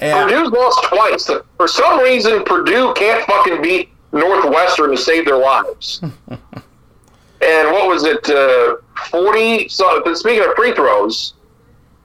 [0.00, 1.30] Yeah, Purdue's lost twice.
[1.56, 6.00] For some reason, Purdue can't fucking beat Northwestern to save their lives.
[6.30, 8.28] and what was it?
[8.30, 8.76] Uh,
[9.10, 9.68] Forty.
[9.68, 11.34] So speaking of free throws,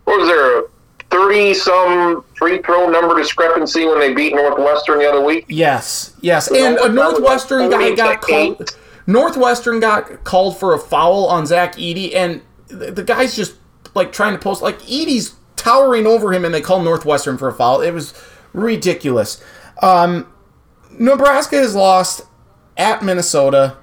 [0.06, 0.60] what was there?
[0.60, 0.64] A
[1.14, 5.46] Thirty some free throw number discrepancy when they beat Northwestern the other week.
[5.48, 8.76] yes, yes, and a Northwestern guy got called.
[9.06, 13.56] Northwestern got called for a foul on Zach Edey, and the, the guy's just
[13.96, 17.54] like trying to post like Edey's towering over him, and they call Northwestern for a
[17.54, 17.82] foul.
[17.82, 18.14] It was
[18.54, 19.44] ridiculous.
[19.82, 20.32] Um,
[20.92, 22.22] Nebraska has lost
[22.78, 23.78] at Minnesota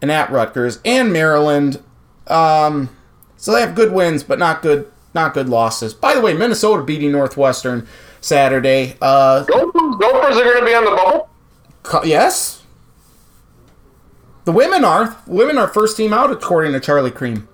[0.00, 1.82] and at Rutgers and Maryland.
[2.26, 2.90] Um,
[3.36, 5.94] so they have good wins, but not good not good losses.
[5.94, 7.88] By the way, Minnesota beating Northwestern
[8.20, 8.96] Saturday.
[9.00, 11.28] Uh, Gophers, Gophers are going to be on the bubble.
[11.82, 12.62] co- yes,
[14.44, 17.47] the women are women are first team out according to Charlie Creme.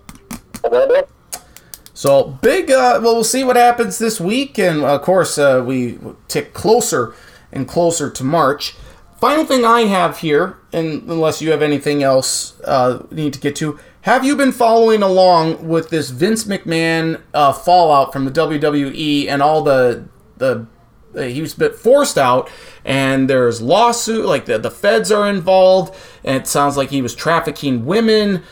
[1.93, 2.69] So big.
[2.69, 5.97] Uh, well, we'll see what happens this week, and of course, uh, we
[6.27, 7.15] tick closer
[7.51, 8.75] and closer to March.
[9.19, 13.55] Final thing I have here, and unless you have anything else uh, need to get
[13.57, 19.27] to, have you been following along with this Vince McMahon uh, fallout from the WWE
[19.27, 20.05] and all the
[20.37, 20.67] the
[21.15, 22.49] uh, he was a bit forced out,
[22.83, 27.15] and there's lawsuit like the the feds are involved, and it sounds like he was
[27.15, 28.43] trafficking women.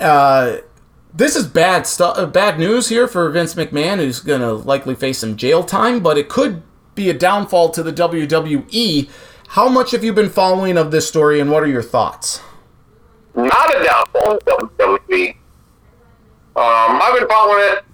[0.00, 0.58] Uh,
[1.14, 5.18] this is bad stuff, bad news here for Vince McMahon, who's going to likely face
[5.18, 6.62] some jail time, but it could
[6.94, 9.08] be a downfall to the WWE.
[9.48, 12.42] How much have you been following of this story, and what are your thoughts?
[13.34, 15.30] Not a downfall in WWE.
[16.56, 17.84] Um, I've been following it.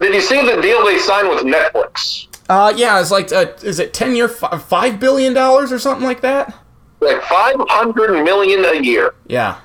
[0.00, 2.26] Did you see the deal they signed with Netflix?
[2.48, 6.06] Uh, yeah, it's like, uh, is it ten year, fi- five billion dollars or something
[6.06, 6.54] like that?
[7.00, 9.58] Like five hundred million a year Yeah,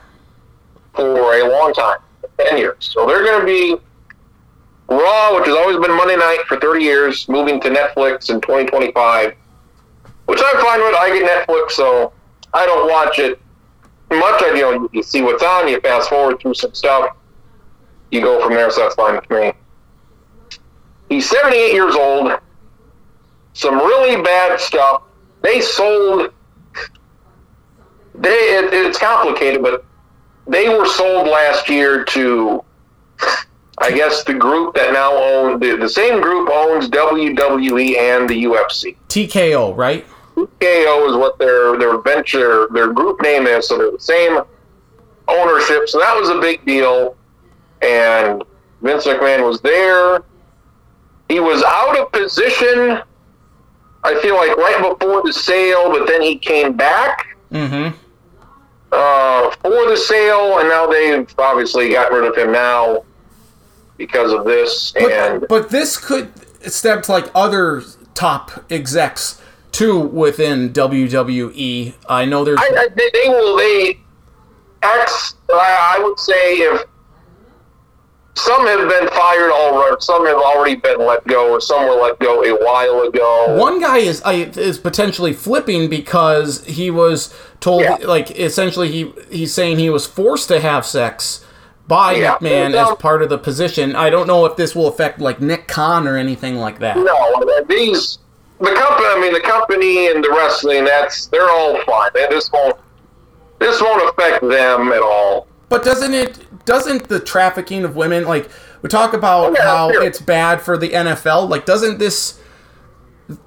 [0.93, 1.99] for a long time,
[2.39, 2.77] ten years.
[2.79, 3.77] So they're going to be
[4.89, 8.69] Raw, which has always been Monday night for thirty years, moving to Netflix in twenty
[8.69, 9.35] twenty five.
[10.25, 10.95] Which I'm fine with.
[10.95, 12.13] I get Netflix, so
[12.53, 13.41] I don't watch it
[14.09, 14.41] much.
[14.41, 17.15] I you know you see what's on, you fast forward through some stuff,
[18.11, 18.69] you go from there.
[18.71, 19.53] So that's fine with me.
[21.09, 22.39] He's 78 years old.
[23.53, 25.03] Some really bad stuff.
[25.41, 26.31] They sold.
[28.15, 29.85] They it, it's complicated, but
[30.47, 32.63] they were sold last year to,
[33.77, 38.43] I guess, the group that now owns the, the same group owns WWE and the
[38.43, 38.95] UFC.
[39.09, 40.05] TKO, right?
[40.35, 44.41] TKO is what their their venture their group name is, so they're the same
[45.27, 45.87] ownership.
[45.87, 47.15] So that was a big deal.
[47.81, 48.43] And
[48.81, 50.23] Vince McMahon was there.
[51.29, 53.01] He was out of position.
[54.03, 57.95] I feel like right before the sale, but then he came back Mm-hmm.
[58.93, 63.03] Uh, for the sale, and now they've obviously got rid of him now
[63.97, 64.93] because of this.
[64.95, 66.31] And But, but this could
[66.71, 67.83] stem to like other
[68.13, 69.41] top execs
[69.71, 71.93] too within WWE.
[72.07, 73.57] I know there's I, I, they, they will.
[73.57, 73.99] They
[74.83, 75.35] X.
[75.51, 76.85] I I would say if
[78.35, 82.17] some have been fired already, some have already been let go, or some were let
[82.19, 83.55] go a while ago.
[83.57, 87.97] One guy is is potentially flipping because he was told Yeah.
[88.03, 91.45] like essentially he he's saying he was forced to have sex
[91.87, 92.37] by Yeah.
[92.37, 93.95] McMahon Well- as part of the position.
[93.95, 96.97] I don't know if this will affect like Nick Khan or anything like that.
[96.97, 98.17] No, these
[98.59, 99.07] the company.
[99.09, 100.85] I mean, the company and the wrestling.
[100.85, 102.09] That's they're all fine.
[102.13, 102.77] This won't.
[103.59, 105.47] This won't affect them at all.
[105.69, 108.49] But doesn't it doesn't the trafficking of women like
[108.81, 111.49] we talk about how it's bad for the NFL?
[111.49, 112.39] Like doesn't this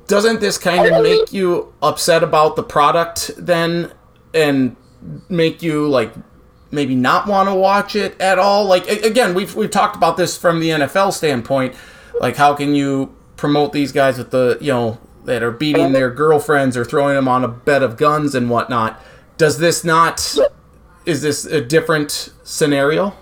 [0.06, 3.92] doesn't this kind of make you upset about the product then
[4.34, 4.76] and
[5.28, 6.12] make you like
[6.70, 8.64] maybe not want to watch it at all?
[8.64, 11.74] Like again, we've we've talked about this from the NFL standpoint.
[12.20, 16.10] Like how can you promote these guys with the you know that are beating their
[16.10, 19.00] girlfriends or throwing them on a bed of guns and whatnot?
[19.36, 20.36] Does this not?
[21.06, 23.14] Is this a different scenario?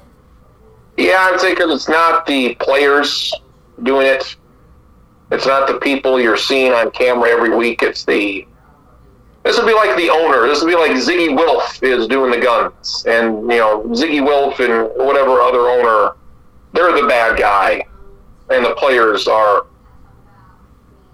[0.97, 3.33] Yeah, I'd say because it's not the players
[3.83, 4.37] doing it.
[5.31, 7.83] It's not the people you're seeing on camera every week.
[7.83, 8.47] It's the
[9.43, 10.47] this would be like the owner.
[10.47, 14.59] This would be like Ziggy Wilf is doing the guns, and you know Ziggy Wilf
[14.61, 16.13] and whatever other owner,
[16.73, 17.85] they're the bad guy,
[18.49, 19.67] and the players are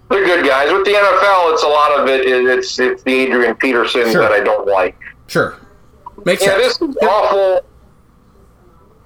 [0.09, 0.71] they're good guys.
[0.71, 2.21] With the NFL, it's a lot of it.
[2.25, 4.21] It's it's the Adrian Peterson Sure.
[4.21, 4.97] that I don't like.
[5.27, 5.57] Sure.
[6.25, 6.77] Makes Yeah, sense.
[6.77, 7.61] this is awful.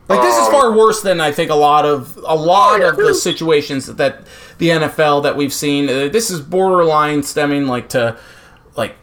[0.07, 2.95] Like this is Um, far worse than I think a lot of a lot of
[2.97, 4.19] the situations that
[4.59, 5.89] the NFL that we've seen.
[5.89, 8.15] Uh, this is borderline stemming like to
[8.75, 8.95] like,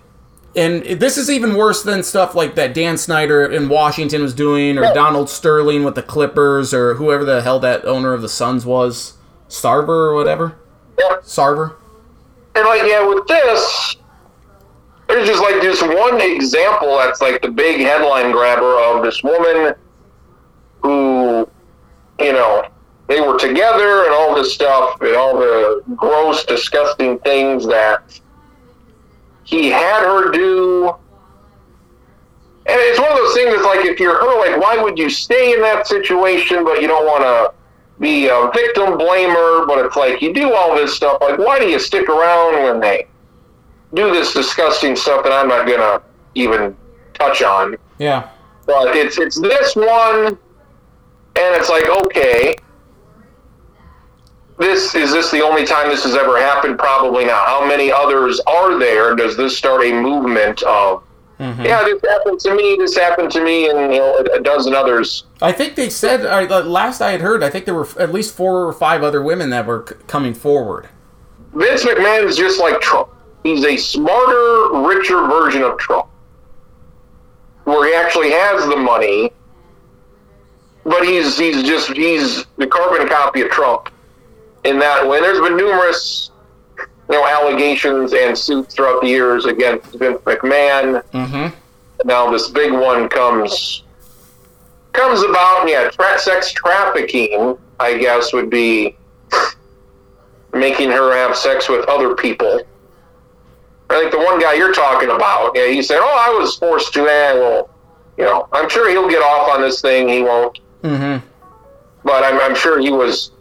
[0.54, 4.78] and this is even worse than stuff like that Dan Snyder in Washington was doing,
[4.78, 8.64] or Donald Sterling with the Clippers, or whoever the hell that owner of the Suns
[8.64, 9.14] was,
[9.48, 10.54] Starver or whatever,
[10.98, 11.16] Yeah.
[11.24, 11.72] Sarver.
[12.54, 13.96] And like, yeah, with this,
[15.12, 19.74] there's just like just one example that's like the big headline grabber of this woman
[20.82, 21.46] who,
[22.18, 22.66] you know,
[23.08, 28.18] they were together and all this stuff and all the gross, disgusting things that
[29.44, 30.88] he had her do.
[32.64, 35.10] And it's one of those things that's like, if you're her, like, why would you
[35.10, 37.52] stay in that situation, but you don't want to
[38.00, 41.18] be a victim blamer, but it's like you do all this stuff.
[41.20, 43.08] Like, why do you stick around when they
[43.94, 46.02] do this disgusting stuff that I'm not gonna
[46.34, 46.76] even
[47.14, 47.76] touch on?
[47.98, 48.28] Yeah.
[48.66, 50.38] But it's it's this one, and
[51.36, 52.56] it's like okay,
[54.58, 56.78] this is this the only time this has ever happened?
[56.78, 57.46] Probably not.
[57.46, 59.14] How many others are there?
[59.14, 61.02] Does this start a movement of?
[61.40, 62.76] Yeah, this happened to me.
[62.78, 65.24] This happened to me, and you know, a, dozen others.
[65.40, 67.42] I think they said uh, the last I had heard.
[67.42, 70.34] I think there were at least four or five other women that were c- coming
[70.34, 70.88] forward.
[71.52, 73.08] Vince McMahon is just like Trump.
[73.42, 76.06] He's a smarter, richer version of Trump,
[77.64, 79.32] where he actually has the money,
[80.84, 83.88] but he's he's just he's the carbon copy of Trump
[84.64, 85.20] in that way.
[85.20, 86.30] There's been numerous,
[86.78, 91.02] you know, allegations and suits throughout the years against Vince McMahon.
[91.10, 91.58] Mm-hmm.
[92.04, 93.82] Now this big one comes
[94.92, 95.68] comes about.
[95.68, 98.96] Yeah, tra- sex trafficking, I guess, would be
[100.52, 102.62] making her have sex with other people.
[103.92, 106.92] I think the one guy you're talking about, yeah, he said, "Oh, I was forced
[106.94, 107.70] to." Eh, well,
[108.16, 110.08] you know, I'm sure he'll get off on this thing.
[110.08, 111.26] He won't, Mm-hmm.
[112.04, 113.32] but I'm, I'm sure he was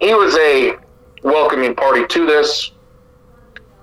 [0.00, 0.76] he was a
[1.22, 2.70] welcoming party to this.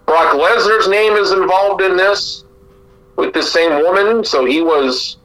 [0.05, 2.43] Brock Lesnar's name is involved in this
[3.15, 5.17] with the same woman, so he was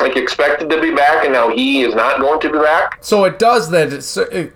[0.00, 2.98] like expected to be back, and now he is not going to be back.
[3.02, 3.92] So it does then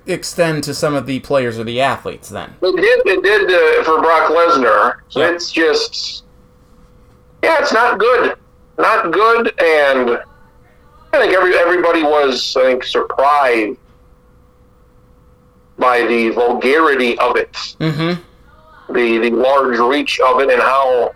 [0.07, 2.55] extend to some of the players or the athletes then.
[2.63, 3.01] It did.
[3.07, 4.97] It did uh, for Brock Lesnar.
[5.09, 5.31] So Yeah.
[5.31, 6.25] it's just,
[7.43, 8.37] yeah, it's not good.
[8.79, 10.19] Not good, and
[11.13, 13.79] I think every everybody was, I think, surprised
[15.79, 18.93] by the vulgarity of it, Mm-hmm.
[18.93, 21.13] the the large reach of it, and how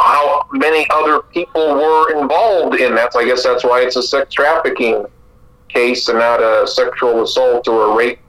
[0.00, 3.12] how many other people were involved in that.
[3.12, 5.06] So I guess that's why it's a sex trafficking
[5.68, 8.20] case and not a sexual assault or a rape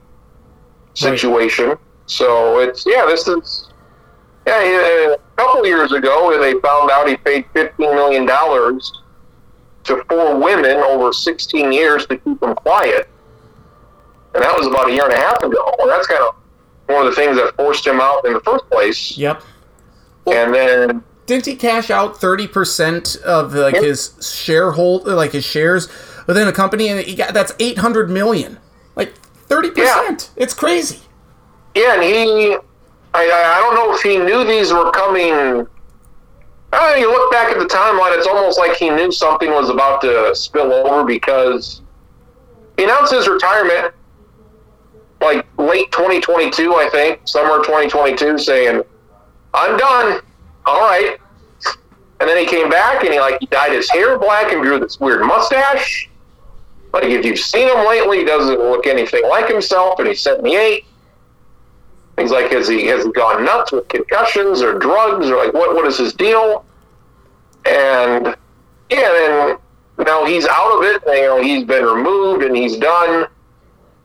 [0.94, 1.76] situation.
[2.06, 3.68] So it's yeah, this is
[4.46, 4.62] yeah.
[4.62, 9.02] yeah, A couple years ago, they found out he paid fifteen million dollars
[9.84, 13.08] to four women over sixteen years to keep them quiet,
[14.34, 15.74] and that was about a year and a half ago.
[15.78, 16.34] Well, that's kind of
[16.86, 19.16] one of the things that forced him out in the first place.
[19.18, 19.42] Yep.
[20.28, 23.82] And then Didn't he cash out thirty percent of like Yep.
[23.84, 25.88] his sharehold like his shares
[26.26, 28.58] within a company, and he got that's eight hundred million.
[28.94, 29.12] Like
[29.48, 30.30] thirty percent.
[30.36, 31.00] It's crazy.
[31.74, 32.58] Yeah, and he, I,
[33.14, 35.66] I I don't know if he knew these were coming.
[36.72, 39.70] I mean, you look back at the timeline, it's almost like he knew something was
[39.70, 41.80] about to spill over because
[42.76, 43.94] he announced his retirement
[45.20, 48.82] like late 2022, I think, summer 2022, saying,
[49.54, 50.20] I'm done.
[50.66, 51.18] All right.
[52.18, 54.78] And then he came back and he like he dyed his hair black and grew
[54.80, 56.08] this weird mustache.
[56.92, 60.84] Like if you've seen him lately, he doesn't look anything like himself, and he's 78.
[62.18, 65.74] He's like, has he has he gone nuts with concussions or drugs or like what
[65.74, 66.64] what is his deal?
[67.66, 68.34] And
[68.90, 69.58] yeah, then
[69.98, 71.02] now he's out of it.
[71.06, 73.26] You know, he's been removed and he's done.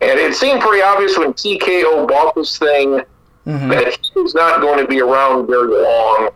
[0.02, 3.02] And it seemed pretty obvious when TKO bought this thing
[3.46, 3.70] mm-hmm.
[3.70, 6.32] that he's not going to be around very long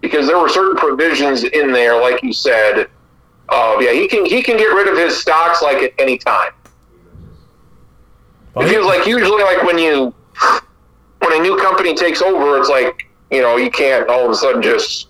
[0.00, 2.88] because there were certain provisions in there, like you said.
[3.48, 6.52] Uh, yeah, he can he can get rid of his stocks like at any time.
[8.56, 10.14] It feels like usually like when you
[11.20, 14.34] when a new company takes over, it's like you know you can't all of a
[14.34, 15.08] sudden just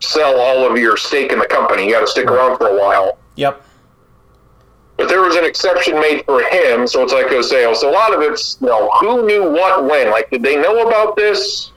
[0.00, 1.86] sell all of your stake in the company.
[1.86, 3.18] You got to stick around for a while.
[3.36, 3.64] Yep.
[4.96, 6.86] but there was an exception made for him.
[6.86, 9.84] So it's like I say, so a lot of it's you know who knew what
[9.84, 10.10] when.
[10.10, 11.72] Like, did they know about this?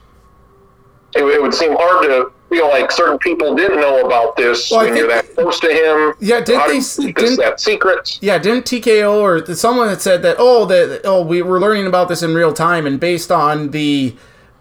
[1.14, 4.84] It, it would seem hard to feel like certain people didn't know about this Well,
[4.84, 6.14] when you're that close to him.
[6.20, 8.18] Yeah, didn't they keep this that secret?
[8.20, 10.36] Yeah, didn't TKO or someone had said that?
[10.38, 14.16] Oh, that oh, we were learning about this in real time, and based on the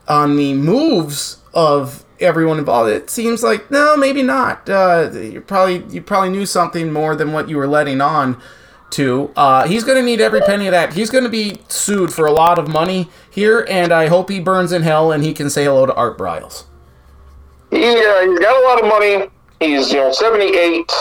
[0.08, 4.70] on the moves of everyone involved, it seems like no, maybe not.
[4.70, 8.42] Uh, you probably you probably knew something more than what you were letting on
[8.92, 9.32] to.
[9.36, 10.94] Uh, he's going to need every penny of that.
[10.94, 14.40] He's going to be sued for a lot of money here, and I hope he
[14.40, 16.66] burns in hell and he can say hello to Art Briles.
[17.70, 19.30] He, uh, he's got a lot of money.
[19.60, 20.92] He's, you know, 78.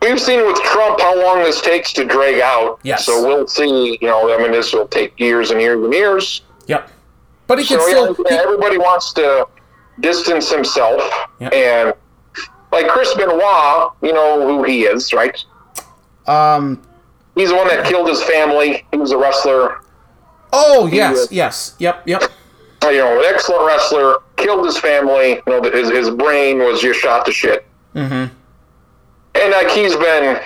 [0.00, 2.80] We've seen with Trump how long this takes to drag out.
[2.82, 3.06] Yes.
[3.06, 6.42] So we'll see, you know, I mean, this will take years and years and years.
[6.66, 6.90] Yep,
[7.46, 8.26] but he can So, still.
[8.30, 9.46] yeah, everybody wants to
[10.00, 11.00] distance himself.
[11.38, 11.48] Yeah.
[11.50, 11.94] And,
[12.72, 15.44] like Chris Benoit, you know who he is, right?
[16.26, 16.82] Um.
[17.34, 18.84] He's the one that killed his family.
[18.90, 19.80] He was a wrestler.
[20.52, 22.22] Oh yes, yes, yep, yep.
[22.84, 24.16] Uh, You know, an excellent wrestler.
[24.36, 25.40] Killed his family.
[25.46, 27.66] You know, his, his brain was just shot to shit.
[27.94, 28.34] Mm-hmm.
[29.34, 30.40] and like he's been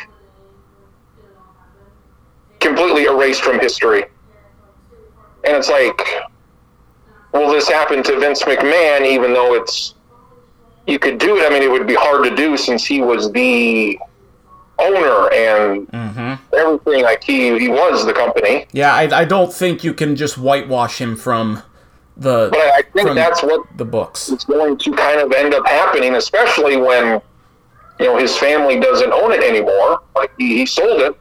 [2.61, 4.05] completely erased from history.
[5.45, 6.01] And it's like,
[7.33, 9.07] will this happen to Vince McMahon?
[9.07, 9.95] Even though it's
[10.87, 11.47] you could do it.
[11.47, 13.99] I mean, it would be hard to do since he was the
[14.79, 16.55] owner and Mm-hmm.
[16.55, 17.03] everything.
[17.05, 18.67] Like he he was the company.
[18.73, 21.63] Yeah, I, I don't think you can just whitewash him from
[22.17, 24.29] the But I, think that's what the books.
[24.31, 27.21] is going to kind of end up happening, especially when
[28.01, 30.01] you know his family doesn't own it anymore.
[30.15, 31.15] Like he, he sold it.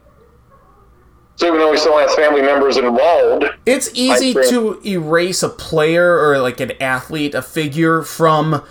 [1.36, 6.18] So even though he still has family members involved, It's easy to erase a player
[6.18, 8.62] or like an athlete, a figure from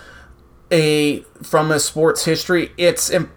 [0.72, 2.72] a from a sports history.
[2.76, 3.30] It's im-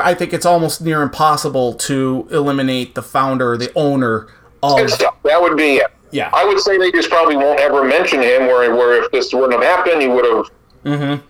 [0.00, 4.28] I think it's almost near impossible to eliminate the founder, the owner
[4.62, 4.76] of
[5.24, 5.86] that would be it.
[6.10, 6.30] yeah.
[6.34, 8.46] I would say they just probably won't ever mention him.
[8.46, 10.46] Where where if this wouldn't have happened, he would have
[10.84, 11.20] Mhm.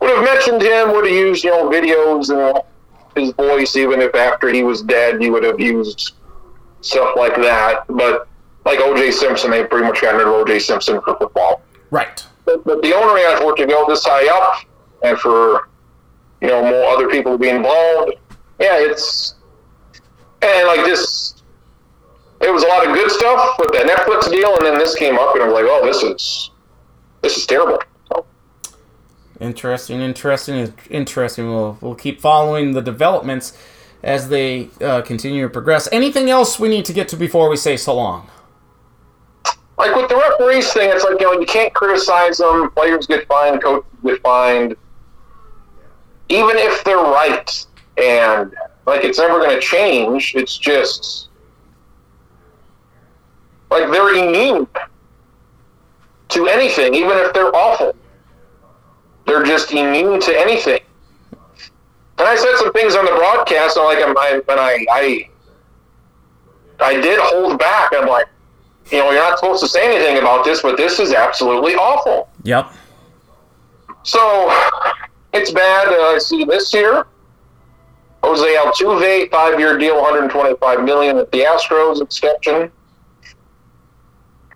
[0.00, 0.92] would have mentioned him.
[0.92, 2.60] Would have used you know videos and
[3.14, 6.12] his voice, even if after he was dead, he would have used
[6.80, 7.84] stuff like that.
[7.88, 8.26] But
[8.64, 9.10] like O.J.
[9.10, 10.60] Simpson, they pretty much got rid of O.J.
[10.60, 11.60] Simpson for football.
[11.90, 12.24] Right.
[12.46, 14.64] But, but the owner has for to go this high up,
[15.02, 15.68] and for
[16.42, 18.12] you know more other people to be involved.
[18.60, 19.36] Yeah, it's
[20.42, 21.34] and like this.
[22.40, 25.16] It was a lot of good stuff with the Netflix deal, and then this came
[25.16, 26.50] up, and I'm like, oh, this is
[27.22, 27.78] this is terrible.
[28.12, 28.26] So,
[29.40, 31.46] Interesting, interesting, interesting.
[31.46, 33.56] We'll we'll keep following the developments
[34.02, 35.88] as they uh, continue to progress.
[35.92, 38.28] Anything else we need to get to before we say so long?
[39.78, 42.70] like with the referees thing, it's like you know you can't criticize them.
[42.70, 44.76] Players get fined, coaches get fined,
[46.32, 47.66] even if they're right,
[47.98, 48.54] and
[48.86, 50.34] like it's never going to change.
[50.34, 51.28] It's just
[53.70, 54.66] like they're immune
[56.30, 57.94] to anything, even if they're awful.
[59.26, 60.80] They're just immune to anything.
[62.18, 65.28] And I said some things on the broadcast, and like I'm, I, and I, I,
[66.80, 67.92] I did hold back.
[67.94, 68.26] I'm like,
[68.90, 72.30] you know, you're not supposed to say anything about this, but this is absolutely awful.
[72.44, 72.72] Yep.
[74.02, 74.48] So
[75.32, 75.88] it's bad.
[75.88, 77.06] Uh, I see this year.
[78.22, 82.70] Jose Altuve, five-year deal, 125 million at the Astros extension.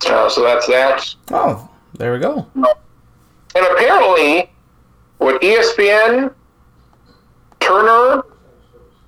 [0.06, 1.14] Uh, so that's that.
[1.32, 2.46] Oh, there we go.
[2.54, 4.52] And apparently,
[5.18, 6.32] with ESPN,
[7.60, 8.22] Turner,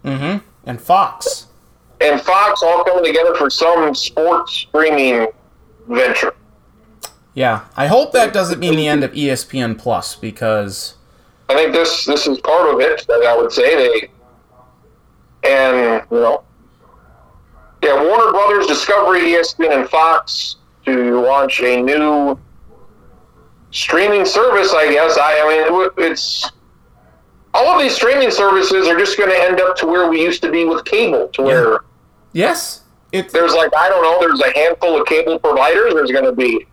[0.04, 0.38] Mm-hmm.
[0.64, 1.48] And Fox.
[2.00, 5.26] and Fox all coming together for some sports streaming
[5.88, 6.34] venture.
[7.34, 10.94] Yeah, I hope that doesn't mean the end of ESPN Plus because
[11.48, 13.06] I think this this is part of it.
[13.06, 14.10] That I would say they,
[15.48, 16.44] and you know,
[17.82, 22.38] yeah, Warner Brothers, Discovery, ESPN, and Fox to launch a new
[23.70, 24.72] streaming service.
[24.74, 26.50] I guess I, I mean it's
[27.54, 30.42] all of these streaming services are just going to end up to where we used
[30.42, 31.80] to be with cable, to where
[32.32, 35.94] yes, it's there's like I don't know, there's a handful of cable providers.
[35.94, 36.66] There's going to be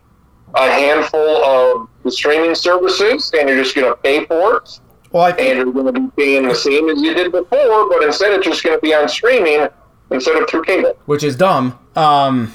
[0.54, 5.24] a handful of the streaming services, and you're just going to pay for it well,
[5.24, 8.02] I think- and you're going to be paying the same as you did before, but
[8.02, 9.68] instead it's just going to be on streaming
[10.10, 10.96] instead of through cable.
[11.06, 11.78] which is dumb.
[11.94, 12.54] Um,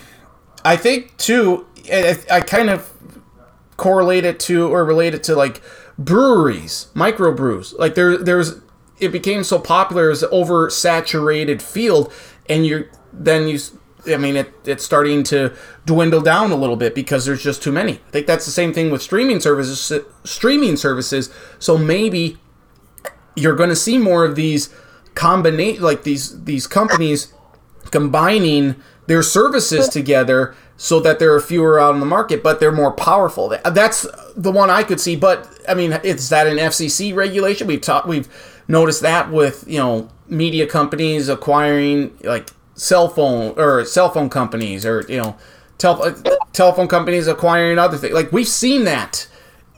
[0.63, 1.65] I think too.
[1.91, 2.91] I, I kind of
[3.77, 5.61] correlate it to or relate it to like
[5.97, 7.77] breweries, microbrews.
[7.77, 8.61] Like there, there's
[8.99, 12.13] it became so popular as an oversaturated field,
[12.47, 13.59] and you're then you.
[14.07, 15.53] I mean, it, it's starting to
[15.86, 17.94] dwindle down a little bit because there's just too many.
[17.94, 20.06] I think that's the same thing with streaming services.
[20.23, 21.30] Streaming services.
[21.60, 22.38] So maybe
[23.36, 24.73] you're going to see more of these
[25.14, 27.34] combination like these these companies
[27.91, 28.76] combining
[29.07, 32.91] their services together so that there are fewer out on the market, but they're more
[32.91, 33.56] powerful.
[33.65, 35.15] That's the one I could see.
[35.15, 37.68] But I mean, is that an FCC regulation?
[37.68, 38.28] We've talked, we've
[38.68, 42.49] noticed that with you know media companies acquiring like
[42.81, 45.35] cell phone or cell phone companies or you know
[45.77, 46.15] tel-
[46.51, 48.13] telephone companies acquiring other things.
[48.13, 49.27] Like we've seen that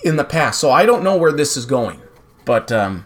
[0.05, 0.59] in the past.
[0.61, 1.99] So I don't know where this is going,
[2.45, 3.05] but um,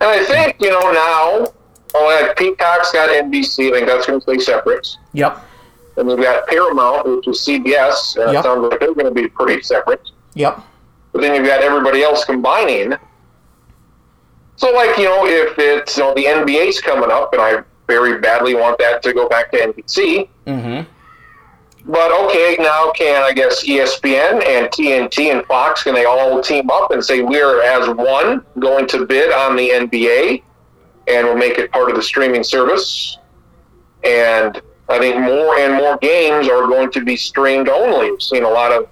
[0.00, 1.52] and I think you know now.
[1.94, 3.70] Oh, Peacock's got NBC.
[3.70, 4.86] I think that's going to stay separate.
[5.14, 5.42] Yep.
[5.96, 8.16] And we've got Paramount, which is CBS.
[8.22, 8.40] And Yep.
[8.40, 10.02] it sounds like they're going to be pretty separate.
[10.34, 10.60] Yep.
[11.12, 12.92] But then you've got everybody else combining.
[14.56, 18.20] So, like, you know, if it's, you know, the NBA's coming up, and I very
[18.20, 20.28] badly want that to go back to NBC.
[20.46, 20.88] Mm-hmm.
[21.90, 26.70] But okay, now can I guess ESPN and TNT and Fox can they all team
[26.70, 30.42] up and say we're as one going to bid on the NBA
[31.08, 33.16] and we'll make it part of the streaming service?
[34.04, 34.60] And
[34.90, 38.10] I think more and more games are going to be streamed only.
[38.10, 38.88] We've seen a lot of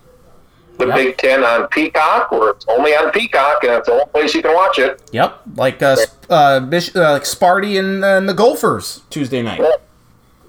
[0.78, 0.96] the Yep.
[0.96, 4.42] Big Ten on Peacock, or it's only on Peacock and it's the only place you
[4.42, 5.02] can watch it.
[5.12, 5.40] Yep.
[5.56, 5.96] Like uh,
[6.28, 9.62] uh, uh like Sparty and, uh, and the Gophers Tuesday night.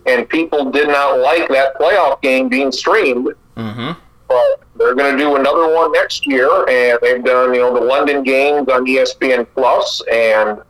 [0.06, 3.30] And people did not like that playoff game being streamed.
[3.56, 4.00] Mm-hmm.
[4.28, 7.86] But they're going to do another one next year, and they've done you know the
[7.86, 10.62] London games on ESPN Plus, and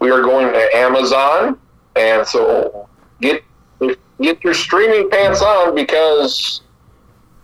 [0.00, 1.58] we are going to Amazon,
[1.96, 2.88] and so
[3.20, 3.42] get
[4.20, 6.62] get your streaming pants on because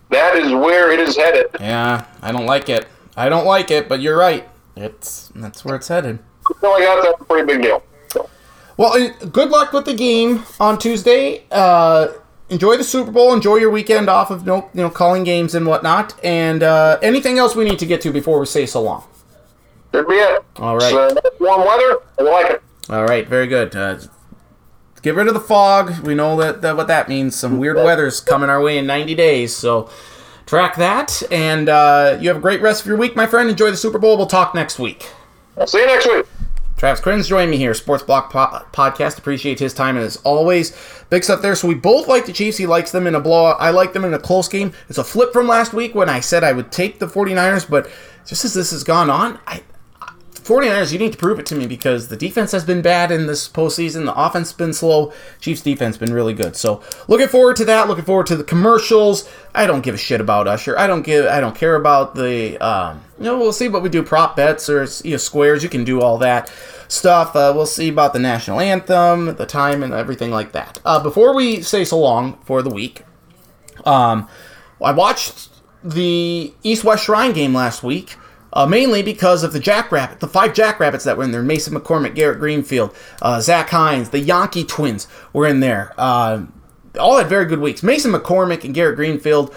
[0.09, 1.47] that is where it is headed.
[1.59, 2.87] Yeah, I don't like it.
[3.17, 4.47] I don't like it, but you're right.
[4.75, 6.19] It's that's where it's headed.
[6.61, 7.81] So I got that's a pretty big deal.
[8.09, 8.29] So,
[8.77, 11.43] Well, uh, good luck with the game on Tuesday.
[11.51, 12.09] Uh,
[12.49, 13.33] enjoy the Super Bowl.
[13.33, 16.13] Enjoy your weekend off of no, you know, calling games and whatnot.
[16.23, 19.05] And uh, anything else we need to get to before we say so long.
[19.91, 20.43] That'd be it.
[20.57, 20.91] All right.
[20.91, 21.99] So, warm weather.
[22.19, 22.61] I like it.
[22.89, 23.75] All right, very good.
[23.75, 23.97] Uh,
[25.05, 25.99] get rid of the fog.
[25.99, 27.35] We know that, that what that means.
[27.35, 29.87] Some weird weather's coming our way in 90 days, so
[30.47, 31.21] track that.
[31.31, 33.47] And uh, you have a great rest of your week, my friend.
[33.47, 34.17] Enjoy the Super Bowl.
[34.17, 35.07] We'll talk next week.
[35.57, 36.25] I'll see you next week.
[36.77, 39.19] Travis Kriens joined me here, Sports Block po- Podcast.
[39.19, 40.75] Appreciate his time, and as always,
[41.11, 41.55] big stuff there.
[41.55, 42.57] So we both like the Chiefs.
[42.57, 43.57] He likes them in a blowout.
[43.59, 44.73] I like them in a close game.
[44.89, 47.89] It's a flip from last week when I said I would take the 49ers, but
[48.25, 49.61] just as this has gone on, I
[50.45, 53.25] 49ers, you need to prove it to me because the defense has been bad in
[53.25, 54.05] this postseason.
[54.05, 55.11] The offense has been slow.
[55.39, 56.55] Chiefs defense been really good.
[56.55, 57.87] So looking forward to that.
[57.87, 59.27] Looking forward to the commercials.
[59.55, 60.77] I don't give a shit about Usher.
[60.77, 61.25] I don't give.
[61.25, 62.57] I don't care about the.
[62.59, 64.03] Um, you know, we'll see what we do.
[64.03, 65.63] Prop bets or you know, squares.
[65.63, 66.51] You can do all that
[66.87, 67.35] stuff.
[67.35, 70.79] Uh, we'll see about the national anthem, the time, and everything like that.
[70.85, 73.03] Uh, before we say so long for the week,
[73.85, 74.27] um,
[74.81, 75.49] I watched
[75.83, 78.17] the East West Shrine game last week,
[78.55, 82.15] uh, mainly because of the Jackrabbit, the five Jackrabbits that were in there: Mason McCormick,
[82.15, 85.93] Garrett Greenfield, uh, Zach Heins, the Janke twins were in there.
[85.97, 86.45] Uh,
[86.99, 87.83] all had very good weeks.
[87.83, 89.53] Mason McCormick and Garrett Greenfield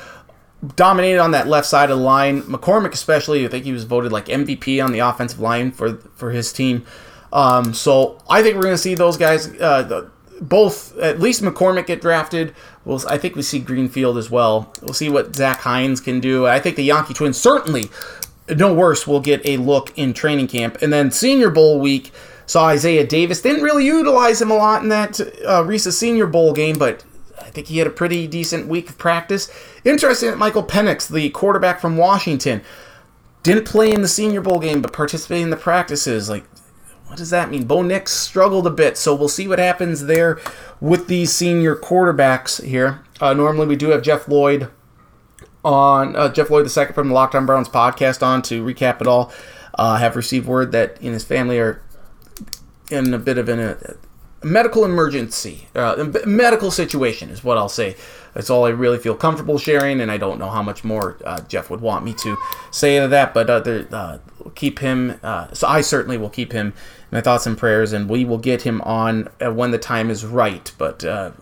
[0.74, 2.42] dominated on that left side of the line.
[2.42, 6.30] McCormick, especially, I think he was voted like MVP on the offensive line for for
[6.30, 6.84] his team.
[7.32, 10.10] Um, so I think we're going to see those guys, uh, the,
[10.40, 12.54] both at least McCormick get drafted.
[12.84, 14.72] We'll, I think we see Greenfield as well.
[14.80, 16.46] We'll see what Zach Heins can do.
[16.46, 17.90] I think the Janke Twins certainly,
[18.56, 20.78] no worse, will get a look in training camp.
[20.80, 22.12] And then Senior Bowl week
[22.46, 23.42] saw Isaiah Davis.
[23.42, 27.04] Didn't really utilize him a lot in that uh, Reese's Senior Bowl game, but
[27.40, 29.50] I think he had a pretty decent week of practice.
[29.84, 32.62] Interesting that Michael Penix, the quarterback from Washington,
[33.42, 36.28] didn't play in the Senior Bowl game but participated in the practices.
[36.28, 36.44] Like,
[37.06, 37.64] what does that mean?
[37.64, 40.38] Bo Nix struggled a bit, so we'll see what happens there
[40.80, 43.02] with these senior quarterbacks here.
[43.20, 44.68] Uh, normally, we do have Jeff Lloyd
[45.64, 49.32] on uh, Jeff Lloyd II from the Lockdown Browns podcast on to recap it all.
[49.74, 51.80] Uh, have received word that and his family are
[52.90, 53.76] in a bit of an, a,
[54.42, 57.96] a medical emergency, uh, a medical situation is what I'll say.
[58.34, 61.40] That's all I really feel comfortable sharing, and I don't know how much more uh,
[61.42, 62.36] Jeff would want me to
[62.70, 64.18] say to that, but uh, uh,
[64.54, 65.18] keep him.
[65.22, 66.74] Uh, so I certainly will keep him in
[67.10, 70.24] my thoughts and prayers, and we will get him on uh, when the time is
[70.24, 70.70] right.
[70.78, 71.32] But uh,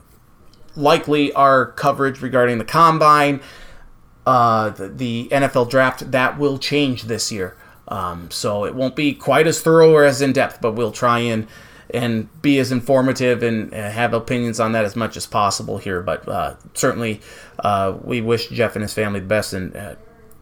[0.75, 3.41] likely our coverage regarding the combine,
[4.27, 7.57] uh, the, the NFL draft, that will change this year.
[7.89, 11.21] Um, so it won't be quite as thorough or as in depth, but we'll try
[11.21, 11.47] and
[11.95, 16.03] and be as informative and have opinions on that as much as possible here.
[16.03, 17.21] But uh, certainly,
[17.61, 19.95] uh, we wish Jeff and his family the best and uh,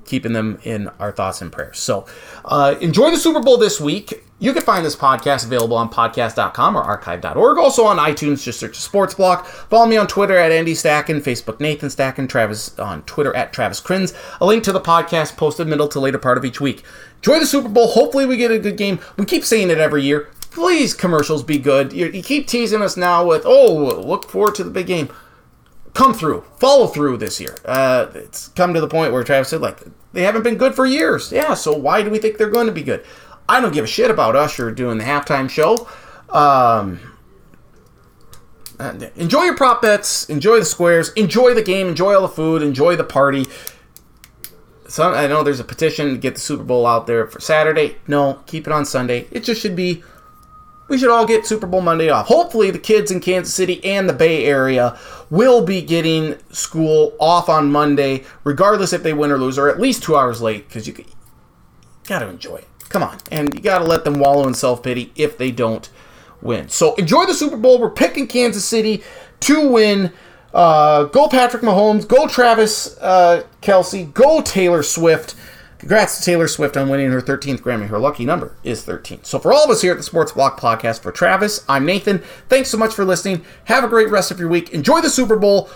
[0.07, 1.79] keeping them in our thoughts and prayers.
[1.79, 2.07] So
[2.45, 4.24] uh, enjoy the Super Bowl this week.
[4.41, 7.57] You can find this podcast available on podcast.com or archive.org.
[7.57, 9.47] Also on iTunes, just search Sports Block.
[9.47, 13.81] Follow me on Twitter at Andy Stacken, Facebook Nathan Stacken, Travis on Twitter at Travis
[13.81, 14.13] Kriens.
[14.41, 16.83] A link to the podcast posted middle to later part of each week.
[17.19, 17.87] Enjoy the Super Bowl.
[17.87, 18.99] Hopefully we get a good game.
[19.17, 20.29] We keep saying it every year.
[20.51, 21.93] please, commercials be good.
[21.93, 25.09] You, you keep teasing us now with, oh, look forward to the big game.
[25.95, 27.57] Come through, follow through this year.
[27.65, 29.81] Uh, it's come to the point where Travis said, like,
[30.13, 31.31] they haven't been good for years.
[31.33, 33.05] Yeah, so why do we think they're going to be good?
[33.49, 35.89] I don't give a shit about Usher doing the halftime show.
[36.31, 37.01] Um,
[39.17, 42.97] enjoy your prop bets, enjoy the squares, enjoy the game, enjoy all the food, enjoy
[42.97, 43.47] the party.
[44.87, 47.97] Some, I know there's a petition to get the Super Bowl out there for Saturday.
[48.07, 49.27] No, keep it on Sunday.
[49.31, 50.03] It just should be.
[50.89, 52.27] We should all get Super Bowl Monday off.
[52.27, 54.99] Hopefully, the kids in Kansas City and the Bay Area
[55.31, 59.81] will be getting school off on Monday, regardless if they win or lose, or at
[59.81, 61.05] least two hours late, because you, you
[62.07, 62.69] got to enjoy it.
[62.89, 63.19] Come on.
[63.31, 65.89] And you got to let them wallow in self pity if they don't
[66.43, 66.69] win.
[66.69, 67.81] So enjoy the Super Bowl.
[67.81, 69.03] We're picking Kansas City
[69.41, 70.13] to win.
[70.53, 72.07] Uh, go Patrick Mahomes.
[72.07, 74.13] Go Travis uh, Kelce.
[74.13, 75.35] Go Taylor Swift.
[75.79, 77.89] Congrats to Taylor Swift on winning her 13th Grammy.
[77.89, 79.25] Her lucky number is 13.
[79.25, 82.23] So for all of us here at the Sports Block Podcast, for Travis, I'm Nathan.
[82.49, 83.45] Thanks so much for listening.
[83.65, 84.71] Have a great rest of your week.
[84.71, 85.69] Enjoy the Super Bowl.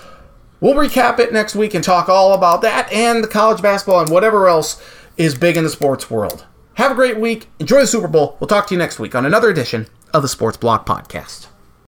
[0.60, 4.10] We'll recap it next week and talk all about that and the college basketball and
[4.10, 4.82] whatever else
[5.18, 6.46] is big in the sports world.
[6.78, 7.48] Have a great week.
[7.58, 8.36] Enjoy the Super Bowl.
[8.38, 11.48] We'll talk to you next week on another edition of the Sports Block Podcast.